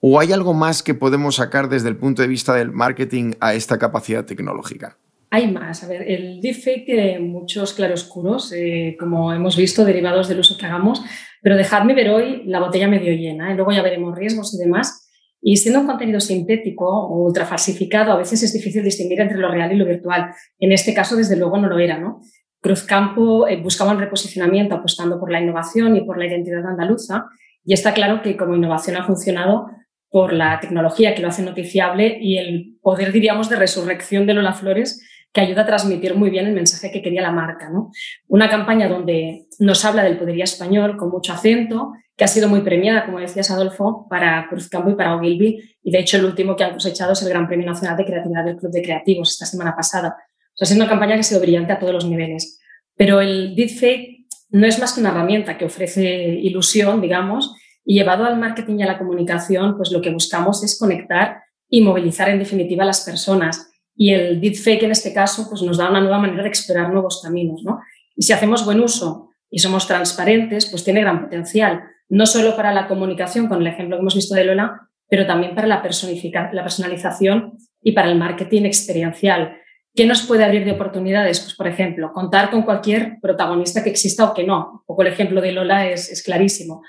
o 0.00 0.18
hay 0.18 0.32
algo 0.32 0.54
más 0.54 0.82
que 0.82 0.94
podemos 0.94 1.36
sacar 1.36 1.68
desde 1.68 1.88
el 1.88 1.96
punto 1.96 2.22
de 2.22 2.28
vista 2.28 2.52
del 2.52 2.72
marketing 2.72 3.34
a 3.38 3.54
esta 3.54 3.78
capacidad 3.78 4.24
tecnológica? 4.24 4.98
Hay 5.30 5.50
más. 5.50 5.82
A 5.82 5.88
ver, 5.88 6.02
el 6.08 6.40
deepfake 6.40 6.84
tiene 6.84 7.18
muchos 7.18 7.72
claroscuros, 7.72 8.52
eh, 8.52 8.96
como 8.98 9.32
hemos 9.32 9.56
visto, 9.56 9.84
derivados 9.84 10.28
del 10.28 10.38
uso 10.38 10.56
que 10.56 10.66
hagamos, 10.66 11.02
pero 11.42 11.56
dejadme 11.56 11.94
ver 11.94 12.10
hoy 12.10 12.42
la 12.46 12.60
botella 12.60 12.88
medio 12.88 13.12
llena, 13.12 13.52
¿eh? 13.52 13.54
luego 13.54 13.72
ya 13.72 13.82
veremos 13.82 14.16
riesgos 14.16 14.54
y 14.54 14.58
demás. 14.58 15.02
Y 15.42 15.58
siendo 15.58 15.80
un 15.80 15.86
contenido 15.86 16.20
sintético 16.20 16.86
o 16.86 17.24
ultrafalsificado, 17.26 18.12
a 18.12 18.16
veces 18.16 18.42
es 18.42 18.52
difícil 18.52 18.82
distinguir 18.82 19.20
entre 19.20 19.38
lo 19.38 19.50
real 19.50 19.72
y 19.72 19.76
lo 19.76 19.84
virtual. 19.84 20.30
En 20.58 20.72
este 20.72 20.94
caso, 20.94 21.16
desde 21.16 21.36
luego, 21.36 21.58
no 21.58 21.68
lo 21.68 21.78
era. 21.78 21.98
¿no? 21.98 22.20
Cruzcampo 22.60 23.46
eh, 23.46 23.60
buscaba 23.60 23.92
un 23.92 24.00
reposicionamiento 24.00 24.74
apostando 24.74 25.20
por 25.20 25.30
la 25.30 25.40
innovación 25.40 25.96
y 25.96 26.00
por 26.02 26.18
la 26.18 26.26
identidad 26.26 26.66
andaluza, 26.66 27.26
y 27.64 27.74
está 27.74 27.92
claro 27.94 28.22
que 28.22 28.36
como 28.36 28.54
innovación 28.54 28.96
ha 28.96 29.04
funcionado 29.04 29.66
por 30.08 30.32
la 30.32 30.60
tecnología 30.60 31.14
que 31.14 31.22
lo 31.22 31.28
hace 31.28 31.42
noticiable 31.42 32.18
y 32.20 32.38
el 32.38 32.78
poder, 32.80 33.12
diríamos, 33.12 33.50
de 33.50 33.56
resurrección 33.56 34.26
de 34.26 34.34
Lola 34.34 34.52
Flores 34.52 35.02
que 35.36 35.42
ayuda 35.42 35.62
a 35.62 35.66
transmitir 35.66 36.14
muy 36.14 36.30
bien 36.30 36.46
el 36.46 36.54
mensaje 36.54 36.90
que 36.90 37.02
quería 37.02 37.20
la 37.20 37.30
marca. 37.30 37.68
¿no? 37.68 37.90
Una 38.26 38.48
campaña 38.48 38.88
donde 38.88 39.44
nos 39.58 39.84
habla 39.84 40.02
del 40.02 40.16
poderío 40.16 40.44
español 40.44 40.96
con 40.96 41.10
mucho 41.10 41.34
acento, 41.34 41.92
que 42.16 42.24
ha 42.24 42.26
sido 42.26 42.48
muy 42.48 42.62
premiada, 42.62 43.04
como 43.04 43.20
decías, 43.20 43.50
Adolfo, 43.50 44.06
para 44.08 44.46
Cruzcampo 44.48 44.88
y 44.88 44.94
para 44.94 45.14
Ogilvy. 45.14 45.76
Y 45.82 45.90
de 45.90 45.98
hecho, 45.98 46.16
el 46.16 46.24
último 46.24 46.56
que 46.56 46.64
han 46.64 46.72
cosechado 46.72 47.12
es 47.12 47.20
el 47.20 47.28
Gran 47.28 47.46
Premio 47.46 47.66
Nacional 47.66 47.98
de 47.98 48.06
Creatividad 48.06 48.46
del 48.46 48.56
Club 48.56 48.72
de 48.72 48.80
Creativos 48.80 49.32
esta 49.32 49.44
semana 49.44 49.76
pasada. 49.76 50.16
O 50.18 50.56
sea, 50.56 50.64
es 50.64 50.74
una 50.74 50.88
campaña 50.88 51.12
que 51.12 51.20
ha 51.20 51.22
sido 51.22 51.42
brillante 51.42 51.74
a 51.74 51.78
todos 51.78 51.92
los 51.92 52.06
niveles. 52.06 52.58
Pero 52.96 53.20
el 53.20 53.54
deepfake 53.54 54.28
no 54.52 54.66
es 54.66 54.78
más 54.78 54.94
que 54.94 55.00
una 55.00 55.10
herramienta 55.10 55.58
que 55.58 55.66
ofrece 55.66 56.02
ilusión, 56.40 57.02
digamos, 57.02 57.54
y 57.84 57.92
llevado 57.92 58.24
al 58.24 58.38
marketing 58.38 58.78
y 58.78 58.84
a 58.84 58.86
la 58.86 58.98
comunicación, 58.98 59.76
pues 59.76 59.92
lo 59.92 60.00
que 60.00 60.08
buscamos 60.08 60.64
es 60.64 60.78
conectar 60.78 61.42
y 61.68 61.82
movilizar 61.82 62.30
en 62.30 62.38
definitiva 62.38 62.84
a 62.84 62.86
las 62.86 63.04
personas 63.04 63.70
y 63.96 64.12
el 64.12 64.40
deepfake 64.40 64.82
en 64.82 64.90
este 64.90 65.12
caso 65.12 65.48
pues 65.48 65.62
nos 65.62 65.78
da 65.78 65.88
una 65.90 66.00
nueva 66.00 66.18
manera 66.18 66.42
de 66.42 66.48
explorar 66.48 66.92
nuevos 66.92 67.20
caminos. 67.22 67.62
¿no? 67.64 67.80
Y 68.14 68.22
si 68.22 68.32
hacemos 68.32 68.64
buen 68.64 68.80
uso 68.80 69.30
y 69.50 69.58
somos 69.58 69.86
transparentes, 69.86 70.66
pues 70.66 70.84
tiene 70.84 71.00
gran 71.00 71.22
potencial, 71.22 71.84
no 72.08 72.26
solo 72.26 72.54
para 72.54 72.72
la 72.72 72.86
comunicación, 72.86 73.48
con 73.48 73.62
el 73.62 73.66
ejemplo 73.66 73.96
que 73.96 74.00
hemos 74.02 74.14
visto 74.14 74.34
de 74.34 74.44
Lola, 74.44 74.88
pero 75.08 75.26
también 75.26 75.54
para 75.54 75.66
la, 75.66 75.76
la 75.76 76.62
personalización 76.62 77.58
y 77.82 77.92
para 77.92 78.10
el 78.10 78.18
marketing 78.18 78.62
experiencial. 78.62 79.56
¿Qué 79.94 80.04
nos 80.04 80.22
puede 80.22 80.44
abrir 80.44 80.64
de 80.64 80.72
oportunidades? 80.72 81.40
Pues, 81.40 81.54
por 81.54 81.66
ejemplo, 81.66 82.12
contar 82.12 82.50
con 82.50 82.62
cualquier 82.62 83.18
protagonista 83.22 83.82
que 83.82 83.90
exista 83.90 84.24
o 84.24 84.34
que 84.34 84.44
no. 84.44 84.70
Un 84.72 84.84
poco 84.86 85.02
el 85.02 85.08
ejemplo 85.08 85.40
de 85.40 85.52
Lola 85.52 85.88
es, 85.88 86.10
es 86.10 86.22
clarísimo. 86.22 86.82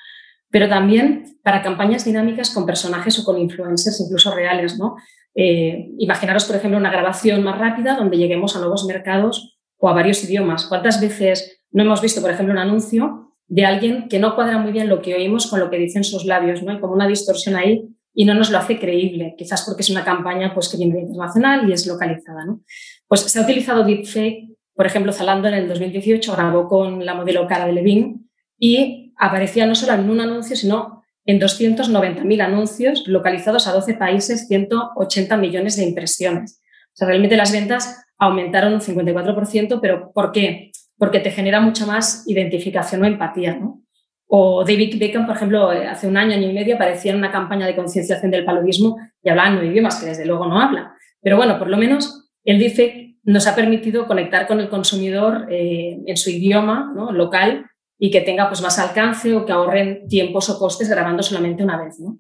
Pero 0.50 0.68
también 0.68 1.38
para 1.44 1.62
campañas 1.62 2.04
dinámicas 2.04 2.50
con 2.50 2.66
personajes 2.66 3.18
o 3.20 3.24
con 3.24 3.38
influencers, 3.38 4.02
incluso 4.02 4.36
reales, 4.36 4.78
¿no? 4.78 4.98
Eh, 5.40 5.92
imaginaros, 6.00 6.46
por 6.46 6.56
ejemplo, 6.56 6.80
una 6.80 6.90
grabación 6.90 7.44
más 7.44 7.60
rápida 7.60 7.96
donde 7.96 8.18
lleguemos 8.18 8.56
a 8.56 8.60
nuevos 8.60 8.86
mercados 8.86 9.60
o 9.78 9.88
a 9.88 9.94
varios 9.94 10.24
idiomas. 10.24 10.66
¿Cuántas 10.66 11.00
veces 11.00 11.62
no 11.72 11.84
hemos 11.84 12.02
visto, 12.02 12.22
por 12.22 12.32
ejemplo, 12.32 12.54
un 12.54 12.60
anuncio 12.60 13.36
de 13.48 13.64
alguien 13.64 14.10
que 14.10 14.18
no 14.18 14.34
cuadra 14.34 14.58
muy 14.58 14.72
bien 14.72 14.90
lo 14.90 15.00
que 15.00 15.14
oímos 15.14 15.46
con 15.46 15.60
lo 15.60 15.70
que 15.70 15.78
dicen 15.78 16.04
sus 16.04 16.26
labios? 16.26 16.64
¿no? 16.64 16.72
Hay 16.72 16.80
como 16.80 16.94
una 16.94 17.08
distorsión 17.08 17.56
ahí 17.56 17.88
y 18.16 18.26
no 18.26 18.34
nos 18.34 18.50
lo 18.50 18.58
hace 18.58 18.80
creíble, 18.80 19.36
quizás 19.38 19.64
porque 19.64 19.84
es 19.84 19.92
una 19.92 20.04
campaña 20.04 20.56
pues, 20.56 20.70
que 20.70 20.78
viene 20.78 21.02
internacional 21.02 21.70
y 21.70 21.74
es 21.74 21.86
localizada. 21.86 22.44
¿no? 22.44 22.62
Pues 23.08 23.22
se 23.22 23.38
ha 23.38 23.44
utilizado 23.44 23.84
deepfake, 23.84 24.58
por 24.74 24.88
ejemplo, 24.88 25.14
Zalando 25.14 25.48
en 25.50 25.54
el 25.54 25.68
2018 25.68 26.34
grabó 26.34 26.68
con 26.68 27.06
la 27.06 27.14
modelo 27.14 27.46
Cara 27.46 27.68
de 27.68 27.74
Levine 27.74 28.22
y 28.58 29.14
aparecía 29.18 29.68
no 29.68 29.76
solo 29.76 29.94
en 29.94 30.10
un 30.10 30.20
anuncio, 30.20 30.56
sino 30.56 30.97
en 31.28 31.40
290.000 31.40 32.42
anuncios 32.42 33.04
localizados 33.06 33.68
a 33.68 33.74
12 33.74 33.94
países, 33.96 34.48
180 34.48 35.38
millones 35.38 35.76
de 35.76 35.84
impresiones. 35.84 36.64
O 36.88 36.96
sea, 36.96 37.08
realmente 37.10 37.38
las 37.38 37.52
ventas 37.52 38.06
aumentaron 38.18 38.74
un 38.74 38.80
54%, 38.80 39.80
pero 39.82 40.12
¿por 40.14 40.32
qué? 40.32 40.72
Porque 40.98 41.20
te 41.20 41.30
genera 41.30 41.60
mucha 41.60 41.86
más 41.86 42.24
identificación 42.28 43.04
o 43.04 43.06
empatía, 43.06 43.56
¿no? 43.56 43.84
O 44.30 44.64
David 44.66 44.98
Beckham, 45.00 45.26
por 45.26 45.36
ejemplo, 45.36 45.70
hace 45.70 46.08
un 46.08 46.18
año, 46.18 46.34
año 46.34 46.50
y 46.50 46.54
medio 46.54 46.76
aparecía 46.76 47.12
en 47.12 47.18
una 47.18 47.32
campaña 47.32 47.68
de 47.68 47.76
concienciación 47.76 48.32
del 48.32 48.44
paludismo 48.46 48.98
y 49.22 49.30
hablaba 49.30 49.52
nueve 49.52 49.68
idiomas, 49.68 50.00
que 50.00 50.08
desde 50.08 50.26
luego 50.26 50.48
no 50.48 50.60
habla. 50.60 50.96
Pero 51.22 51.38
bueno, 51.38 51.60
por 51.60 51.70
lo 51.70 51.78
menos 51.78 52.30
él 52.44 52.58
dice 52.58 53.16
nos 53.24 53.46
ha 53.46 53.56
permitido 53.56 54.08
conectar 54.08 54.48
con 54.48 54.62
el 54.62 54.70
consumidor 54.70 55.48
eh, 55.52 56.00
en 56.06 56.16
su 56.16 56.30
idioma 56.30 56.94
¿no? 56.96 57.12
local 57.12 57.66
y 58.00 58.12
que 58.12 58.22
tenga 58.22 58.48
pues, 58.48 58.62
más 58.62 58.78
alcance 58.80 59.34
o 59.34 59.46
que 59.46 59.52
ahorren 59.52 60.08
tiempos 60.08 60.50
o 60.50 60.60
costes 60.60 60.90
grabando 60.90 61.24
solamente 61.24 61.64
una 61.64 61.84
vez. 61.84 62.00
¿no? 62.00 62.20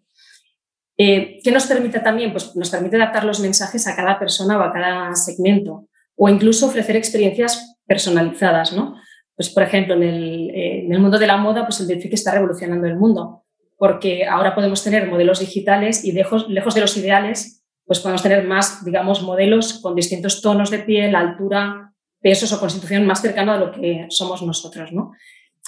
Eh, 0.97 1.39
¿Qué 1.43 1.51
nos 1.51 1.67
permite 1.67 1.99
también? 1.99 2.31
Pues 2.31 2.55
nos 2.55 2.69
permite 2.69 2.95
adaptar 2.95 3.23
los 3.23 3.39
mensajes 3.39 3.87
a 3.87 3.95
cada 3.95 4.17
persona 4.17 4.57
o 4.57 4.61
a 4.61 4.73
cada 4.73 5.15
segmento. 5.15 5.87
o 6.19 6.29
incluso 6.29 6.65
ofrecer 6.65 6.95
experiencias 6.95 7.77
personalizadas, 7.85 8.73
¿no? 8.73 8.95
Pues, 9.35 9.51
por 9.51 9.61
ejemplo, 9.61 9.93
en 9.93 10.01
el, 10.01 10.49
eh, 10.51 10.97
mundo 10.97 11.19
de 11.19 11.27
la 11.27 11.37
moda, 11.37 11.63
pues 11.63 11.79
el 11.79 11.87
deepfake 11.87 12.15
está 12.15 12.31
revolucionando 12.31 12.87
el 12.87 12.97
mundo, 12.97 13.43
porque 13.77 14.25
ahora 14.25 14.55
podemos 14.55 14.83
tener 14.83 15.07
modelos 15.07 15.39
digitales 15.39 16.03
y 16.03 16.11
lejos, 16.11 16.49
lejos 16.49 16.73
de 16.73 16.81
los 16.81 16.97
ideales, 16.97 17.63
pues 17.85 17.99
podemos 17.99 18.23
tener 18.23 18.47
más, 18.47 18.83
digamos, 18.83 19.21
modelos 19.21 19.79
con 19.79 19.93
distintos 19.93 20.41
tonos 20.41 20.71
de 20.71 20.79
piel, 20.79 21.15
altura, 21.15 21.93
pesos 22.19 22.51
o 22.51 22.59
constitución 22.59 23.05
más 23.05 23.21
cercano 23.21 23.53
a 23.53 23.57
lo 23.57 23.71
que 23.71 24.07
somos 24.09 24.41
nosotros, 24.41 24.91
¿no? 24.91 25.11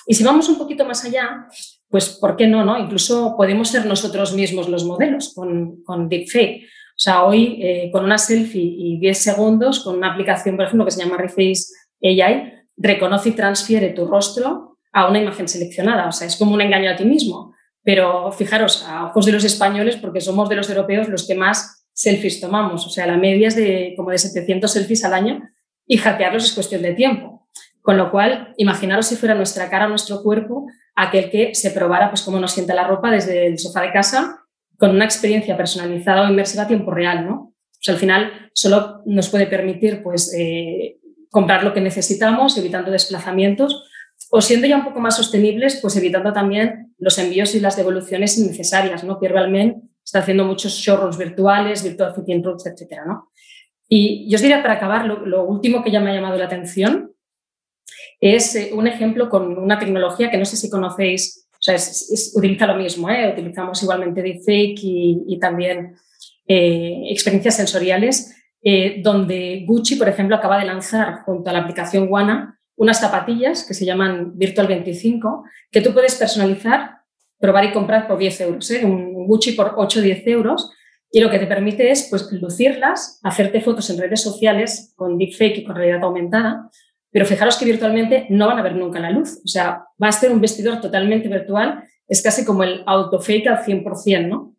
Y 0.10 0.16
si 0.16 0.24
vamos 0.24 0.50
un 0.50 0.58
poquito 0.58 0.86
más 0.86 1.06
allá, 1.06 1.46
pues 1.88 2.10
¿por 2.10 2.36
qué 2.36 2.48
no? 2.48 2.66
no? 2.66 2.80
Incluso 2.80 3.36
podemos 3.38 3.70
ser 3.70 3.86
nosotros 3.86 4.34
mismos 4.34 4.68
los 4.68 4.84
modelos 4.84 5.36
con, 5.36 5.84
con 5.84 6.10
deepfake. 6.10 6.64
O 6.64 6.98
sea, 6.98 7.26
hoy 7.26 7.60
eh, 7.62 7.90
con 7.92 8.06
una 8.06 8.18
selfie 8.18 8.74
y 8.76 9.00
10 9.00 9.16
segundos, 9.16 9.82
con 9.82 9.98
una 9.98 10.12
aplicación, 10.12 10.56
por 10.56 10.66
ejemplo, 10.66 10.84
que 10.84 10.90
se 10.90 11.04
llama 11.04 11.18
Reface 11.18 11.66
AI, 12.02 12.54
reconoce 12.76 13.30
y 13.30 13.32
transfiere 13.34 13.90
tu 13.90 14.08
rostro 14.08 14.80
a 14.92 15.08
una 15.08 15.22
imagen 15.22 15.48
seleccionada. 15.48 16.08
O 16.08 16.12
sea, 16.12 16.26
es 16.26 16.38
como 16.38 16.56
un 16.56 16.62
engaño 16.62 16.90
a 16.90 16.96
ti 16.96 17.06
mismo. 17.06 17.54
Pero 17.84 18.32
fijaros, 18.32 18.84
a 18.88 19.06
ojos 19.06 19.28
de 19.28 19.34
los 19.34 19.44
españoles, 19.44 19.96
porque 19.98 20.22
somos 20.22 20.50
de 20.50 20.56
los 20.56 20.72
europeos 20.72 21.08
los 21.08 21.28
que 21.28 21.36
más 21.36 21.86
selfies 21.94 22.42
tomamos. 22.42 22.84
O 22.88 22.90
sea, 22.90 23.06
la 23.06 23.18
media 23.18 23.50
es 23.50 23.56
de 23.56 23.94
como 23.96 24.10
de 24.10 24.18
700 24.18 24.72
selfies 24.72 25.06
al 25.06 25.14
año 25.14 25.48
y 25.86 25.98
hackearlos 25.98 26.46
es 26.46 26.54
cuestión 26.54 26.82
de 26.82 26.96
tiempo. 26.96 27.39
Con 27.90 27.98
lo 27.98 28.12
cual, 28.12 28.54
imaginaros 28.58 29.08
si 29.08 29.16
fuera 29.16 29.34
nuestra 29.34 29.68
cara, 29.68 29.88
nuestro 29.88 30.22
cuerpo, 30.22 30.68
aquel 30.94 31.32
que 31.32 31.56
se 31.56 31.72
probara 31.72 32.12
pues, 32.12 32.22
cómo 32.22 32.40
nos 32.40 32.52
sienta 32.52 32.76
la 32.76 32.88
ropa 32.88 33.10
desde 33.10 33.48
el 33.48 33.58
sofá 33.58 33.82
de 33.82 33.92
casa 33.92 34.46
con 34.78 34.92
una 34.92 35.06
experiencia 35.06 35.58
personalizada 35.58 36.22
o 36.22 36.30
inmersiva 36.30 36.66
a 36.66 36.68
tiempo 36.68 36.92
real, 36.92 37.26
¿no? 37.26 37.56
Sea, 37.80 37.96
al 37.96 38.00
final 38.00 38.32
solo 38.54 39.02
nos 39.08 39.30
puede 39.30 39.48
permitir 39.48 40.04
pues, 40.04 40.32
eh, 40.38 41.00
comprar 41.32 41.64
lo 41.64 41.74
que 41.74 41.82
necesitamos, 41.82 42.56
evitando 42.60 42.92
desplazamientos, 42.92 43.90
o 44.30 44.40
siendo 44.40 44.68
ya 44.68 44.78
un 44.78 44.86
poco 44.86 45.00
más 45.00 45.16
sostenibles, 45.16 45.80
pues 45.82 45.98
evitando 45.98 46.32
también 46.32 46.94
los 47.00 47.18
envíos 47.18 47.56
y 47.56 47.60
las 47.60 47.76
devoluciones 47.76 48.38
innecesarias, 48.38 49.04
¿no? 49.04 49.20
Pierre 49.20 49.34
Balmain 49.34 49.90
está 50.06 50.20
haciendo 50.20 50.46
muchos 50.46 50.74
showrooms 50.74 51.18
virtuales, 51.18 51.84
virtual 51.84 52.14
fitting 52.14 52.44
rooms, 52.44 52.68
etcétera, 52.68 53.06
¿no? 53.08 53.32
Y 53.88 54.30
yo 54.30 54.36
os 54.36 54.44
diría, 54.44 54.62
para 54.62 54.76
acabar, 54.76 55.06
lo, 55.08 55.44
último 55.46 55.84
que 55.84 55.90
ya 55.90 56.00
me 56.00 56.12
ha 56.12 56.14
llamado 56.14 56.38
la 56.38 56.46
atención 56.46 57.09
es 58.20 58.56
eh, 58.56 58.72
un 58.74 58.88
ejemplo 58.88 59.30
con 59.30 59.58
una 59.58 59.80
tecnología 59.80 60.30
que 60.30 60.38
no 60.38 60.46
sé 60.46 60.58
si 60.58 60.70
conocéis, 60.70 61.48
o 61.54 61.62
sea, 61.62 61.76
utiliza 62.36 62.68
lo 62.68 62.76
mismo, 62.76 63.10
¿eh? 63.10 63.32
utilizamos 63.32 63.82
igualmente 63.84 64.22
deepfake 64.22 64.80
y, 64.84 65.24
y 65.28 65.40
también 65.40 65.96
eh, 66.52 67.04
experiencias 67.12 67.58
sensoriales, 67.58 68.36
eh, 68.64 69.02
donde 69.04 69.66
Gucci, 69.68 69.98
por 69.98 70.10
ejemplo, 70.10 70.36
acaba 70.36 70.58
de 70.58 70.66
lanzar 70.66 71.22
junto 71.24 71.48
a 71.48 71.54
la 71.54 71.60
aplicación 71.60 72.08
Wana 72.10 72.60
unas 72.76 73.00
zapatillas 73.00 73.66
que 73.66 73.76
se 73.76 73.86
llaman 73.86 74.36
Virtual 74.36 74.66
25, 74.66 75.44
que 75.70 75.82
tú 75.82 75.94
puedes 75.94 76.16
personalizar, 76.16 77.02
probar 77.38 77.66
y 77.66 77.72
comprar 77.72 78.08
por 78.08 78.18
10 78.18 78.42
euros, 78.42 78.70
un 78.84 79.28
Gucci 79.28 79.52
por 79.52 79.76
8 79.78 80.00
o 80.00 80.02
10 80.02 80.28
euros, 80.28 80.72
y 81.12 81.20
lo 81.20 81.30
que 81.30 81.38
te 81.38 81.46
permite 81.46 81.92
es 81.92 82.08
pues, 82.10 82.32
lucirlas, 82.32 83.20
hacerte 83.22 83.62
fotos 83.62 83.88
en 83.92 84.00
redes 84.00 84.22
sociales 84.22 84.94
con 84.96 85.20
deepfake 85.20 85.58
y 85.60 85.64
con 85.64 85.76
realidad 85.76 86.04
aumentada, 86.04 86.72
pero 87.12 87.26
fijaros 87.26 87.58
que 87.58 87.66
virtualmente 87.66 88.28
no 88.30 88.48
van 88.48 88.60
a 88.60 88.62
ver 88.62 88.76
nunca 88.76 89.00
la 89.00 89.12
luz. 89.12 89.40
O 89.44 89.48
sea, 89.48 89.86
va 90.02 90.08
a 90.08 90.12
ser 90.12 90.32
un 90.32 90.42
vestidor 90.42 90.80
totalmente 90.82 91.28
virtual, 91.28 91.84
es 92.08 92.22
casi 92.22 92.46
como 92.46 92.64
el 92.64 92.84
autofake 92.86 93.48
al 93.48 93.64
100%, 93.64 94.28
¿no? 94.28 94.56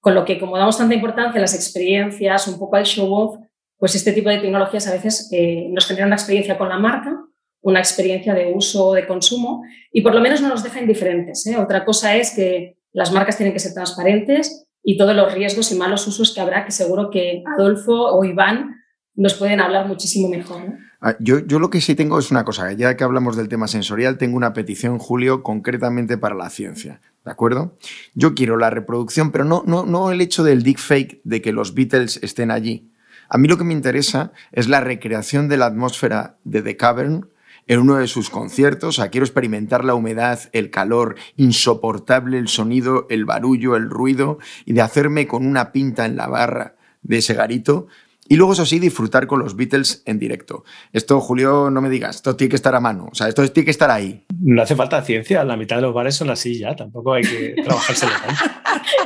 Con 0.00 0.14
lo 0.14 0.24
que, 0.24 0.38
como 0.38 0.56
damos 0.56 0.78
tanta 0.78 0.94
importancia 0.94 1.38
a 1.38 1.42
las 1.42 1.54
experiencias, 1.54 2.48
un 2.48 2.58
poco 2.58 2.76
al 2.76 2.84
show-off, 2.84 3.38
pues 3.78 3.94
este 3.94 4.12
tipo 4.12 4.28
de 4.28 4.38
tecnologías 4.38 4.86
a 4.86 4.92
veces 4.92 5.28
eh, 5.32 5.66
nos 5.70 5.86
generan 5.86 6.08
una 6.08 6.16
experiencia 6.16 6.58
con 6.58 6.68
la 6.68 6.78
marca, 6.78 7.18
una 7.62 7.78
experiencia 7.78 8.34
de 8.34 8.52
uso 8.54 8.88
o 8.88 8.94
de 8.94 9.06
consumo, 9.06 9.62
y 9.92 10.02
por 10.02 10.14
lo 10.14 10.20
menos 10.20 10.40
no 10.40 10.48
nos 10.48 10.62
deja 10.62 10.80
indiferentes. 10.80 11.46
¿eh? 11.46 11.56
Otra 11.56 11.84
cosa 11.84 12.16
es 12.16 12.34
que 12.34 12.76
las 12.92 13.12
marcas 13.12 13.36
tienen 13.36 13.52
que 13.52 13.58
ser 13.58 13.72
transparentes 13.72 14.66
y 14.82 14.96
todos 14.96 15.14
los 15.14 15.32
riesgos 15.32 15.70
y 15.72 15.76
malos 15.76 16.06
usos 16.06 16.34
que 16.34 16.40
habrá, 16.40 16.64
que 16.64 16.72
seguro 16.72 17.10
que 17.10 17.42
Adolfo 17.56 17.92
o 17.92 18.24
Iván 18.24 18.76
nos 19.14 19.34
pueden 19.34 19.60
hablar 19.60 19.86
muchísimo 19.86 20.28
mejor. 20.28 20.78
Yo, 21.18 21.38
yo, 21.40 21.58
lo 21.58 21.70
que 21.70 21.80
sí 21.80 21.94
tengo 21.94 22.18
es 22.18 22.30
una 22.30 22.44
cosa, 22.44 22.72
ya 22.72 22.96
que 22.96 23.04
hablamos 23.04 23.36
del 23.36 23.48
tema 23.48 23.68
sensorial, 23.68 24.18
tengo 24.18 24.36
una 24.36 24.52
petición, 24.52 24.98
Julio, 24.98 25.42
concretamente 25.42 26.18
para 26.18 26.34
la 26.34 26.50
ciencia. 26.50 27.00
¿De 27.24 27.30
acuerdo? 27.30 27.76
Yo 28.14 28.34
quiero 28.34 28.56
la 28.56 28.70
reproducción, 28.70 29.30
pero 29.30 29.44
no, 29.44 29.62
no, 29.66 29.84
no 29.84 30.10
el 30.10 30.20
hecho 30.20 30.42
del 30.42 30.62
fake 30.76 31.20
de 31.24 31.42
que 31.42 31.52
los 31.52 31.74
Beatles 31.74 32.18
estén 32.22 32.50
allí. 32.50 32.90
A 33.28 33.38
mí 33.38 33.48
lo 33.48 33.56
que 33.56 33.64
me 33.64 33.72
interesa 33.72 34.32
es 34.52 34.68
la 34.68 34.80
recreación 34.80 35.48
de 35.48 35.56
la 35.56 35.66
atmósfera 35.66 36.36
de 36.44 36.62
The 36.62 36.76
Cavern 36.76 37.28
en 37.66 37.78
uno 37.78 37.96
de 37.96 38.08
sus 38.08 38.28
conciertos. 38.28 38.98
O 38.98 39.02
sea, 39.02 39.10
quiero 39.10 39.24
experimentar 39.24 39.84
la 39.84 39.94
humedad, 39.94 40.40
el 40.52 40.70
calor, 40.70 41.16
insoportable 41.36 42.38
el 42.38 42.48
sonido, 42.48 43.06
el 43.08 43.24
barullo, 43.24 43.76
el 43.76 43.88
ruido, 43.88 44.38
y 44.64 44.72
de 44.72 44.82
hacerme 44.82 45.26
con 45.28 45.46
una 45.46 45.72
pinta 45.72 46.06
en 46.06 46.16
la 46.16 46.26
barra 46.26 46.74
de 47.02 47.18
ese 47.18 47.34
garito 47.34 47.86
y 48.32 48.36
luego, 48.36 48.52
eso 48.52 48.64
sí, 48.64 48.78
disfrutar 48.78 49.26
con 49.26 49.40
los 49.40 49.56
Beatles 49.56 50.04
en 50.06 50.20
directo. 50.20 50.62
Esto, 50.92 51.20
Julio, 51.20 51.68
no 51.68 51.80
me 51.80 51.90
digas, 51.90 52.14
esto 52.14 52.36
tiene 52.36 52.50
que 52.50 52.54
estar 52.54 52.72
a 52.76 52.80
mano, 52.80 53.08
o 53.10 53.14
sea, 53.16 53.26
esto 53.26 53.44
tiene 53.50 53.64
que 53.64 53.72
estar 53.72 53.90
ahí. 53.90 54.24
No 54.38 54.62
hace 54.62 54.76
falta 54.76 55.02
ciencia, 55.02 55.42
la 55.42 55.56
mitad 55.56 55.74
de 55.74 55.82
los 55.82 55.92
bares 55.92 56.14
son 56.14 56.30
así 56.30 56.56
ya, 56.56 56.76
tampoco 56.76 57.14
hay 57.14 57.24
que 57.24 57.56
trabajarse 57.64 58.06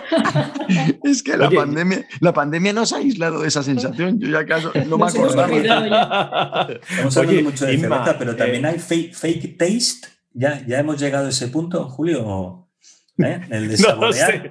Es 1.05 1.22
que 1.22 1.39
la, 1.39 1.49
pandemia, 1.49 2.05
la 2.20 2.35
pandemia 2.35 2.75
nos 2.75 2.93
ha 2.93 2.99
aislado 2.99 3.41
de 3.41 3.49
esa 3.49 3.62
sensación, 3.62 4.20
yo 4.20 4.29
ya 4.29 4.41
acaso 4.41 4.70
no 4.87 4.99
me 4.99 5.07
acordaba. 5.07 6.68
Estamos 6.91 7.16
hablando 7.16 7.43
mucho 7.45 7.64
de 7.64 7.79
cerveza, 7.79 8.18
pero 8.18 8.37
también 8.37 8.66
eh, 8.66 8.68
hay 8.68 8.79
fake, 8.79 9.57
taste, 9.57 10.07
¿Ya, 10.35 10.62
¿Ya 10.66 10.81
hemos 10.81 11.01
llegado 11.01 11.29
a 11.29 11.31
ese 11.31 11.49
punto, 11.49 11.89
Julio? 11.89 12.68
¿Eh? 13.16 13.41
El 13.49 13.68
de 13.68 13.77
saborear. 13.79 14.51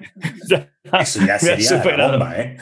Eso 0.99 1.19
ya 1.27 1.37
sería 1.37 1.83
la 1.95 2.07
bomba, 2.07 2.39
¿eh? 2.39 2.57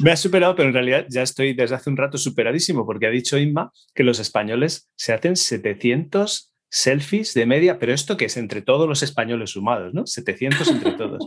Me 0.00 0.10
ha 0.10 0.16
superado, 0.16 0.56
pero 0.56 0.68
en 0.68 0.74
realidad 0.74 1.06
ya 1.08 1.22
estoy 1.22 1.54
desde 1.54 1.76
hace 1.76 1.90
un 1.90 1.96
rato 1.96 2.18
superadísimo, 2.18 2.84
porque 2.84 3.06
ha 3.06 3.10
dicho 3.10 3.38
Inma 3.38 3.72
que 3.94 4.02
los 4.02 4.18
españoles 4.18 4.90
se 4.96 5.12
hacen 5.12 5.36
700 5.36 6.52
selfies 6.68 7.34
de 7.34 7.46
media, 7.46 7.78
pero 7.78 7.92
esto 7.92 8.16
que 8.16 8.24
es 8.24 8.36
entre 8.36 8.60
todos 8.60 8.88
los 8.88 9.04
españoles 9.04 9.50
sumados, 9.50 9.94
¿no? 9.94 10.06
700 10.06 10.66
entre 10.68 10.92
todos. 10.98 11.22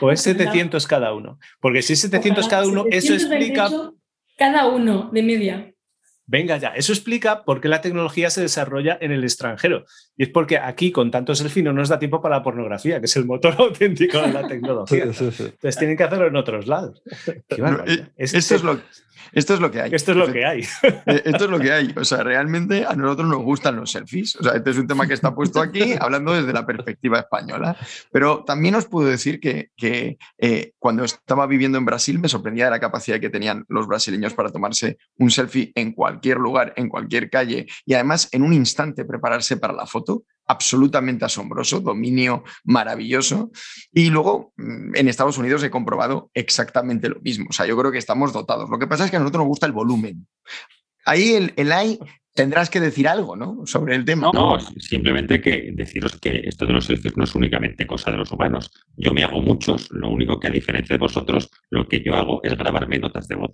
¿O 0.00 0.10
es 0.10 0.22
700 0.22 0.86
cada 0.86 1.12
uno? 1.12 1.38
Porque 1.60 1.82
si 1.82 1.92
es 1.92 2.00
700 2.00 2.48
cada 2.48 2.66
uno, 2.66 2.86
eso 2.90 3.12
explica... 3.12 3.68
Cada 4.38 4.66
uno 4.66 5.10
de 5.12 5.22
media. 5.22 5.71
Venga 6.26 6.56
ya, 6.56 6.68
eso 6.68 6.92
explica 6.92 7.44
por 7.44 7.60
qué 7.60 7.68
la 7.68 7.80
tecnología 7.80 8.30
se 8.30 8.40
desarrolla 8.40 8.96
en 9.00 9.10
el 9.10 9.24
extranjero. 9.24 9.84
Y 10.16 10.24
es 10.24 10.28
porque 10.28 10.56
aquí, 10.58 10.92
con 10.92 11.10
tanto 11.10 11.34
selfie, 11.34 11.62
no 11.62 11.72
nos 11.72 11.88
da 11.88 11.98
tiempo 11.98 12.22
para 12.22 12.36
la 12.36 12.42
pornografía, 12.42 13.00
que 13.00 13.06
es 13.06 13.16
el 13.16 13.24
motor 13.24 13.54
auténtico 13.58 14.20
de 14.20 14.32
la 14.32 14.46
tecnología. 14.46 15.04
Entonces 15.04 15.76
tienen 15.76 15.96
que 15.96 16.04
hacerlo 16.04 16.28
en 16.28 16.36
otros 16.36 16.66
lados. 16.66 17.02
Eh, 17.26 18.06
esto 18.16 18.54
es 18.54 18.62
lo, 18.62 18.80
esto 19.32 19.54
es 19.54 19.60
lo 19.60 19.70
que 19.70 19.80
hay. 19.82 19.94
Esto 19.94 20.12
es 20.12 20.16
lo 20.16 20.32
que 20.32 20.44
hay. 20.44 20.60
Eh, 20.82 21.22
esto 21.24 21.44
es 21.44 21.50
lo 21.50 21.58
que 21.58 21.72
hay. 21.72 21.94
O 21.96 22.04
sea, 22.04 22.22
realmente 22.22 22.84
a 22.86 22.94
nosotros 22.94 23.28
nos 23.28 23.42
gustan 23.42 23.76
los 23.76 23.90
selfies. 23.90 24.36
O 24.36 24.42
sea, 24.42 24.52
este 24.54 24.70
es 24.70 24.78
un 24.78 24.86
tema 24.86 25.06
que 25.06 25.14
está 25.14 25.34
puesto 25.34 25.60
aquí 25.60 25.94
hablando 26.00 26.32
desde 26.32 26.52
la 26.52 26.66
perspectiva 26.66 27.20
española. 27.20 27.76
Pero 28.10 28.44
también 28.44 28.74
os 28.74 28.86
puedo 28.86 29.08
decir 29.08 29.40
que, 29.40 29.70
que 29.76 30.18
eh, 30.38 30.72
cuando 30.78 31.04
estaba 31.04 31.46
viviendo 31.46 31.78
en 31.78 31.84
Brasil 31.84 32.18
me 32.18 32.28
sorprendía 32.28 32.66
de 32.66 32.72
la 32.72 32.80
capacidad 32.80 33.20
que 33.20 33.30
tenían 33.30 33.64
los 33.68 33.86
brasileños 33.86 34.34
para 34.34 34.50
tomarse 34.50 34.98
un 35.18 35.30
selfie 35.30 35.72
en 35.74 35.92
cualquier 35.92 36.38
lugar, 36.38 36.72
en 36.76 36.88
cualquier 36.88 37.30
calle 37.30 37.66
y 37.84 37.94
además 37.94 38.28
en 38.32 38.42
un 38.42 38.52
instante 38.52 39.04
prepararse 39.04 39.56
para 39.56 39.72
la 39.72 39.86
foto 39.86 40.24
absolutamente 40.52 41.24
asombroso, 41.24 41.80
dominio 41.80 42.44
maravilloso. 42.64 43.50
Y 43.92 44.10
luego 44.10 44.52
mm, 44.56 44.96
en 44.96 45.08
Estados 45.08 45.38
Unidos 45.38 45.62
he 45.62 45.70
comprobado 45.70 46.30
exactamente 46.34 47.08
lo 47.08 47.20
mismo. 47.20 47.46
O 47.50 47.52
sea, 47.52 47.66
yo 47.66 47.76
creo 47.76 47.90
que 47.90 47.98
estamos 47.98 48.32
dotados. 48.32 48.70
Lo 48.70 48.78
que 48.78 48.86
pasa 48.86 49.04
es 49.04 49.10
que 49.10 49.16
a 49.16 49.20
nosotros 49.20 49.40
nos 49.40 49.48
gusta 49.48 49.66
el 49.66 49.72
volumen. 49.72 50.26
Ahí 51.04 51.34
el, 51.34 51.52
el 51.56 51.72
AI 51.72 51.98
tendrás 52.34 52.70
que 52.70 52.80
decir 52.80 53.08
algo, 53.08 53.36
¿no? 53.36 53.66
Sobre 53.66 53.94
el 53.94 54.04
tema. 54.04 54.30
No, 54.32 54.58
simplemente 54.60 55.40
que 55.40 55.72
deciros 55.74 56.18
que 56.18 56.42
esto 56.44 56.66
de 56.66 56.72
los 56.72 56.86
selfies 56.86 57.16
no 57.16 57.24
es 57.24 57.34
únicamente 57.34 57.86
cosa 57.86 58.10
de 58.10 58.18
los 58.18 58.30
humanos. 58.32 58.70
Yo 58.96 59.12
me 59.12 59.24
hago 59.24 59.40
muchos, 59.40 59.90
lo 59.90 60.08
único 60.08 60.38
que 60.38 60.48
a 60.48 60.50
diferencia 60.50 60.94
de 60.94 61.00
vosotros, 61.00 61.50
lo 61.70 61.88
que 61.88 62.02
yo 62.02 62.14
hago 62.14 62.40
es 62.42 62.56
grabarme 62.56 62.98
notas 62.98 63.28
de 63.28 63.36
voz. 63.36 63.52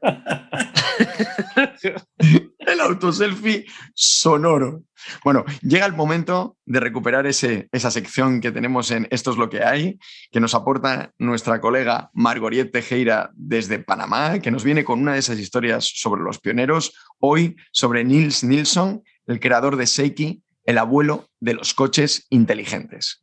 el 2.72 2.80
autoselfie 2.80 3.66
sonoro. 3.94 4.82
Bueno, 5.24 5.44
llega 5.62 5.86
el 5.86 5.94
momento 5.94 6.56
de 6.66 6.80
recuperar 6.80 7.26
ese, 7.26 7.68
esa 7.72 7.90
sección 7.90 8.40
que 8.40 8.50
tenemos 8.50 8.90
en 8.90 9.06
Esto 9.10 9.30
es 9.30 9.36
lo 9.36 9.48
que 9.48 9.64
hay, 9.64 9.98
que 10.30 10.40
nos 10.40 10.54
aporta 10.54 11.12
nuestra 11.18 11.60
colega 11.60 12.10
Margoriet 12.14 12.72
Tejera 12.72 13.30
desde 13.34 13.78
Panamá, 13.78 14.40
que 14.40 14.50
nos 14.50 14.64
viene 14.64 14.84
con 14.84 15.00
una 15.00 15.14
de 15.14 15.20
esas 15.20 15.38
historias 15.38 15.90
sobre 15.94 16.22
los 16.22 16.38
pioneros, 16.38 16.92
hoy 17.20 17.56
sobre 17.72 18.04
Nils 18.04 18.44
Nilsson, 18.44 19.02
el 19.26 19.40
creador 19.40 19.76
de 19.76 19.86
Seiki, 19.86 20.42
el 20.64 20.78
abuelo 20.78 21.28
de 21.40 21.54
los 21.54 21.74
coches 21.74 22.26
inteligentes. 22.30 23.22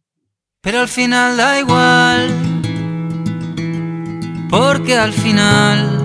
Pero 0.62 0.80
al 0.80 0.88
final 0.88 1.38
da 1.38 1.60
igual, 1.60 2.32
porque 4.50 4.96
al 4.96 5.14
final 5.14 6.05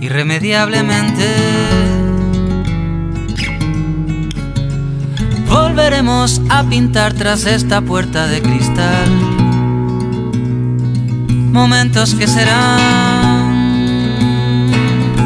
irremediablemente. 0.00 1.26
Volveremos 5.48 6.40
a 6.50 6.64
pintar 6.64 7.14
tras 7.14 7.46
esta 7.46 7.80
puerta 7.80 8.26
de 8.26 8.42
cristal 8.42 9.08
momentos 11.52 12.14
que 12.14 12.26
serán 12.26 13.58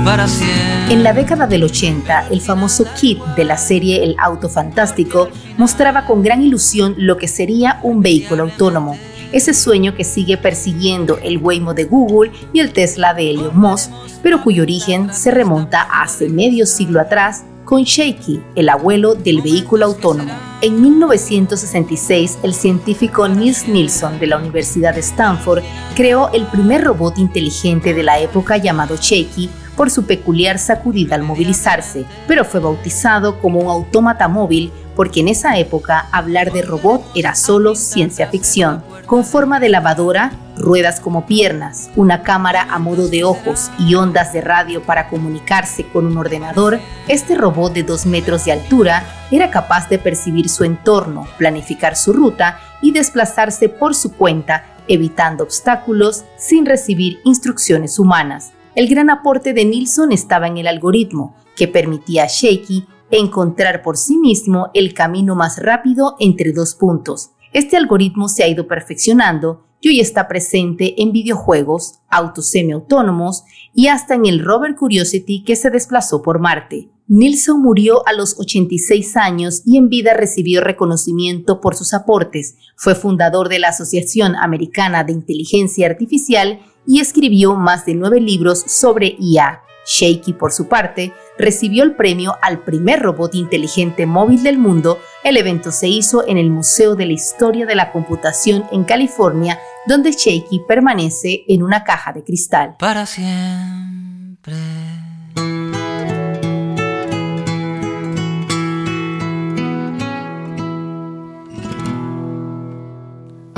para 0.04 0.26
siempre. 0.28 0.94
En 0.94 1.02
la 1.02 1.12
década 1.12 1.46
del 1.46 1.64
80, 1.64 2.28
el 2.30 2.40
famoso 2.40 2.86
kit 2.98 3.18
de 3.36 3.44
la 3.44 3.56
serie 3.56 4.02
El 4.02 4.16
Auto 4.18 4.48
Fantástico 4.48 5.28
mostraba 5.58 6.06
con 6.06 6.22
gran 6.22 6.42
ilusión 6.42 6.94
lo 6.96 7.16
que 7.16 7.28
sería 7.28 7.80
un 7.82 8.02
vehículo 8.02 8.44
autónomo, 8.44 8.98
ese 9.32 9.54
sueño 9.54 9.94
que 9.94 10.04
sigue 10.04 10.36
persiguiendo 10.36 11.18
el 11.22 11.38
Waymo 11.38 11.74
de 11.74 11.84
Google 11.84 12.32
y 12.52 12.60
el 12.60 12.72
Tesla 12.72 13.14
de 13.14 13.30
Elon 13.30 13.58
Musk, 13.58 13.90
pero 14.22 14.42
cuyo 14.42 14.62
origen 14.62 15.12
se 15.12 15.30
remonta 15.30 15.82
hace 15.82 16.28
medio 16.28 16.66
siglo 16.66 17.00
atrás 17.00 17.44
con 17.72 17.84
Shaky, 17.84 18.38
el 18.54 18.68
abuelo 18.68 19.14
del 19.14 19.40
vehículo 19.40 19.86
autónomo. 19.86 20.34
En 20.60 20.82
1966, 20.82 22.40
el 22.42 22.52
científico 22.52 23.26
Niels 23.26 23.66
Nilsson 23.66 24.18
de 24.18 24.26
la 24.26 24.36
Universidad 24.36 24.92
de 24.92 25.00
Stanford 25.00 25.62
creó 25.96 26.30
el 26.34 26.44
primer 26.48 26.84
robot 26.84 27.16
inteligente 27.16 27.94
de 27.94 28.02
la 28.02 28.18
época 28.18 28.58
llamado 28.58 28.96
Shaky 28.96 29.48
por 29.74 29.90
su 29.90 30.04
peculiar 30.04 30.58
sacudida 30.58 31.14
al 31.14 31.22
movilizarse, 31.22 32.04
pero 32.28 32.44
fue 32.44 32.60
bautizado 32.60 33.40
como 33.40 33.60
un 33.60 33.70
autómata 33.70 34.28
móvil 34.28 34.70
porque 34.94 35.20
en 35.20 35.28
esa 35.28 35.56
época 35.56 36.08
hablar 36.12 36.52
de 36.52 36.60
robot 36.60 37.02
era 37.14 37.34
solo 37.34 37.74
ciencia 37.74 38.26
ficción. 38.26 38.84
Con 39.06 39.24
forma 39.24 39.60
de 39.60 39.70
lavadora, 39.70 40.32
ruedas 40.56 41.00
como 41.00 41.26
piernas, 41.26 41.90
una 41.96 42.22
cámara 42.22 42.66
a 42.70 42.78
modo 42.78 43.08
de 43.08 43.24
ojos 43.24 43.70
y 43.78 43.94
ondas 43.94 44.32
de 44.32 44.40
radio 44.40 44.82
para 44.82 45.08
comunicarse 45.08 45.84
con 45.86 46.06
un 46.06 46.16
ordenador, 46.16 46.80
este 47.08 47.34
robot 47.34 47.72
de 47.72 47.82
2 47.82 48.06
metros 48.06 48.44
de 48.44 48.52
altura 48.52 49.04
era 49.30 49.50
capaz 49.50 49.88
de 49.88 49.98
percibir 49.98 50.48
su 50.48 50.64
entorno, 50.64 51.26
planificar 51.38 51.96
su 51.96 52.12
ruta 52.12 52.58
y 52.80 52.92
desplazarse 52.92 53.68
por 53.68 53.94
su 53.94 54.12
cuenta, 54.12 54.66
evitando 54.88 55.44
obstáculos 55.44 56.24
sin 56.36 56.66
recibir 56.66 57.20
instrucciones 57.24 57.98
humanas. 57.98 58.52
El 58.74 58.88
gran 58.88 59.10
aporte 59.10 59.52
de 59.52 59.64
Nilsson 59.64 60.12
estaba 60.12 60.46
en 60.46 60.56
el 60.58 60.66
algoritmo, 60.66 61.36
que 61.56 61.68
permitía 61.68 62.24
a 62.24 62.28
Shaky 62.28 62.86
encontrar 63.10 63.82
por 63.82 63.96
sí 63.98 64.16
mismo 64.16 64.70
el 64.74 64.94
camino 64.94 65.34
más 65.34 65.58
rápido 65.58 66.16
entre 66.18 66.52
dos 66.52 66.74
puntos. 66.74 67.32
Este 67.52 67.76
algoritmo 67.76 68.28
se 68.28 68.42
ha 68.42 68.48
ido 68.48 68.66
perfeccionando 68.66 69.66
y 69.82 69.88
hoy 69.88 70.00
está 70.00 70.28
presente 70.28 71.02
en 71.02 71.10
videojuegos, 71.10 71.98
autos 72.08 72.48
semiautónomos 72.50 73.42
y 73.74 73.88
hasta 73.88 74.14
en 74.14 74.26
el 74.26 74.42
rover 74.42 74.76
Curiosity 74.76 75.42
que 75.42 75.56
se 75.56 75.70
desplazó 75.70 76.22
por 76.22 76.38
Marte. 76.38 76.88
Nilsson 77.08 77.60
murió 77.60 78.06
a 78.06 78.12
los 78.12 78.38
86 78.38 79.16
años 79.16 79.62
y 79.66 79.76
en 79.76 79.88
vida 79.88 80.14
recibió 80.14 80.62
reconocimiento 80.62 81.60
por 81.60 81.74
sus 81.74 81.94
aportes. 81.94 82.54
Fue 82.76 82.94
fundador 82.94 83.48
de 83.48 83.58
la 83.58 83.68
Asociación 83.68 84.36
Americana 84.36 85.02
de 85.02 85.12
Inteligencia 85.12 85.88
Artificial 85.88 86.60
y 86.86 87.00
escribió 87.00 87.56
más 87.56 87.84
de 87.84 87.94
nueve 87.94 88.20
libros 88.20 88.60
sobre 88.60 89.16
IA. 89.18 89.62
Shaky, 89.84 90.34
por 90.34 90.52
su 90.52 90.68
parte, 90.68 91.12
recibió 91.38 91.82
el 91.84 91.94
premio 91.94 92.36
al 92.42 92.60
primer 92.60 93.00
robot 93.00 93.34
inteligente 93.34 94.06
móvil 94.06 94.42
del 94.42 94.58
mundo. 94.58 95.00
El 95.24 95.36
evento 95.36 95.72
se 95.72 95.88
hizo 95.88 96.26
en 96.26 96.38
el 96.38 96.50
Museo 96.50 96.94
de 96.94 97.06
la 97.06 97.12
Historia 97.12 97.66
de 97.66 97.74
la 97.74 97.92
Computación 97.92 98.64
en 98.72 98.84
California, 98.84 99.58
donde 99.86 100.12
Shaky 100.12 100.62
permanece 100.66 101.44
en 101.48 101.62
una 101.62 101.84
caja 101.84 102.12
de 102.12 102.22
cristal. 102.24 102.76
Para 102.78 103.06
siempre. 103.06 104.81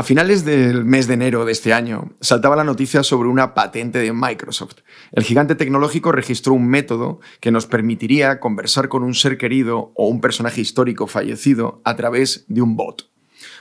Finales 0.05 0.45
del 0.45 0.85
mes 0.85 1.07
de 1.07 1.15
enero 1.15 1.45
de 1.45 1.53
este 1.53 1.73
año, 1.73 2.13
saltaba 2.21 2.57
la 2.57 2.65
noticia 2.65 3.03
sobre 3.03 3.29
una 3.29 3.55
patente 3.55 3.99
de 3.99 4.13
Microsoft. 4.13 4.77
El 5.13 5.25
gigante 5.25 5.55
tecnológico 5.55 6.13
registró 6.13 6.53
un 6.53 6.69
método 6.69 7.21
que 7.41 7.51
nos 7.51 7.67
permitiría 7.67 8.39
conversar 8.39 8.89
con 8.89 9.03
un 9.03 9.15
ser 9.15 9.39
querido 9.39 9.93
o 9.95 10.09
un 10.09 10.21
personaje 10.21 10.61
histórico 10.61 11.07
fallecido 11.07 11.81
a 11.85 11.97
través 11.97 12.45
de 12.49 12.63
un 12.63 12.77
bot. 12.77 13.09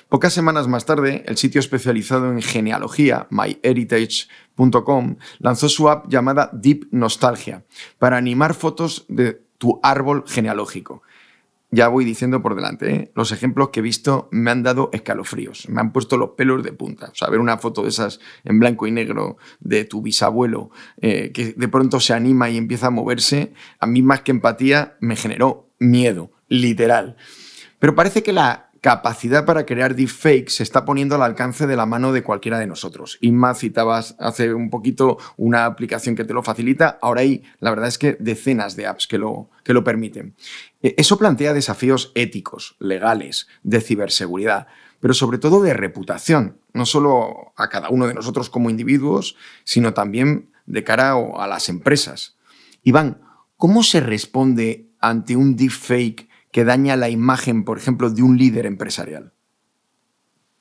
Pocas 0.10 0.34
semanas 0.34 0.68
más 0.68 0.86
tarde, 0.86 1.24
el 1.28 1.38
sitio 1.38 1.60
especializado 1.60 2.32
en 2.32 2.42
genealogía, 2.42 3.26
myheritage.com, 3.32 5.16
lanzó 5.40 5.70
su 5.70 5.90
app 5.90 6.08
llamada 6.10 6.52
Deep 6.54 6.88
Nostalgia 6.92 7.64
para 7.98 8.18
animar 8.18 8.54
fotos 8.54 9.06
de 9.08 9.42
tu 9.58 9.80
árbol 9.82 10.26
genealógico 10.28 11.04
ya 11.74 11.88
voy 11.88 12.06
diciendo 12.06 12.44
por 12.44 12.54
delante, 12.54 12.94
¿eh? 12.94 13.12
los 13.16 13.32
ejemplos 13.32 13.70
que 13.70 13.80
he 13.80 13.84
visto 13.84 14.30
me 14.32 14.52
han 14.52 14.62
dado 14.62 14.92
escalofríos, 14.94 15.68
me 15.70 15.82
han 15.82 15.92
puesto 15.92 16.18
los 16.18 16.32
pelos 16.32 16.64
de 16.64 16.72
punta. 16.72 17.10
O 17.12 17.16
sea, 17.16 17.30
ver 17.30 17.40
una 17.40 17.58
foto 17.58 17.82
de 17.82 17.90
esas 17.90 18.20
en 18.44 18.60
blanco 18.60 18.86
y 18.86 18.92
negro 18.92 19.38
de 19.60 19.84
tu 19.84 20.04
bisabuelo 20.04 20.70
eh, 21.02 21.32
que 21.34 21.54
de 21.54 21.68
pronto 21.68 22.00
se 22.00 22.14
anima 22.14 22.48
y 22.52 22.58
empieza 22.58 22.88
a 22.88 22.92
moverse, 22.92 23.54
a 23.80 23.88
mí 23.88 24.04
más 24.04 24.22
que 24.22 24.30
empatía 24.30 24.98
me 25.00 25.16
generó 25.16 25.72
miedo, 25.80 26.32
literal. 26.48 27.18
Pero 27.80 27.96
parece 27.96 28.22
que 28.22 28.34
la 28.34 28.70
capacidad 28.84 29.46
para 29.46 29.66
crear 29.66 29.96
deepfakes 29.96 30.56
se 30.56 30.64
está 30.64 30.84
poniendo 30.84 31.16
al 31.16 31.22
alcance 31.22 31.68
de 31.68 31.78
la 31.78 31.86
mano 31.86 32.12
de 32.12 32.22
cualquiera 32.22 32.60
de 32.60 32.68
nosotros. 32.68 33.18
Inma 33.22 33.56
citabas 33.56 34.18
hace 34.20 34.54
un 34.54 34.70
poquito 34.70 35.18
una 35.38 35.64
aplicación 35.64 36.18
que 36.18 36.26
te 36.26 36.34
lo 36.34 36.44
facilita, 36.44 37.00
ahora 37.02 37.22
hay, 37.22 37.44
la 37.62 37.70
verdad 37.70 37.88
es 37.88 37.98
que 37.98 38.18
decenas 38.20 38.76
de 38.76 38.86
apps 38.86 39.08
que 39.08 39.18
lo, 39.18 39.50
que 39.64 39.74
lo 39.74 39.86
permiten. 39.86 40.36
E, 40.82 40.96
eso 40.98 41.18
plantea 41.18 41.54
desafíos 41.54 42.12
éticos, 42.14 42.76
legales, 42.78 43.48
de 43.64 43.80
ciberseguridad, 43.80 44.68
pero 45.00 45.14
sobre 45.14 45.38
todo 45.38 45.64
de 45.64 45.74
reputación, 45.74 46.58
no 46.74 46.86
solo 46.86 47.54
a 47.56 47.70
cada 47.70 47.90
uno 47.90 48.06
de 48.06 48.14
nosotros 48.14 48.50
como 48.50 48.70
individuos, 48.70 49.38
sino 49.64 49.94
también 49.94 50.50
de 50.66 50.84
cara 50.84 51.14
a 51.14 51.48
las 51.48 51.70
empresas. 51.70 52.36
Iván, 52.84 53.22
¿cómo 53.56 53.82
se 53.82 54.02
responde 54.02 54.90
ante 55.00 55.38
un 55.38 55.56
deepfake 55.56 56.28
que 56.54 56.64
daña 56.64 56.96
la 56.96 57.10
imagen, 57.10 57.66
por 57.66 57.78
ejemplo, 57.78 58.10
de 58.10 58.22
un 58.22 58.38
líder 58.38 58.66
empresarial? 58.66 59.34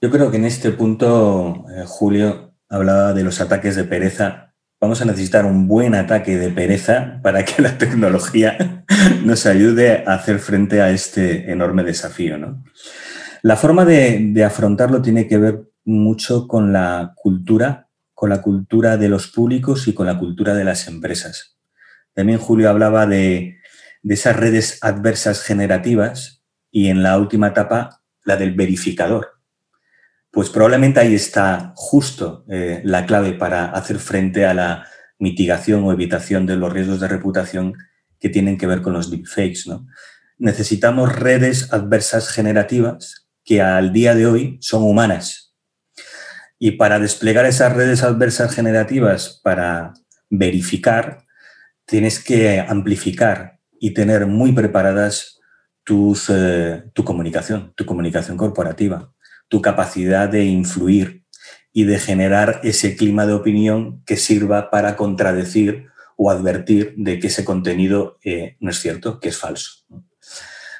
Yo 0.00 0.10
creo 0.10 0.32
que 0.32 0.38
en 0.38 0.46
este 0.46 0.72
punto, 0.72 1.64
eh, 1.70 1.84
Julio 1.86 2.54
hablaba 2.68 3.12
de 3.12 3.22
los 3.22 3.40
ataques 3.40 3.76
de 3.76 3.84
pereza. 3.84 4.54
Vamos 4.80 5.00
a 5.02 5.04
necesitar 5.04 5.44
un 5.44 5.68
buen 5.68 5.94
ataque 5.94 6.36
de 6.38 6.48
pereza 6.48 7.20
para 7.22 7.44
que 7.44 7.62
la 7.62 7.78
tecnología 7.78 8.84
nos 9.24 9.46
ayude 9.46 10.02
a 10.04 10.14
hacer 10.14 10.40
frente 10.40 10.80
a 10.80 10.90
este 10.90 11.52
enorme 11.52 11.84
desafío. 11.84 12.36
La 13.42 13.56
forma 13.56 13.84
de 13.84 14.44
afrontarlo 14.44 15.02
tiene 15.02 15.28
que 15.28 15.38
ver 15.38 15.68
mucho 15.84 16.48
con 16.48 16.72
la 16.72 17.12
cultura, 17.14 17.88
con 18.14 18.30
la 18.30 18.40
cultura 18.40 18.96
de 18.96 19.08
los 19.08 19.28
públicos 19.28 19.86
y 19.88 19.94
con 19.94 20.06
la 20.06 20.18
cultura 20.18 20.54
de 20.54 20.64
las 20.64 20.88
empresas. 20.88 21.58
También 22.14 22.38
Julio 22.38 22.70
hablaba 22.70 23.06
de 23.06 23.58
de 24.02 24.14
esas 24.14 24.36
redes 24.36 24.78
adversas 24.82 25.42
generativas 25.42 26.42
y 26.70 26.88
en 26.88 27.02
la 27.02 27.18
última 27.18 27.48
etapa 27.48 28.02
la 28.24 28.36
del 28.36 28.54
verificador. 28.54 29.40
Pues 30.30 30.48
probablemente 30.48 31.00
ahí 31.00 31.14
está 31.14 31.72
justo 31.76 32.44
eh, 32.48 32.80
la 32.84 33.06
clave 33.06 33.34
para 33.34 33.66
hacer 33.66 33.98
frente 33.98 34.46
a 34.46 34.54
la 34.54 34.86
mitigación 35.18 35.84
o 35.84 35.92
evitación 35.92 36.46
de 36.46 36.56
los 36.56 36.72
riesgos 36.72 37.00
de 37.00 37.08
reputación 37.08 37.74
que 38.18 38.28
tienen 38.28 38.56
que 38.56 38.66
ver 38.66 38.82
con 38.82 38.92
los 38.92 39.10
deepfakes. 39.10 39.62
¿no? 39.66 39.86
Necesitamos 40.38 41.14
redes 41.14 41.72
adversas 41.72 42.28
generativas 42.28 43.28
que 43.44 43.60
al 43.60 43.92
día 43.92 44.14
de 44.14 44.26
hoy 44.26 44.58
son 44.60 44.82
humanas. 44.82 45.54
Y 46.58 46.72
para 46.72 46.98
desplegar 46.98 47.44
esas 47.44 47.72
redes 47.72 48.02
adversas 48.02 48.54
generativas, 48.54 49.40
para 49.42 49.92
verificar, 50.30 51.24
tienes 51.84 52.22
que 52.22 52.60
amplificar 52.60 53.58
y 53.84 53.94
tener 53.94 54.26
muy 54.26 54.52
preparadas 54.52 55.40
eh, 56.28 56.84
tu 56.94 57.04
comunicación, 57.04 57.72
tu 57.74 57.84
comunicación 57.84 58.36
corporativa, 58.36 59.12
tu 59.48 59.60
capacidad 59.60 60.28
de 60.28 60.44
influir 60.44 61.24
y 61.72 61.82
de 61.82 61.98
generar 61.98 62.60
ese 62.62 62.94
clima 62.94 63.26
de 63.26 63.32
opinión 63.32 64.00
que 64.06 64.16
sirva 64.16 64.70
para 64.70 64.94
contradecir 64.94 65.86
o 66.16 66.30
advertir 66.30 66.94
de 66.96 67.18
que 67.18 67.26
ese 67.26 67.44
contenido 67.44 68.18
eh, 68.24 68.56
no 68.60 68.70
es 68.70 68.78
cierto, 68.78 69.18
que 69.18 69.30
es 69.30 69.36
falso. 69.36 69.84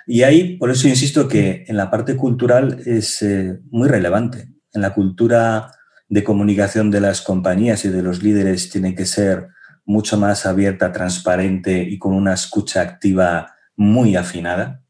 Y 0.07 0.23
ahí, 0.23 0.57
por 0.57 0.71
eso 0.71 0.87
insisto 0.87 1.27
que 1.27 1.65
en 1.67 1.77
la 1.77 1.91
parte 1.91 2.15
cultural 2.15 2.83
es 2.87 3.21
eh, 3.23 3.59
muy 3.73 3.89
relevante. 3.89 4.49
En 4.73 4.81
la 4.81 4.95
cultura 4.95 5.73
de 6.09 6.23
comunicación 6.23 6.93
de 6.93 7.01
las 7.01 7.21
compañías 7.21 7.85
y 7.85 7.89
de 7.89 8.03
los 8.03 8.23
líderes 8.23 8.71
tiene 8.71 8.95
que 8.95 9.07
ser 9.07 9.49
mucho 9.85 10.17
más 10.17 10.47
abierta, 10.47 10.93
transparente 10.93 11.83
y 11.83 11.99
con 11.99 12.15
una 12.15 12.35
escucha 12.35 12.81
activa 12.81 13.57
muy 13.77 14.17
afinada, 14.17 14.83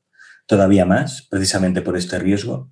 todavía 0.46 0.84
más, 0.84 1.26
precisamente 1.30 1.82
por 1.82 1.96
este 1.96 2.18
riesgo. 2.18 2.70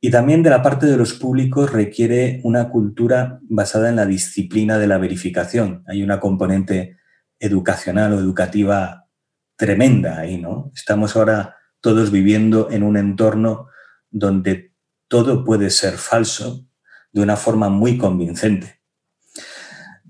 Y 0.00 0.10
también 0.10 0.42
de 0.42 0.50
la 0.50 0.62
parte 0.62 0.86
de 0.86 0.98
los 0.98 1.14
públicos 1.14 1.72
requiere 1.72 2.40
una 2.44 2.68
cultura 2.68 3.38
basada 3.48 3.88
en 3.88 3.96
la 3.96 4.04
disciplina 4.04 4.76
de 4.78 4.86
la 4.86 4.98
verificación. 4.98 5.82
Hay 5.86 6.02
una 6.02 6.20
componente 6.20 6.98
educacional 7.38 8.12
o 8.12 8.18
educativa 8.18 9.08
tremenda 9.56 10.18
ahí, 10.18 10.38
¿no? 10.38 10.70
Estamos 10.74 11.16
ahora 11.16 11.56
todos 11.80 12.10
viviendo 12.10 12.70
en 12.70 12.82
un 12.82 12.96
entorno 12.96 13.68
donde 14.10 14.74
todo 15.08 15.44
puede 15.44 15.70
ser 15.70 15.94
falso 15.94 16.66
de 17.12 17.22
una 17.22 17.36
forma 17.36 17.68
muy 17.68 17.96
convincente. 17.96 18.80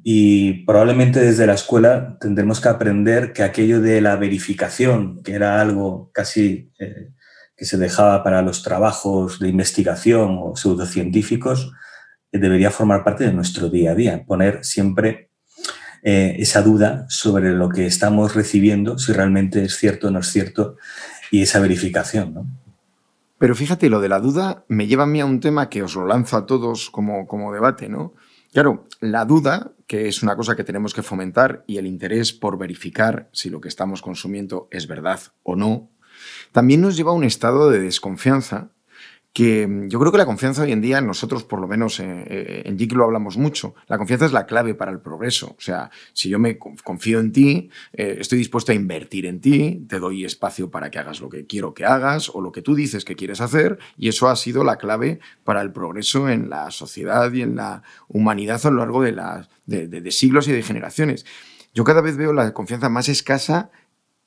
Y 0.06 0.64
probablemente 0.64 1.18
desde 1.18 1.46
la 1.46 1.54
escuela 1.54 2.18
tendremos 2.20 2.60
que 2.60 2.68
aprender 2.68 3.32
que 3.32 3.42
aquello 3.42 3.80
de 3.80 4.02
la 4.02 4.16
verificación, 4.16 5.22
que 5.22 5.32
era 5.32 5.62
algo 5.62 6.10
casi 6.12 6.70
eh, 6.78 7.12
que 7.56 7.64
se 7.64 7.78
dejaba 7.78 8.22
para 8.22 8.42
los 8.42 8.62
trabajos 8.62 9.40
de 9.40 9.48
investigación 9.48 10.38
o 10.42 10.56
pseudocientíficos, 10.56 11.72
eh, 12.30 12.38
debería 12.38 12.70
formar 12.70 13.02
parte 13.02 13.24
de 13.24 13.32
nuestro 13.32 13.70
día 13.70 13.92
a 13.92 13.94
día, 13.94 14.24
poner 14.26 14.62
siempre 14.62 15.30
eh, 16.02 16.36
esa 16.38 16.60
duda 16.60 17.06
sobre 17.08 17.52
lo 17.52 17.70
que 17.70 17.86
estamos 17.86 18.34
recibiendo, 18.34 18.98
si 18.98 19.10
realmente 19.14 19.64
es 19.64 19.78
cierto 19.78 20.08
o 20.08 20.10
no 20.10 20.18
es 20.18 20.26
cierto, 20.26 20.76
y 21.30 21.40
esa 21.40 21.60
verificación. 21.60 22.34
¿no? 22.34 22.46
Pero 23.38 23.54
fíjate, 23.54 23.88
lo 23.88 24.02
de 24.02 24.10
la 24.10 24.20
duda 24.20 24.66
me 24.68 24.86
lleva 24.86 25.04
a 25.04 25.06
mí 25.06 25.22
a 25.22 25.24
un 25.24 25.40
tema 25.40 25.70
que 25.70 25.82
os 25.82 25.94
lo 25.94 26.06
lanzo 26.06 26.36
a 26.36 26.44
todos 26.44 26.90
como, 26.90 27.26
como 27.26 27.54
debate, 27.54 27.88
¿no? 27.88 28.12
Claro, 28.52 28.86
la 29.00 29.24
duda, 29.24 29.72
que 29.86 30.08
es 30.08 30.22
una 30.22 30.36
cosa 30.36 30.56
que 30.56 30.64
tenemos 30.64 30.94
que 30.94 31.02
fomentar, 31.02 31.64
y 31.66 31.78
el 31.78 31.86
interés 31.86 32.32
por 32.32 32.58
verificar 32.58 33.28
si 33.32 33.50
lo 33.50 33.60
que 33.60 33.68
estamos 33.68 34.02
consumiendo 34.02 34.68
es 34.70 34.86
verdad 34.86 35.20
o 35.42 35.56
no, 35.56 35.90
también 36.52 36.80
nos 36.80 36.96
lleva 36.96 37.10
a 37.10 37.14
un 37.14 37.24
estado 37.24 37.70
de 37.70 37.80
desconfianza 37.80 38.70
que 39.34 39.66
mm, 39.66 39.88
yo 39.88 39.98
creo 39.98 40.12
que 40.12 40.18
la 40.18 40.24
confianza 40.24 40.62
hoy 40.62 40.72
en 40.72 40.80
día, 40.80 41.02
nosotros 41.02 41.44
por 41.44 41.60
lo 41.60 41.66
menos 41.66 42.00
eh, 42.00 42.04
eh, 42.06 42.62
en 42.64 42.78
JIC 42.78 42.92
lo 42.92 43.04
hablamos 43.04 43.36
mucho, 43.36 43.74
la 43.88 43.98
confianza 43.98 44.24
es 44.24 44.32
la 44.32 44.46
clave 44.46 44.74
para 44.74 44.92
el 44.92 45.00
progreso. 45.00 45.56
O 45.58 45.60
sea, 45.60 45.90
si 46.14 46.30
yo 46.30 46.38
me 46.38 46.56
confío 46.56 47.20
en 47.20 47.32
ti, 47.32 47.68
eh, 47.92 48.16
estoy 48.20 48.38
dispuesto 48.38 48.72
a 48.72 48.76
invertir 48.76 49.26
en 49.26 49.40
ti, 49.40 49.84
te 49.88 49.98
doy 49.98 50.24
espacio 50.24 50.70
para 50.70 50.90
que 50.90 51.00
hagas 51.00 51.20
lo 51.20 51.28
que 51.28 51.46
quiero 51.46 51.74
que 51.74 51.84
hagas 51.84 52.30
o 52.32 52.40
lo 52.40 52.52
que 52.52 52.62
tú 52.62 52.74
dices 52.74 53.04
que 53.04 53.16
quieres 53.16 53.40
hacer, 53.40 53.78
y 53.98 54.08
eso 54.08 54.28
ha 54.28 54.36
sido 54.36 54.62
la 54.62 54.76
clave 54.76 55.18
para 55.42 55.60
el 55.60 55.72
progreso 55.72 56.28
en 56.28 56.48
la 56.48 56.70
sociedad 56.70 57.30
y 57.32 57.42
en 57.42 57.56
la 57.56 57.82
humanidad 58.08 58.64
a 58.64 58.70
lo 58.70 58.78
largo 58.78 59.02
de, 59.02 59.42
de 59.66 60.10
siglos 60.12 60.46
y 60.46 60.52
de 60.52 60.62
generaciones. 60.62 61.26
Yo 61.74 61.82
cada 61.82 62.00
vez 62.00 62.16
veo 62.16 62.32
la 62.32 62.54
confianza 62.54 62.88
más 62.88 63.08
escasa 63.08 63.72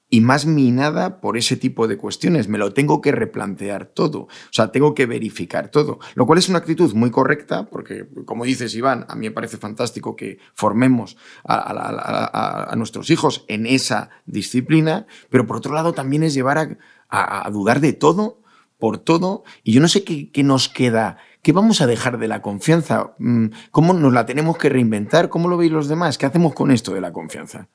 y 0.10 0.22
más 0.22 0.46
minada 0.46 1.20
por 1.20 1.38
ese 1.38 1.58
tipo 1.58 1.88
de 1.88 1.98
cuestiones. 1.98 2.48
Me 2.48 2.58
lo 2.58 2.74
tengo 2.74 3.02
que 3.02 3.12
replantear 3.12 3.86
todo, 3.86 4.22
o 4.22 4.30
sea, 4.52 4.72
tengo 4.72 4.96
que 4.96 5.06
verificar 5.06 5.70
todo, 5.70 6.00
lo 6.16 6.26
cual 6.26 6.40
es 6.40 6.50
una 6.50 6.60
actitud 6.60 6.94
muy 6.94 7.12
correcta, 7.12 7.70
porque 7.70 8.08
como 8.26 8.46
dices 8.46 8.74
Iván, 8.76 9.06
a 9.10 9.16
mí 9.16 9.28
me 9.28 9.32
parece 9.32 9.58
fantástico 9.58 10.16
que 10.16 10.40
formemos 10.54 11.18
a, 11.44 12.74
nuestros 12.78 13.10
hijos 13.10 13.46
en 13.48 13.66
esa 13.66 14.10
disciplina, 14.26 15.08
pero 15.30 15.46
por 15.46 15.58
otro 15.58 15.74
lado 15.74 15.94
también 15.94 16.24
es 16.24 16.34
llevar 16.34 16.78
a, 17.10 17.50
dudar 17.52 17.80
de 17.80 17.94
todo, 17.94 18.42
por 18.78 19.00
todo, 19.00 19.44
y 19.64 19.72
yo 19.74 19.82
no 19.82 19.88
sé 19.88 20.04
qué, 20.04 20.32
qué 20.32 20.44
nos 20.44 20.70
queda 20.70 21.18
¿Qué 21.48 21.54
vamos 21.54 21.80
a 21.80 21.88
dejar 21.88 22.18
de 22.18 22.28
la 22.28 22.42
confianza? 22.42 23.14
Mm, 23.20 23.46
¿Cómo 23.72 23.94
nos 23.94 24.12
la 24.12 24.26
tenemos 24.26 24.58
que 24.58 24.68
reinventar? 24.68 25.30
¿Cómo 25.30 25.48
lo 25.48 25.56
veis 25.56 25.72
los 25.72 25.88
demás? 25.88 26.18
¿Qué 26.18 26.26
hacemos 26.26 26.54
con 26.54 26.72
esto 26.72 26.94
de 26.94 27.00
la 27.00 27.14
confianza? 27.14 27.70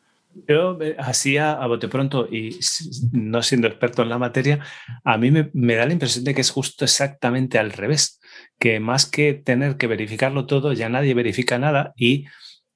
Yo 0.49 0.79
así 0.99 1.37
a, 1.37 1.67
bote 1.67 1.89
pronto 1.89 2.29
y 2.31 2.59
no 3.13 3.43
siendo 3.43 3.69
experto 3.69 4.03
en 4.03 4.09
la 4.09 4.19
materia, 4.19 4.61
a 5.05 5.19
mí 5.19 5.31
me, 5.31 5.75
da 5.75 5.87
la 5.87 5.93
impresión 5.93 6.25
de 6.25 6.35
que 6.35 6.41
es 6.41 6.51
justo 6.51 6.85
exactamente 6.85 7.59
al 7.59 7.73
revés, 7.73 8.21
que 8.59 8.81
más 8.81 9.07
que 9.07 9.35
tener 9.35 9.77
que 9.77 9.87
verificarlo 9.87 10.47
todo, 10.47 10.73
ya 10.73 10.89
nadie 10.89 11.15
verifica 11.15 11.59
nada 11.59 11.93
y 11.97 12.27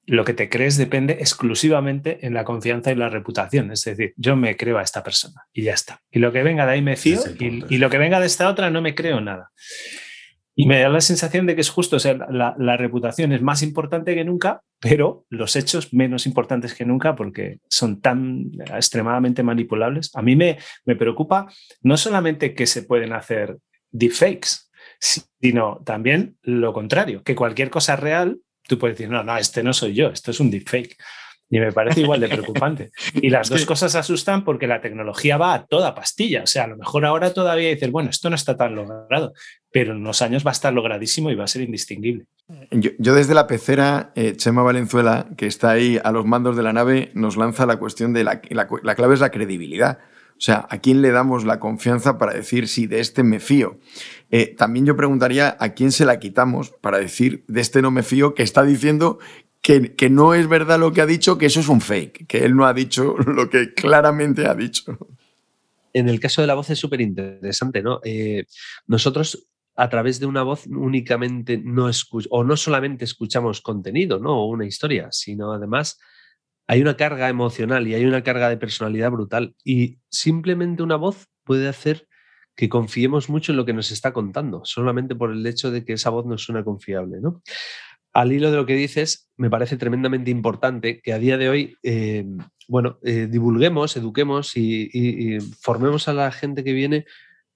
lo 0.05 0.23
que 0.23 0.33
te 0.33 0.49
crees 0.49 0.77
depende 0.77 1.17
exclusivamente 1.19 2.25
en 2.25 2.33
la 2.33 2.45
confianza 2.45 2.91
y 2.91 2.95
la 2.95 3.09
reputación. 3.09 3.71
Es 3.71 3.83
decir, 3.83 4.13
yo 4.15 4.37
me 4.37 4.55
creo 4.55 4.77
a 4.77 4.81
esta 4.81 5.03
persona 5.03 5.41
y 5.51 5.63
ya 5.63 5.73
está. 5.73 6.01
Y 6.09 6.19
lo 6.19 6.31
que 6.31 6.43
venga 6.43 6.65
de 6.65 6.71
ahí 6.71 6.81
me 6.81 6.95
fío 6.95 7.19
y 7.39 7.77
lo 7.77 7.89
que 7.89 7.97
venga 7.97 8.21
de 8.21 8.27
esta 8.27 8.47
otra 8.47 8.69
no 8.69 8.81
me 8.81 8.95
creo 8.95 9.19
nada. 9.19 9.51
Y 10.59 10.65
me 10.65 10.79
da 10.79 10.89
la 10.89 11.01
sensación 11.01 11.45
de 11.45 11.53
que 11.53 11.61
es 11.61 11.69
justo, 11.69 11.97
o 11.97 11.99
sea, 11.99 12.15
la, 12.15 12.77
reputación 12.77 13.31
es 13.31 13.43
más 13.43 13.61
importante 13.61 14.15
que 14.15 14.25
nunca, 14.25 14.63
pero 14.79 15.23
los 15.29 15.55
hechos 15.55 15.93
menos 15.93 16.25
importantes 16.25 16.73
que 16.73 16.83
nunca 16.83 17.15
porque 17.15 17.59
son 17.69 18.01
tan 18.01 18.49
extremadamente 18.75 19.43
manipulables. 19.43 20.09
A 20.15 20.23
mí 20.23 20.35
me, 20.35 20.57
me 20.83 20.95
preocupa 20.95 21.45
no 21.83 21.95
solamente 21.95 22.55
que 22.55 22.65
se 22.65 22.81
pueden 22.81 23.13
hacer 23.13 23.59
deepfakes, 23.91 24.71
sino 24.99 25.83
también 25.85 26.37
lo 26.41 26.73
contrario, 26.73 27.21
que 27.21 27.35
cualquier 27.35 27.69
cosa 27.69 27.95
real, 27.95 28.39
tú 28.63 28.79
puedes 28.79 28.97
decir, 28.97 29.11
no, 29.11 29.23
no, 29.23 29.37
este 29.37 29.61
no 29.61 29.73
soy 29.73 29.93
yo, 29.93 30.07
esto 30.07 30.31
es 30.31 30.39
un 30.39 30.49
deepfake. 30.49 30.97
Y 31.49 31.59
me 31.59 31.71
parece 31.71 32.01
igual 32.01 32.19
de 32.19 32.27
preocupante. 32.27 32.91
Y 33.21 33.29
las 33.29 33.49
dos 33.49 33.65
cosas 33.65 33.95
asustan 33.95 34.43
porque 34.43 34.67
la 34.67 34.81
tecnología 34.81 35.37
va 35.37 35.53
a 35.53 35.65
toda 35.65 35.95
pastilla. 35.95 36.43
O 36.43 36.47
sea, 36.47 36.65
a 36.65 36.67
lo 36.67 36.77
mejor 36.77 37.05
ahora 37.05 37.33
todavía 37.33 37.69
dices, 37.69 37.89
bueno, 37.91 38.09
esto 38.09 38.29
no 38.29 38.35
está 38.35 38.57
tan 38.57 38.75
logrado, 38.75 39.33
pero 39.71 39.93
en 39.93 39.99
unos 39.99 40.21
años 40.21 40.45
va 40.45 40.51
a 40.51 40.53
estar 40.53 40.73
logradísimo 40.73 41.31
y 41.31 41.35
va 41.35 41.45
a 41.45 41.47
ser 41.47 41.61
indistinguible. 41.61 42.25
Yo, 42.71 43.13
desde 43.13 43.33
la 43.33 43.47
pecera, 43.47 44.11
eh, 44.15 44.35
Chema 44.35 44.61
Valenzuela, 44.61 45.27
que 45.37 45.47
está 45.47 45.71
ahí 45.71 45.99
a 46.03 46.11
los 46.11 46.25
mandos 46.25 46.55
de 46.55 46.63
la 46.63 46.73
nave, 46.73 47.11
nos 47.13 47.37
lanza 47.37 47.65
la 47.65 47.77
cuestión 47.77 48.13
de 48.13 48.23
la, 48.23 48.41
la, 48.49 48.95
clave 48.95 49.13
es 49.13 49.19
la 49.19 49.31
credibilidad. 49.31 49.99
O 50.31 50.39
sea, 50.39 50.67
¿a 50.69 50.77
quién 50.77 51.01
le 51.01 51.09
damos 51.09 51.45
la 51.45 51.59
confianza 51.59 52.17
para 52.19 52.33
decir 52.33 52.67
si 52.67 52.85
de 52.85 52.99
este 52.99 53.23
me 53.23 53.39
fío? 53.39 53.79
Eh, 54.29 54.53
también 54.55 54.85
yo 54.85 54.95
preguntaría 54.95 55.57
a 55.59 55.69
quién 55.69 55.91
se 55.91 56.05
la 56.05 56.19
quitamos 56.19 56.71
para 56.79 56.99
decir 56.99 57.43
de 57.47 57.61
este 57.61 57.81
no 57.81 57.89
me 57.89 58.03
fío, 58.03 58.35
que 58.35 58.43
está 58.43 58.63
diciendo 58.63 59.17
que, 59.61 60.09
no 60.09 60.33
es 60.33 60.47
verdad 60.47 60.79
lo 60.79 60.93
que 60.93 61.01
ha 61.01 61.05
dicho, 61.05 61.37
que 61.37 61.47
eso 61.47 61.59
es 61.59 61.67
un 61.67 61.81
fake, 61.81 62.27
que 62.27 62.45
él 62.45 62.55
no 62.55 62.65
ha 62.65 62.73
dicho 62.73 63.15
lo 63.25 63.49
que 63.49 63.73
claramente 63.73 64.47
ha 64.47 64.55
dicho. 64.55 64.97
En 65.93 66.09
el 66.09 66.19
caso 66.19 66.41
de 66.41 66.47
la 66.47 66.53
voz 66.53 66.69
es 66.69 66.79
súper 66.79 67.01
interesante, 67.01 67.81
¿no? 67.81 67.99
Eh, 68.03 68.45
nosotros 68.85 69.47
a 69.75 69.89
través 69.89 70.19
de 70.19 70.25
una 70.25 70.43
voz 70.43 70.65
únicamente 70.67 71.57
no 71.57 71.87
escuchamos, 71.89 72.29
o 72.31 72.43
no 72.43 72.57
solamente 72.57 73.05
escuchamos 73.05 73.61
contenido, 73.61 74.19
¿no? 74.19 74.41
O 74.41 74.45
una 74.47 74.65
historia, 74.65 75.09
sino 75.11 75.53
además 75.53 75.99
hay 76.67 76.81
una 76.81 76.97
carga 76.97 77.29
emocional 77.29 77.87
y 77.87 77.93
hay 77.93 78.05
una 78.05 78.23
carga 78.23 78.49
de 78.49 78.57
personalidad 78.57 79.11
brutal. 79.11 79.55
Y 79.63 79.99
simplemente 80.09 80.83
una 80.83 80.97
voz 80.97 81.27
puede 81.43 81.67
hacer 81.67 82.07
que 82.55 82.69
confiemos 82.69 83.29
mucho 83.29 83.51
en 83.51 83.57
lo 83.57 83.65
que 83.65 83.73
nos 83.73 83.91
está 83.91 84.11
contando, 84.11 84.65
solamente 84.65 85.15
por 85.15 85.31
el 85.31 85.45
hecho 85.45 85.71
de 85.71 85.85
que 85.85 85.93
esa 85.93 86.09
voz 86.09 86.25
no 86.25 86.37
suena 86.37 86.63
confiable, 86.63 87.21
¿no? 87.21 87.41
Al 88.17 88.31
hilo 88.31 88.49
de 88.49 88.57
lo 88.57 88.65
que 88.65 88.73
dices, 88.73 89.29
me 89.37 89.51
parece 89.51 89.77
tremendamente 89.77 90.31
importante 90.31 91.01
que 91.01 91.13
a 91.13 91.19
día 91.19 91.37
de 91.37 91.49
hoy, 91.49 91.77
eh, 91.83 92.25
bueno, 92.67 92.97
eh, 93.03 93.27
divulguemos, 93.29 93.95
eduquemos 93.95 94.57
y, 94.57 95.37
formemos 95.61 96.07
a 96.07 96.13
la 96.13 96.31
gente 96.31 96.63
que 96.63 96.73
viene 96.73 97.05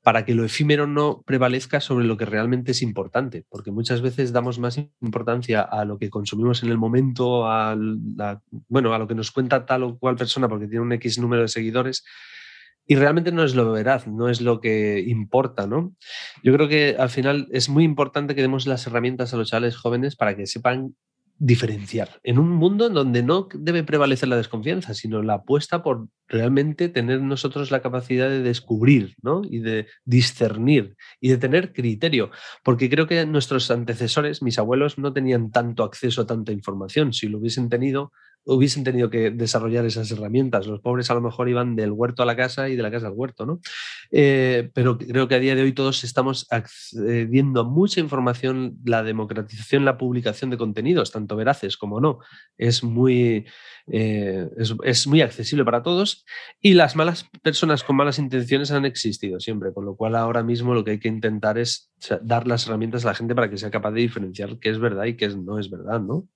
para 0.04 0.24
que 0.24 0.36
lo 0.36 0.46
efímero 0.46 0.86
no 0.86 1.24
prevalezca 1.26 1.80
sobre 1.80 2.06
lo 2.06 2.16
que 2.16 2.26
realmente 2.26 2.74
es 2.74 2.84
importante, 2.84 3.44
porque 3.50 3.72
muchas 3.72 4.02
veces 4.04 4.34
damos 4.34 4.60
más 4.60 4.78
importancia 5.02 5.62
a 5.62 5.84
lo 5.84 5.98
que 5.98 6.12
consumimos 6.12 6.62
en 6.62 6.70
el 6.70 6.78
momento, 6.78 7.48
a, 7.48 7.76
bueno, 8.68 8.94
a 8.94 9.00
lo 9.00 9.08
que 9.08 9.16
nos 9.16 9.32
cuenta 9.32 9.66
tal 9.66 9.82
o 9.82 9.98
cual 9.98 10.16
persona 10.16 10.48
porque 10.48 10.68
tiene 10.68 10.86
un 10.86 10.94
X 10.94 11.18
número 11.18 11.42
de 11.42 11.48
seguidores, 11.48 12.06
y 12.92 12.96
realmente 12.96 13.32
no 13.32 13.46
es 13.46 13.56
lo 13.56 13.72
veraz, 13.72 14.06
no 14.06 14.28
es 14.28 14.42
lo 14.42 14.60
que 14.60 15.00
importa, 15.00 15.66
¿no? 15.66 15.96
Yo 16.44 16.52
creo 16.52 16.68
que 16.68 16.98
al 17.00 17.10
final 17.10 17.48
es 17.50 17.70
muy 17.70 17.86
importante 17.86 18.36
que 18.36 18.42
demos 18.42 18.68
las 18.68 18.86
herramientas 18.86 19.34
a 19.34 19.38
los 19.38 19.50
chavales 19.50 19.78
jóvenes 19.78 20.18
para 20.18 20.36
que 20.36 20.46
sepan 20.46 20.94
diferenciar 21.38 22.20
en 22.22 22.38
un 22.38 22.50
mundo 22.50 22.88
en 22.88 22.94
donde 22.94 23.24
no 23.24 23.48
debe 23.54 23.86
prevalecer 23.86 24.28
la 24.28 24.36
desconfianza, 24.36 24.94
sino 24.94 25.24
la 25.24 25.36
apuesta 25.36 25.82
por 25.84 26.10
realmente 26.28 26.90
tener 26.90 27.22
nosotros 27.22 27.72
la 27.72 27.82
capacidad 27.82 28.28
de 28.28 28.42
descubrir 28.42 29.16
¿no? 29.22 29.42
y 29.50 29.60
de 29.60 29.88
discernir 30.04 30.98
y 31.22 31.30
de 31.30 31.38
tener 31.38 31.72
criterio, 31.72 32.30
porque 32.62 32.90
creo 32.90 33.08
que 33.08 33.26
nuestros 33.26 33.72
antecesores, 33.72 34.44
mis 34.44 34.60
abuelos, 34.60 34.98
no 34.98 35.14
tenían 35.14 35.50
tanto 35.50 35.86
acceso 35.86 36.24
a 36.24 36.28
tanta 36.28 36.52
información. 36.52 37.14
Si 37.14 37.30
lo 37.30 37.38
hubiesen 37.38 37.70
tenido, 37.70 38.12
hubiesen 38.46 38.84
tenido 38.84 39.10
que 39.10 39.32
desarrollar 39.32 39.86
esas 39.86 40.12
herramientas. 40.12 40.68
Los 40.68 40.82
pobres 40.82 41.12
a 41.12 41.14
lo 41.14 41.22
mejor 41.22 41.50
iban 41.50 41.76
del 41.76 41.92
huerto 41.92 42.24
a 42.24 42.26
la 42.26 42.36
casa 42.36 42.70
y 42.70 42.76
de 42.76 42.84
la 42.84 42.92
casa 42.92 43.08
al 43.08 43.14
huerto, 43.14 43.46
¿no? 43.46 43.60
Eh, 44.12 44.70
pero 44.74 44.98
creo 44.98 45.28
que 45.28 45.36
a 45.36 45.40
día 45.40 45.56
de 45.56 45.62
hoy 45.62 45.74
todos 45.74 46.04
estamos 46.04 46.48
accediendo 46.50 47.62
a 47.62 47.64
mucha 47.64 48.00
información, 48.00 48.78
la 48.84 49.04
democratización, 49.04 49.86
la 49.86 49.98
publicación 49.98 50.50
de 50.50 50.58
contenidos, 50.58 51.12
tanto 51.12 51.36
veraces 51.36 51.78
como 51.78 52.02
no, 52.02 52.20
es 52.58 52.84
muy, 52.84 53.46
eh, 53.88 54.50
es, 54.84 55.08
muy 55.08 55.22
accesible 55.22 55.64
para 55.64 55.84
todos 55.84 56.26
y 56.60 56.74
las 56.74 56.96
malas 56.96 57.30
personas 57.42 57.84
con 57.84 57.96
malas 57.96 58.20
intenciones 58.20 58.72
han 58.72 58.86
existido 58.86 59.40
siempre, 59.40 59.74
con 59.74 59.86
lo 59.86 59.96
cual 59.96 60.16
ahora 60.16 60.44
mismo 60.44 60.74
lo 60.74 60.84
que 60.84 60.92
hay 60.92 61.00
que 61.00 61.08
intentar 61.08 61.58
es 61.58 61.92
dar 62.22 62.48
las 62.48 62.68
herramientas 62.68 63.06
a 63.06 63.10
la 63.10 63.16
gente 63.16 63.36
para 63.36 63.50
que 63.50 63.58
sea 63.58 63.72
capaz 63.72 63.92
de 63.92 64.02
diferenciar 64.02 64.58
qué 64.60 64.70
es 64.70 64.80
verdad 64.80 65.06
y 65.06 65.16
qué 65.16 65.30
no 65.30 65.60
es 65.60 65.70
verdad, 65.70 66.02
¿no? 66.02 66.28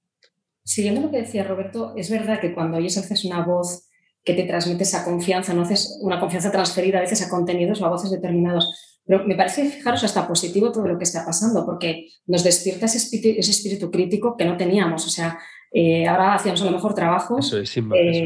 Siguiendo 0.66 1.00
lo 1.02 1.12
que 1.12 1.18
decía 1.18 1.44
Roberto, 1.44 1.94
es 1.96 2.10
verdad 2.10 2.40
que 2.42 2.54
cuando 2.54 2.78
oyes 2.78 2.98
haces 2.98 3.24
una 3.24 3.46
voz 3.46 3.88
que 4.24 4.34
te 4.34 4.44
transmite 4.44 4.84
esa 4.84 5.06
confianza, 5.06 5.54
no 5.54 5.62
haces 5.62 6.00
una 6.02 6.20
confianza 6.20 6.52
transferida 6.52 6.98
a 6.98 7.02
veces 7.02 7.22
a 7.22 7.30
contenidos 7.30 7.80
o 7.82 7.86
a 7.86 7.90
voces 7.90 8.10
determinados. 8.10 9.00
Pero 9.06 9.24
me 9.28 9.36
parece, 9.36 9.66
fijaros, 9.70 10.04
hasta 10.04 10.28
positivo 10.28 10.72
todo 10.72 10.88
lo 10.88 10.98
que 10.98 11.04
está 11.04 11.24
pasando, 11.24 11.64
porque 11.64 12.08
nos 12.26 12.44
despierta 12.44 12.88
ese 12.88 12.98
espíritu, 12.98 13.40
ese 13.40 13.52
espíritu 13.52 13.92
crítico 13.92 14.36
que 14.36 14.46
no 14.46 14.58
teníamos. 14.58 15.06
O 15.06 15.10
sea, 15.12 15.38
eh, 15.72 16.08
ahora 16.08 16.34
hacíamos 16.34 16.60
a 16.64 16.66
lo 16.66 16.72
mejor 16.72 16.96
es, 16.96 17.52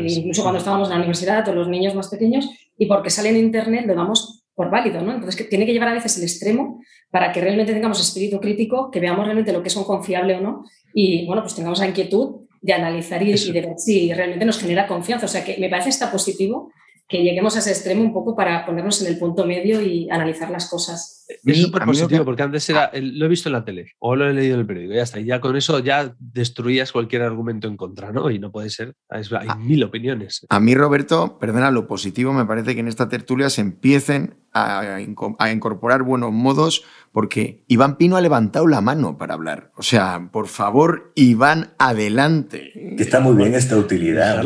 sin- 0.05 0.15
eh, 0.17 0.19
incluso 0.19 0.41
cuando 0.43 0.59
estábamos 0.59 0.87
en 0.87 0.91
la 0.93 0.99
universidad 0.99 1.45
o 1.49 1.53
los 1.53 1.67
niños 1.67 1.93
más 1.95 2.07
pequeños, 2.07 2.47
y 2.77 2.85
porque 2.85 3.09
sale 3.09 3.29
en 3.29 3.37
Internet 3.37 3.85
lo 3.85 3.95
damos 3.95 4.38
por 4.59 4.69
válido, 4.69 5.01
¿no? 5.01 5.13
Entonces 5.13 5.37
que 5.37 5.45
tiene 5.45 5.65
que 5.65 5.71
llevar 5.71 5.87
a 5.87 5.93
veces 5.93 6.17
el 6.17 6.23
extremo 6.23 6.81
para 7.11 7.31
que 7.31 7.39
realmente 7.39 7.71
tengamos 7.71 8.01
espíritu 8.01 8.41
crítico, 8.41 8.91
que 8.91 8.99
veamos 8.99 9.23
realmente 9.23 9.53
lo 9.53 9.61
que 9.61 9.69
es 9.69 9.75
un 9.77 9.85
confiable 9.85 10.35
o 10.35 10.41
no, 10.41 10.65
y 10.93 11.25
bueno, 11.25 11.41
pues 11.43 11.55
tengamos 11.55 11.79
la 11.79 11.87
inquietud 11.87 12.41
de 12.61 12.73
analizar 12.73 13.23
y, 13.23 13.31
y 13.31 13.51
de 13.53 13.61
ver 13.61 13.75
si 13.77 14.13
realmente 14.13 14.43
nos 14.43 14.59
genera 14.59 14.85
confianza. 14.85 15.27
O 15.27 15.29
sea 15.29 15.45
que 15.45 15.55
me 15.59 15.69
parece 15.69 15.87
está 15.87 16.11
positivo 16.11 16.73
que 17.09 17.23
lleguemos 17.23 17.55
a 17.55 17.59
ese 17.59 17.71
extremo 17.71 18.03
un 18.03 18.13
poco 18.13 18.35
para 18.35 18.65
ponernos 18.67 19.01
en 19.01 19.07
el 19.07 19.17
punto 19.17 19.43
medio 19.45 19.81
y 19.81 20.07
analizar 20.11 20.51
las 20.51 20.69
cosas. 20.69 21.25
Es 21.43 21.61
súper 21.61 21.83
positivo, 21.83 22.23
porque 22.23 22.43
antes 22.43 22.69
era, 22.69 22.85
el- 22.85 23.17
lo 23.17 23.25
he 23.25 23.29
visto 23.29 23.49
en 23.49 23.53
la 23.53 23.65
tele 23.65 23.93
o 23.99 24.15
lo 24.15 24.29
he 24.29 24.33
leído 24.33 24.53
en 24.55 24.59
el 24.61 24.65
periódico, 24.67 24.93
ya 24.93 25.01
está. 25.03 25.19
Y 25.19 25.25
ya 25.25 25.41
con 25.41 25.55
eso 25.55 25.79
ya 25.79 26.15
destruías 26.19 26.91
cualquier 26.91 27.23
argumento 27.23 27.67
en 27.67 27.77
contra, 27.77 28.11
¿no? 28.11 28.29
Y 28.29 28.37
no 28.37 28.51
puede 28.51 28.69
ser. 28.69 28.95
Es- 29.09 29.31
hay 29.33 29.47
mil 29.57 29.83
opiniones. 29.83 30.45
A 30.49 30.59
mí, 30.59 30.75
Roberto, 30.75 31.39
perdona, 31.39 31.71
lo 31.71 31.87
positivo 31.87 32.31
me 32.31 32.45
parece 32.45 32.75
que 32.75 32.81
en 32.81 32.87
esta 32.87 33.09
tertulia 33.09 33.49
se 33.49 33.61
empiecen 33.61 34.35
a, 34.53 34.97
a 35.39 35.51
incorporar 35.51 36.03
buenos 36.03 36.31
modos 36.31 36.83
porque 37.11 37.63
Iván 37.67 37.97
Pino 37.97 38.17
ha 38.17 38.21
levantado 38.21 38.67
la 38.67 38.81
mano 38.81 39.17
para 39.17 39.33
hablar. 39.33 39.71
O 39.77 39.81
sea, 39.83 40.29
por 40.31 40.47
favor, 40.47 41.11
Iván, 41.15 41.73
adelante. 41.79 42.71
Que 42.97 43.03
está 43.03 43.19
muy 43.19 43.35
bien 43.35 43.55
esta 43.55 43.77
utilidad. 43.77 44.43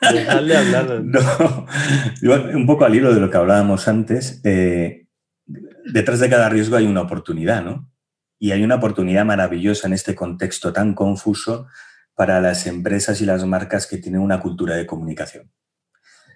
Dejarle 0.00 0.56
hablar. 0.56 1.02
No, 1.04 1.20
un 2.54 2.66
poco 2.66 2.84
al 2.84 2.94
hilo 2.94 3.12
de 3.12 3.20
lo 3.20 3.30
que 3.30 3.36
hablábamos 3.36 3.86
antes, 3.88 4.40
eh, 4.44 5.06
detrás 5.92 6.20
de 6.20 6.30
cada 6.30 6.48
riesgo 6.48 6.76
hay 6.76 6.86
una 6.86 7.02
oportunidad, 7.02 7.62
¿no? 7.62 7.90
Y 8.38 8.52
hay 8.52 8.62
una 8.62 8.76
oportunidad 8.76 9.24
maravillosa 9.24 9.86
en 9.86 9.92
este 9.92 10.14
contexto 10.14 10.72
tan 10.72 10.94
confuso 10.94 11.66
para 12.14 12.40
las 12.40 12.66
empresas 12.66 13.20
y 13.20 13.26
las 13.26 13.44
marcas 13.44 13.86
que 13.86 13.98
tienen 13.98 14.20
una 14.20 14.40
cultura 14.40 14.76
de 14.76 14.86
comunicación, 14.86 15.50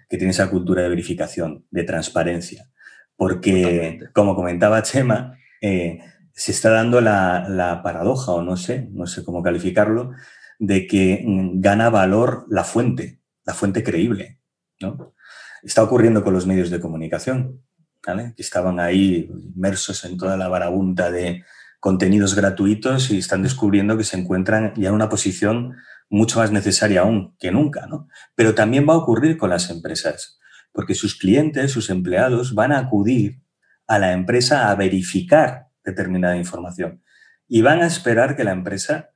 que 0.09 0.17
tienen 0.17 0.31
esa 0.31 0.49
cultura 0.49 0.83
de 0.83 0.89
verificación, 0.89 1.65
de 1.71 1.83
transparencia. 1.83 2.69
Porque, 3.15 3.99
como 4.13 4.35
comentaba 4.35 4.83
Chema, 4.83 5.37
eh, 5.61 5.99
se 6.33 6.51
está 6.51 6.69
dando 6.69 7.01
la, 7.01 7.47
la 7.49 7.81
paradoja, 7.81 8.33
o 8.33 8.43
no 8.43 8.57
sé, 8.57 8.89
no 8.91 9.07
sé 9.07 9.23
cómo 9.23 9.41
calificarlo, 9.41 10.11
de 10.59 10.85
que 10.85 11.23
mm, 11.25 11.61
gana 11.61 11.89
valor 11.89 12.45
la 12.49 12.63
fuente, 12.63 13.19
la 13.45 13.53
fuente 13.53 13.83
creíble. 13.83 14.39
¿no? 14.81 15.13
Está 15.63 15.83
ocurriendo 15.83 16.23
con 16.23 16.33
los 16.33 16.45
medios 16.45 16.69
de 16.69 16.79
comunicación, 16.79 17.61
¿vale? 18.05 18.33
que 18.35 18.41
estaban 18.41 18.79
ahí 18.79 19.29
inmersos 19.55 20.03
en 20.05 20.17
toda 20.17 20.37
la 20.37 20.47
barabunta 20.47 21.11
de 21.11 21.43
contenidos 21.79 22.35
gratuitos 22.35 23.11
y 23.11 23.19
están 23.19 23.43
descubriendo 23.43 23.97
que 23.97 24.03
se 24.03 24.17
encuentran 24.17 24.73
ya 24.75 24.89
en 24.89 24.95
una 24.95 25.09
posición 25.09 25.75
mucho 26.09 26.39
más 26.39 26.51
necesaria 26.51 27.01
aún 27.01 27.35
que 27.39 27.51
nunca. 27.51 27.85
¿no? 27.87 28.07
Pero 28.35 28.55
también 28.55 28.87
va 28.87 28.93
a 28.93 28.97
ocurrir 28.97 29.37
con 29.37 29.49
las 29.49 29.69
empresas, 29.69 30.39
porque 30.71 30.95
sus 30.95 31.15
clientes, 31.15 31.71
sus 31.71 31.89
empleados 31.89 32.53
van 32.53 32.71
a 32.71 32.79
acudir 32.79 33.41
a 33.87 33.99
la 33.99 34.13
empresa 34.13 34.69
a 34.69 34.75
verificar 34.75 35.67
determinada 35.83 36.35
información 36.37 37.03
y 37.47 37.61
van 37.61 37.81
a 37.81 37.87
esperar 37.87 38.35
que 38.35 38.43
la 38.43 38.51
empresa 38.51 39.11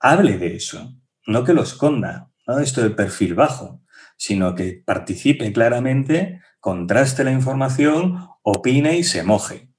hable 0.00 0.38
de 0.38 0.56
eso, 0.56 0.96
no 1.26 1.44
que 1.44 1.52
lo 1.52 1.62
esconda, 1.62 2.29
no 2.50 2.58
esto 2.58 2.82
de 2.82 2.90
perfil 2.90 3.34
bajo, 3.34 3.82
sino 4.16 4.54
que 4.54 4.82
participe 4.84 5.52
claramente, 5.52 6.40
contraste 6.58 7.24
la 7.24 7.32
información, 7.32 8.28
opine 8.42 8.98
y 8.98 9.04
se 9.04 9.22
moje. 9.22 9.70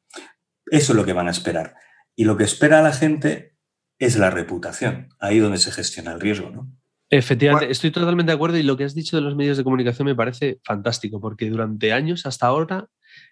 Eso 0.65 0.93
es 0.93 0.97
lo 0.97 1.05
que 1.05 1.13
van 1.13 1.27
a 1.27 1.31
esperar. 1.31 1.75
Y 2.15 2.25
lo 2.25 2.37
que 2.37 2.43
espera 2.43 2.81
la 2.81 2.93
gente 2.93 3.55
es 3.99 4.17
la 4.17 4.29
reputación, 4.29 5.09
ahí 5.19 5.39
donde 5.39 5.57
se 5.57 5.71
gestiona 5.71 6.13
el 6.13 6.21
riesgo, 6.21 6.49
¿no? 6.49 6.71
Efectivamente, 7.13 7.69
estoy 7.69 7.91
totalmente 7.91 8.31
de 8.31 8.35
acuerdo 8.35 8.57
y 8.57 8.63
lo 8.63 8.77
que 8.77 8.85
has 8.85 8.95
dicho 8.95 9.17
de 9.17 9.21
los 9.21 9.35
medios 9.35 9.57
de 9.57 9.65
comunicación 9.65 10.05
me 10.05 10.15
parece 10.15 10.61
fantástico, 10.63 11.19
porque 11.19 11.49
durante 11.49 11.91
años 11.91 12.25
hasta 12.25 12.47
ahora, 12.47 12.87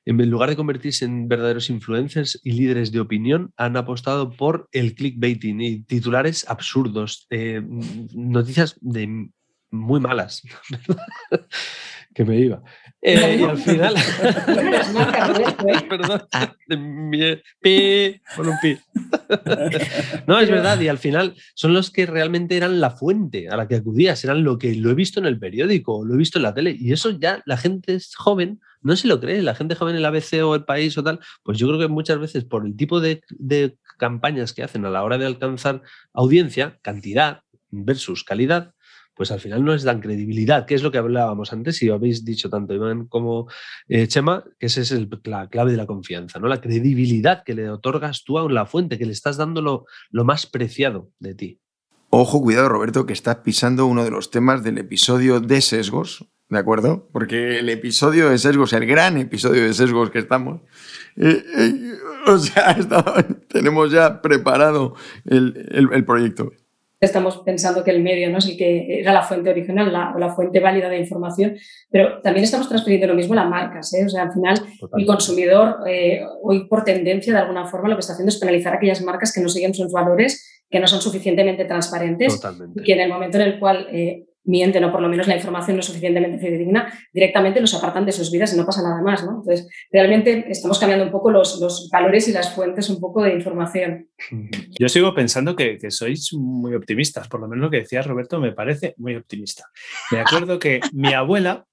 en 0.06 0.30
lugar 0.30 0.50
de 0.50 0.56
convertirse 0.56 1.06
en 1.06 1.28
verdaderos 1.28 1.70
influencers 1.70 2.40
y 2.44 2.54
líderes 2.54 2.92
de 2.92 3.00
opinión, 3.00 3.54
han 3.58 3.78
apostado 3.78 4.32
por 4.32 4.70
el 4.72 4.96
clickbaiting 4.96 5.62
y 5.62 5.82
titulares 5.82 6.46
absurdos, 6.50 7.28
eh, 7.30 7.62
noticias 8.14 8.78
de 8.82 9.30
muy 9.72 10.00
malas, 10.00 10.44
que 12.16 12.26
me 12.26 12.40
iba. 12.40 12.64
Eh, 13.02 13.38
y 13.40 13.44
al 13.44 13.58
final... 13.58 13.96
Perdón, 15.90 16.22
de 16.68 16.78
mi- 16.78 17.42
pi, 17.62 18.22
con 18.36 18.50
un 18.50 18.56
pi. 18.62 18.78
No, 20.28 20.40
es 20.40 20.50
verdad, 20.50 20.80
y 20.82 20.88
al 20.88 20.98
final 20.98 21.36
son 21.54 21.74
los 21.74 21.92
que 21.92 22.06
realmente 22.06 22.58
eran 22.58 22.82
la 22.82 22.92
fuente 22.92 23.50
a 23.50 23.56
la 23.58 23.68
que 23.68 23.76
acudías, 23.76 24.24
eran 24.24 24.44
lo 24.44 24.58
que 24.58 24.76
lo 24.76 24.90
he 24.90 24.96
visto 24.96 25.20
en 25.20 25.26
el 25.26 25.40
periódico, 25.40 26.04
lo 26.06 26.14
he 26.14 26.18
visto 26.18 26.40
en 26.40 26.44
la 26.44 26.54
tele, 26.54 26.76
y 26.78 26.92
eso 26.92 27.12
ya 27.12 27.42
la 27.46 27.58
gente 27.58 27.96
es 27.96 28.16
joven 28.16 28.60
no 28.82 28.96
se 28.96 29.08
lo 29.08 29.20
cree, 29.20 29.42
la 29.42 29.56
gente 29.56 29.76
joven 29.76 29.96
en 29.96 30.00
el 30.00 30.06
ABC 30.06 30.42
o 30.44 30.56
el 30.56 30.64
país 30.64 30.98
o 30.98 31.04
tal, 31.04 31.20
pues 31.44 31.58
yo 31.58 31.68
creo 31.68 31.80
que 31.80 31.88
muchas 31.88 32.18
veces 32.20 32.46
por 32.46 32.66
el 32.66 32.76
tipo 32.78 33.02
de, 33.02 33.22
de 33.30 33.76
campañas 33.98 34.54
que 34.54 34.64
hacen 34.64 34.86
a 34.86 34.90
la 34.90 35.04
hora 35.04 35.18
de 35.18 35.26
alcanzar 35.26 35.82
audiencia, 36.14 36.80
cantidad 36.82 37.42
versus 37.72 38.24
calidad, 38.24 38.74
pues 39.20 39.32
al 39.32 39.42
final 39.42 39.66
no 39.66 39.74
les 39.74 39.84
dan 39.84 40.00
credibilidad, 40.00 40.66
que 40.66 40.76
es 40.76 40.82
lo 40.82 40.92
que 40.94 40.98
hablábamos 40.98 41.52
antes 41.52 41.84
y 41.84 41.90
habéis 41.90 42.24
dicho 42.24 42.50
tanto 42.50 42.74
Iván 42.74 43.06
como 43.06 43.50
eh, 43.90 44.08
Chema, 44.08 44.46
que 44.58 44.68
esa 44.68 44.80
es 44.80 44.96
la 45.26 45.50
clave 45.50 45.72
de 45.72 45.78
la 45.78 45.86
confianza, 45.86 46.40
¿no? 46.40 46.48
La 46.48 46.62
credibilidad 46.62 47.44
que 47.44 47.54
le 47.54 47.70
otorgas 47.70 48.24
tú 48.24 48.40
a 48.40 48.50
la 48.50 48.66
fuente, 48.66 48.98
que 48.98 49.06
le 49.06 49.12
estás 49.12 49.36
dando 49.36 49.62
lo, 49.62 50.24
más 50.24 50.46
preciado 50.46 51.10
de 51.20 51.36
ti. 51.36 51.60
Ojo, 52.10 52.42
cuidado, 52.42 52.70
Roberto, 52.70 53.06
que 53.06 53.12
estás 53.12 53.36
pisando 53.44 53.88
uno 53.88 54.06
de 54.06 54.12
los 54.12 54.32
temas 54.32 54.64
del 54.64 54.78
episodio 54.78 55.42
de 55.42 55.60
sesgos, 55.60 56.26
¿de 56.48 56.58
acuerdo? 56.58 57.10
Porque 57.12 57.60
el 57.60 57.68
episodio 57.68 58.30
de 58.30 58.38
sesgos, 58.38 58.72
el 58.72 58.86
gran 58.86 59.18
episodio 59.18 59.64
de 59.64 59.74
sesgos 59.74 60.12
que 60.12 60.20
estamos, 60.20 60.62
eh, 61.18 61.44
eh, 61.58 61.92
o 62.26 62.38
sea, 62.38 62.78
tenemos 63.50 63.92
ya 63.92 64.22
preparado 64.22 64.96
el- 65.26 65.90
el 65.92 66.06
proyecto. 66.06 66.54
Estamos 67.02 67.38
pensando 67.46 67.84
que 67.84 67.92
el 67.92 68.02
medio 68.04 68.30
¿no? 68.30 68.40
es 68.40 68.48
el 68.48 68.58
que 68.58 69.00
era 69.00 69.14
la 69.14 69.22
fuente 69.22 69.50
original, 69.50 69.92
la, 69.92 70.14
la 70.18 70.34
fuente 70.34 70.60
válida 70.60 70.90
de 70.90 70.98
información, 70.98 71.56
pero 71.90 72.22
también 72.22 72.44
estamos 72.44 72.68
transfiriendo 72.68 73.08
lo 73.08 73.16
mismo 73.16 73.34
a 73.34 73.38
las 73.38 73.50
marcas. 73.50 73.94
¿eh? 73.94 74.06
O 74.06 74.10
sea, 74.10 74.24
al 74.24 74.34
final, 74.34 74.62
el 74.98 75.06
consumidor, 75.06 75.78
eh, 75.88 76.22
hoy 76.44 76.68
por 76.68 76.84
tendencia, 76.84 77.34
de 77.34 77.40
alguna 77.40 77.66
forma, 77.66 77.88
lo 77.88 77.96
que 77.96 78.02
está 78.02 78.14
haciendo 78.14 78.30
es 78.30 78.38
penalizar 78.38 78.74
a 78.74 78.78
aquellas 78.78 79.02
marcas 79.02 79.34
que 79.34 79.40
no 79.40 79.48
siguen 79.48 79.74
sus 79.74 79.92
valores, 79.92 80.64
que 80.70 80.80
no 80.80 80.88
son 80.88 81.02
suficientemente 81.02 81.66
transparentes 81.66 82.36
Totalmente. 82.36 82.82
y 82.82 82.84
que 82.84 82.94
en 82.94 83.00
el 83.00 83.10
momento 83.10 83.38
en 83.38 83.44
el 83.44 83.60
cual 83.60 83.88
eh, 83.92 84.26
mienten 84.50 84.84
o 84.84 84.92
por 84.92 85.02
lo 85.02 85.08
menos 85.08 85.28
la 85.28 85.36
información 85.36 85.78
no 85.78 85.82
es 85.82 85.86
suficientemente 85.86 86.40
fidedigna, 86.40 86.92
directamente 87.14 87.62
los 87.62 87.74
apartan 87.76 88.06
de 88.06 88.12
sus 88.12 88.32
vidas 88.32 88.54
y 88.54 88.58
no 88.58 88.66
pasa 88.66 88.82
nada 88.82 89.02
más. 89.02 89.24
¿no? 89.24 89.42
Entonces, 89.42 89.68
realmente 89.92 90.46
estamos 90.50 90.80
cambiando 90.80 91.06
un 91.06 91.12
poco 91.12 91.32
los, 91.32 91.60
los 91.62 91.90
valores 91.92 92.28
y 92.28 92.34
las 92.34 92.54
fuentes 92.54 92.90
un 92.90 93.00
poco 93.00 93.24
de 93.24 93.34
información. 93.36 94.08
Yo 94.80 94.90
sigo 94.90 95.14
pensando 95.14 95.56
que, 95.56 95.78
que 95.78 95.92
sois 95.92 96.34
muy 96.34 96.74
optimistas, 96.76 97.28
por 97.28 97.40
lo 97.40 97.48
menos 97.48 97.64
lo 97.66 97.70
que 97.72 97.78
decía 97.78 98.02
Roberto 98.02 98.40
me 98.40 98.52
parece 98.52 98.96
muy 98.98 99.16
optimista. 99.16 99.66
Me 100.12 100.20
acuerdo 100.20 100.58
que 100.60 100.80
mi 100.94 101.14
abuela, 101.14 101.66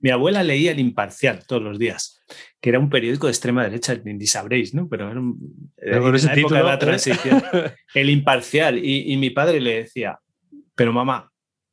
mi 0.00 0.10
abuela 0.10 0.42
leía 0.42 0.72
El 0.72 0.80
Imparcial 0.80 1.44
todos 1.46 1.62
los 1.62 1.78
días, 1.78 2.20
que 2.60 2.68
era 2.70 2.78
un 2.78 2.90
periódico 2.90 3.26
de 3.26 3.32
extrema 3.32 3.62
derecha, 3.64 3.96
ni 4.04 4.26
sabréis, 4.26 4.74
¿no? 4.74 4.88
Pero 4.88 5.10
era 5.10 5.20
un- 5.20 5.70
Pero 5.76 6.02
ese 6.16 6.28
de 6.28 6.34
¿eh? 7.64 7.70
El 7.94 8.10
Imparcial. 8.10 8.78
Y, 8.78 9.12
y 9.12 9.16
mi 9.16 9.30
padre 9.30 9.60
le 9.60 9.76
decía, 9.76 10.18
pero 10.74 10.92
mamá, 10.92 11.27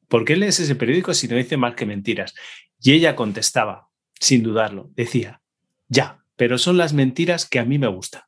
¿por 0.07 0.25
qué 0.25 0.35
lees 0.35 0.59
ese 0.59 0.75
periódico 0.75 1.13
si 1.13 1.27
no 1.27 1.35
dice 1.35 1.57
más 1.57 1.75
que 1.75 1.85
mentiras? 1.85 2.33
Y 2.81 2.93
ella 2.93 3.15
contestaba, 3.15 3.89
sin 4.19 4.43
dudarlo, 4.43 4.89
decía, 4.95 5.41
ya, 5.87 6.23
pero 6.35 6.57
son 6.57 6.77
las 6.77 6.93
mentiras 6.93 7.45
que 7.47 7.59
a 7.59 7.65
mí 7.65 7.77
me 7.79 7.87
gustan. 7.87 8.21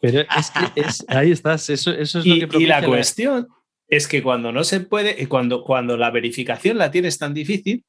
Pero 0.00 0.20
es 0.20 0.50
que 0.50 0.80
es- 0.80 1.04
ahí 1.08 1.30
estás, 1.30 1.70
eso, 1.70 1.92
eso 1.92 2.18
es 2.18 2.26
lo 2.26 2.48
que 2.48 2.58
y 2.58 2.66
la 2.66 2.84
cuestión 2.84 3.48
es 3.88 4.08
que 4.08 4.22
cuando 4.22 4.50
no 4.52 4.64
se 4.64 4.80
puede, 4.80 5.16
y 5.22 5.26
cuando, 5.26 5.62
cuando 5.62 5.96
la 5.96 6.10
verificación 6.10 6.78
la 6.78 6.90
tienes 6.90 7.18
tan 7.18 7.34
difícil 7.34 7.84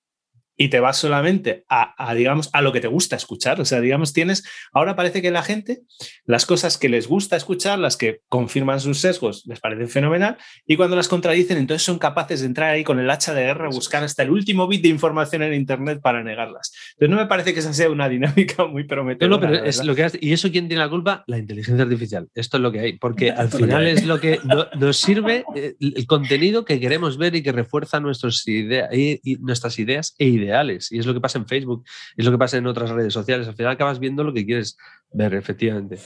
y 0.58 0.70
te 0.70 0.80
vas 0.80 0.98
solamente 0.98 1.66
a, 1.70 1.94
a, 1.98 2.14
digamos, 2.16 2.50
a 2.54 2.62
lo 2.62 2.72
que 2.72 2.80
te 2.82 2.88
gusta 2.88 3.16
escuchar, 3.16 3.60
o 3.60 3.66
sea, 3.66 3.82
digamos, 3.82 4.14
tienes, 4.14 4.44
ahora 4.74 4.96
parece 4.96 5.22
que 5.22 5.32
la 5.32 5.44
gente, 5.44 5.82
las 6.26 6.46
cosas 6.46 6.78
que 6.78 6.90
les 6.90 7.08
gusta 7.08 7.36
escuchar, 7.36 7.78
las 7.80 7.98
que 7.98 8.22
confirman 8.30 8.80
sus 8.80 9.00
sesgos, 9.02 9.44
les 9.48 9.60
parecen 9.60 9.90
fenomenal, 9.90 10.38
y 10.66 10.76
cuando 10.78 10.96
las 10.96 11.08
contradicen, 11.08 11.58
entonces 11.58 11.84
son 11.84 12.00
capaces 12.00 12.42
de 12.42 12.48
entrar 12.48 12.70
ahí 12.72 12.84
con 12.84 13.00
el 13.00 13.10
hacha 13.10 13.34
de 13.34 13.44
guerra 13.44 13.70
buscar 13.70 14.04
hasta 14.04 14.24
el 14.24 14.30
último 14.32 14.68
bit 14.68 14.82
de 14.84 14.90
información 14.90 15.44
en 15.44 15.54
Internet 15.54 16.00
para 16.02 16.24
negarlas. 16.24 16.72
Entonces 16.94 17.10
no 17.10 17.18
me 17.22 17.28
parece 17.28 17.54
que 17.54 17.60
esa 17.60 17.74
sea 17.74 17.90
una 17.90 18.08
dinámica 18.10 18.66
muy 18.66 18.84
No, 18.84 18.88
prometedora. 18.88 19.36
no, 19.36 19.40
pero 19.42 19.64
la 19.64 19.70
es 19.70 19.84
lo 19.84 19.94
que 19.96 20.04
has- 20.04 20.18
¿Y 20.22 20.32
eso 20.34 20.50
quién 20.52 20.68
tiene 20.68 20.84
la 20.84 20.90
culpa? 20.90 21.24
La 21.28 21.38
inteligencia 21.38 21.84
artificial. 21.84 22.28
Esto 22.34 22.58
es 22.58 22.64
lo 22.64 22.72
que 22.72 22.80
hay. 22.80 22.94
Porque 22.98 23.32
al 23.32 23.50
final 23.50 23.86
es 23.88 24.06
lo 24.06 24.20
que 24.20 24.40
no- 24.46 24.68
nos 24.80 24.98
sirve 24.98 25.44
eh, 25.56 25.76
el 25.80 26.08
contenido 26.08 26.64
que 26.66 26.80
queremos 26.80 27.18
ver 27.18 27.36
y 27.36 27.44
que 27.44 27.52
refuerza 27.52 28.00
nuestros 28.00 28.48
idea- 28.48 28.90
y- 28.94 29.20
y 29.24 29.36
nuestras 29.38 29.78
ideas 29.80 30.16
e 30.18 30.26
ideales. 30.46 30.92
Y 30.92 31.00
es 31.00 31.06
lo 31.06 31.14
que 31.14 31.22
pasa 31.22 31.38
en 31.38 31.48
Facebook, 31.48 31.84
es 32.16 32.26
lo 32.26 32.32
que 32.32 32.38
pasa 32.38 32.58
en 32.58 32.68
otras 32.68 32.90
redes 32.90 33.14
sociales. 33.14 33.48
Al 33.48 33.56
final 33.56 33.74
acabas 33.74 34.00
viendo 34.00 34.24
lo 34.24 34.34
que 34.34 34.46
quieres 34.46 34.78
ver, 35.12 35.34
efectivamente. 35.34 35.98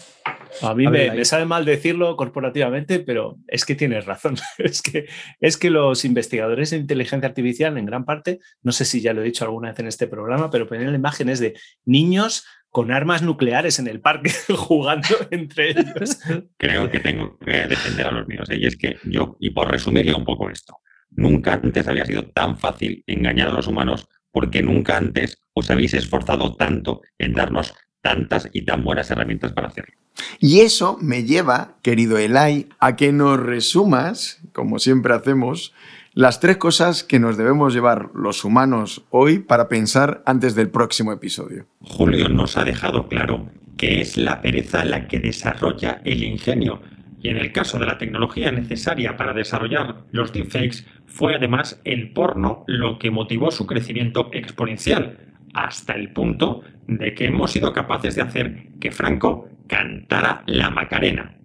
A 0.62 0.74
mí 0.74 0.88
me, 0.88 1.24
sabe 1.26 1.46
mal 1.46 1.64
decirlo 1.64 2.16
corporativamente, 2.16 3.00
pero 3.00 3.38
es 3.48 3.66
que 3.66 3.76
tienes 3.76 4.06
razón. 4.06 4.36
Es 4.58 4.82
que, 4.82 5.06
es 5.40 5.58
que 5.58 5.70
los 5.70 6.06
investigadores 6.06 6.72
de 6.72 6.78
inteligencia 6.78 7.30
artificial, 7.30 7.78
en 7.78 7.86
gran 7.86 8.06
parte, 8.06 8.40
no 8.62 8.72
sé 8.72 8.86
si 8.86 9.02
ya 9.02 9.14
lo 9.14 9.22
he 9.22 9.26
dicho 9.26 9.46
alguna 9.46 9.70
vez 9.70 9.80
en 9.80 9.88
este 9.88 10.08
programa, 10.08 10.50
pero 10.50 10.68
ponen 10.68 10.94
imágenes 10.94 11.40
de 11.40 11.56
niños 11.86 12.46
con 12.70 12.92
armas 12.92 13.22
nucleares 13.22 13.80
en 13.80 13.88
el 13.88 14.00
parque 14.00 14.32
jugando 14.56 15.08
entre 15.32 15.72
ellos. 15.72 16.20
Creo 16.58 16.90
que 16.90 17.00
tengo 17.00 17.38
que 17.40 17.68
defender 17.68 18.08
a 18.08 18.12
los 18.12 18.28
míos. 18.28 18.50
¿eh? 18.50 18.58
Y 18.58 18.66
es 18.66 18.78
que 18.78 18.98
yo, 19.04 19.38
y 19.40 19.50
por 19.52 19.72
resumirle 19.72 20.14
un 20.14 20.26
poco 20.26 20.50
esto, 20.50 20.78
nunca 21.12 21.54
antes 21.54 21.88
había 21.88 22.06
sido 22.06 22.24
tan 22.24 22.58
fácil 22.58 23.04
engañar 23.08 23.50
a 23.50 23.54
los 23.54 23.68
humanos 23.68 24.08
porque 24.32 24.62
nunca 24.62 24.98
antes 24.98 25.42
os 25.54 25.70
habéis 25.70 25.94
esforzado 25.94 26.56
tanto 26.56 27.02
en 27.18 27.34
darnos 27.34 27.74
tantas 28.02 28.50
y 28.54 28.64
tan 28.64 28.84
buenas 28.84 29.12
herramientas 29.12 29.52
para 29.54 29.68
hacerlo. 29.68 29.94
Y 30.40 30.62
eso 30.62 30.98
me 31.02 31.24
lleva, 31.24 31.78
querido 31.82 32.18
Elai, 32.18 32.68
a 32.80 32.96
que 32.96 33.12
nos 33.12 33.40
resumas, 33.40 34.42
como 34.54 34.80
siempre 34.80 35.14
hacemos, 35.14 35.74
las 36.14 36.40
tres 36.40 36.58
cosas 36.58 37.04
que 37.04 37.20
nos 37.20 37.38
debemos 37.38 37.74
llevar 37.74 38.10
los 38.14 38.44
humanos 38.44 39.04
hoy 39.10 39.40
para 39.40 39.70
pensar 39.70 40.24
antes 40.26 40.56
del 40.56 40.70
próximo 40.70 41.14
episodio. 41.14 41.68
Julio 41.82 42.30
nos 42.30 42.58
ha 42.58 42.64
dejado 42.64 43.08
claro 43.08 43.50
que 43.78 44.02
es 44.02 44.18
la 44.18 44.42
pereza 44.42 44.84
la 44.84 45.08
que 45.08 45.20
desarrolla 45.20 46.02
el 46.04 46.24
ingenio. 46.24 46.82
Y 47.22 47.30
en 47.30 47.38
el 47.38 47.52
caso 47.52 47.78
de 47.80 47.86
la 47.86 47.98
tecnología 47.98 48.52
necesaria 48.52 49.18
para 49.18 49.34
desarrollar 49.34 50.04
los 50.12 50.34
deepfakes, 50.34 50.86
fue 51.10 51.36
además 51.36 51.82
el 51.84 52.12
porno 52.12 52.64
lo 52.68 52.98
que 53.00 53.12
motivó 53.12 53.52
su 53.52 53.66
crecimiento 53.66 54.30
exponencial, 54.32 55.18
hasta 55.54 55.94
el 55.94 56.14
punto 56.14 56.62
de 56.88 57.14
que 57.14 57.26
hemos 57.26 57.52
sido 57.52 57.74
capaces 57.74 58.16
de 58.16 58.22
hacer 58.22 58.68
que 58.80 58.92
Franco 58.92 59.50
cantara 59.68 60.44
la 60.46 60.70
Macarena. 60.70 61.36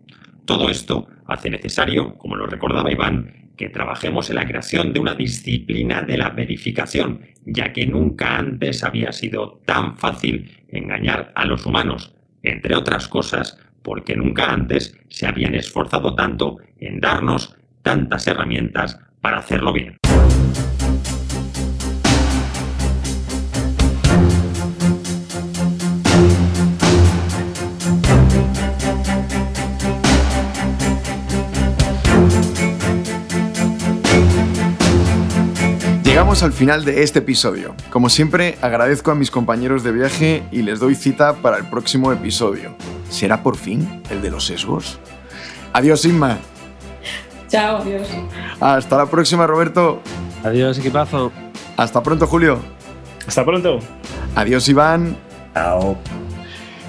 Todo 0.45 0.69
esto 0.69 1.09
hace 1.27 1.51
necesario, 1.51 2.17
como 2.19 2.37
lo 2.37 2.47
recordaba 2.47 2.93
Iván, 2.93 3.51
que 3.57 3.69
trabajemos 3.69 4.29
en 4.31 4.37
la 4.37 4.47
creación 4.47 4.93
de 4.93 5.01
una 5.01 5.15
disciplina 5.15 6.03
de 6.03 6.19
la 6.19 6.31
verificación, 6.31 7.21
ya 7.47 7.73
que 7.73 7.87
nunca 7.87 8.37
antes 8.37 8.85
había 8.85 9.13
sido 9.13 9.63
tan 9.65 9.97
fácil 9.97 10.51
engañar 10.69 11.33
a 11.35 11.45
los 11.45 11.65
humanos, 11.65 12.15
entre 12.43 12.75
otras 12.77 13.09
cosas, 13.09 13.59
porque 13.83 14.17
nunca 14.17 14.53
antes 14.53 14.99
se 15.09 15.27
habían 15.27 15.55
esforzado 15.55 16.15
tanto 16.15 16.59
en 16.79 17.01
darnos 17.01 17.57
tantas 17.83 18.27
herramientas 18.27 18.99
para 19.25 19.39
hacerlo 19.39 19.73
bien. 19.73 19.97
Llegamos 36.05 36.43
al 36.43 36.53
final 36.53 36.85
de 36.85 37.03
este 37.03 37.21
episodio. 37.21 37.75
Como 37.89 38.11
siempre, 38.11 38.59
agradezco 38.61 39.11
a 39.11 39.15
mis 39.15 39.31
compañeros 39.31 39.83
de 39.83 39.93
viaje 39.93 40.43
y 40.53 40.61
les 40.61 40.81
doy 40.81 40.95
cita 40.95 41.37
para 41.37 41.57
el 41.57 41.65
próximo 41.65 42.13
episodio. 42.13 42.77
¿Será 43.09 43.43
por 43.43 43.57
fin 43.57 44.03
el 44.11 44.21
de 44.21 44.31
los 44.31 44.45
sesgos? 44.45 45.01
Adiós, 45.73 46.05
Inma. 46.05 46.39
Chao, 47.55 47.77
adiós. 47.77 48.09
Hasta 48.61 48.97
la 48.97 49.07
próxima, 49.07 49.47
Roberto. 49.47 50.01
Adiós, 50.43 50.77
equipazo. 50.77 51.31
Hasta 51.77 52.03
pronto, 52.03 52.27
Julio. 52.27 52.59
Hasta 53.29 53.45
pronto. 53.45 53.79
Adiós, 54.35 54.69
Iván. 54.69 55.17
Chao. 55.55 55.97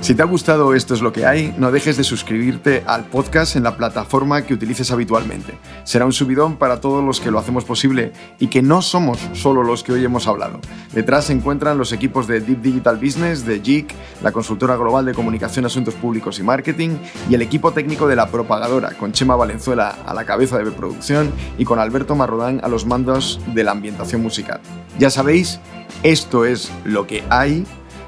Si 0.05 0.13
te 0.13 0.21
ha 0.21 0.25
gustado 0.25 0.75
Esto 0.75 0.93
es 0.93 1.01
lo 1.01 1.11
que 1.11 1.25
hay, 1.25 1.55
no 1.57 1.71
dejes 1.71 1.97
de 1.97 2.03
suscribirte 2.03 2.83
al 2.85 3.05
podcast 3.05 3.55
en 3.55 3.63
la 3.63 3.75
plataforma 3.75 4.43
que 4.43 4.53
utilices 4.53 4.91
habitualmente. 4.91 5.57
Será 5.83 6.05
un 6.05 6.13
subidón 6.13 6.57
para 6.57 6.79
todos 6.79 7.03
los 7.03 7.19
que 7.19 7.31
lo 7.31 7.39
hacemos 7.39 7.65
posible 7.65 8.13
y 8.37 8.45
que 8.45 8.61
no 8.61 8.83
somos 8.83 9.17
solo 9.33 9.63
los 9.63 9.81
que 9.83 9.93
hoy 9.93 10.05
hemos 10.05 10.27
hablado. 10.27 10.59
Detrás 10.93 11.25
se 11.25 11.33
encuentran 11.33 11.79
los 11.79 11.91
equipos 11.91 12.27
de 12.27 12.39
Deep 12.39 12.61
Digital 12.61 12.97
Business, 12.97 13.47
de 13.47 13.59
JIC, 13.59 13.95
la 14.21 14.31
consultora 14.31 14.75
global 14.75 15.05
de 15.05 15.15
comunicación, 15.15 15.65
asuntos 15.65 15.95
públicos 15.95 16.37
y 16.37 16.43
marketing, 16.43 16.97
y 17.27 17.33
el 17.33 17.41
equipo 17.41 17.71
técnico 17.71 18.07
de 18.07 18.15
la 18.15 18.27
propagadora, 18.27 18.91
con 18.91 19.11
Chema 19.11 19.35
Valenzuela 19.35 19.95
a 20.05 20.13
la 20.13 20.23
cabeza 20.23 20.59
de 20.59 20.69
producción 20.69 21.31
y 21.57 21.65
con 21.65 21.79
Alberto 21.79 22.15
Marrodán 22.15 22.61
a 22.63 22.67
los 22.67 22.85
mandos 22.85 23.41
de 23.55 23.63
la 23.63 23.71
ambientación 23.71 24.21
musical. 24.21 24.61
Ya 24.99 25.09
sabéis, 25.09 25.59
esto 26.03 26.45
es 26.45 26.71
lo 26.83 27.07
que 27.07 27.23
hay 27.31 27.65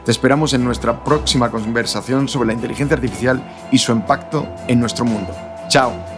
te 0.07 0.11
esperamos 0.11 0.53
en 0.53 0.63
nuestra 0.63 1.03
próxima 1.03 1.51
conversación 1.51 2.29
sobre 2.29 2.47
la 2.47 2.53
inteligencia 2.53 2.95
artificial 2.95 3.43
y 3.73 3.77
su 3.77 3.91
impacto 3.91 4.47
en 4.69 4.79
nuestro 4.79 5.03
mundo. 5.03 5.35
Chao. 5.67 6.16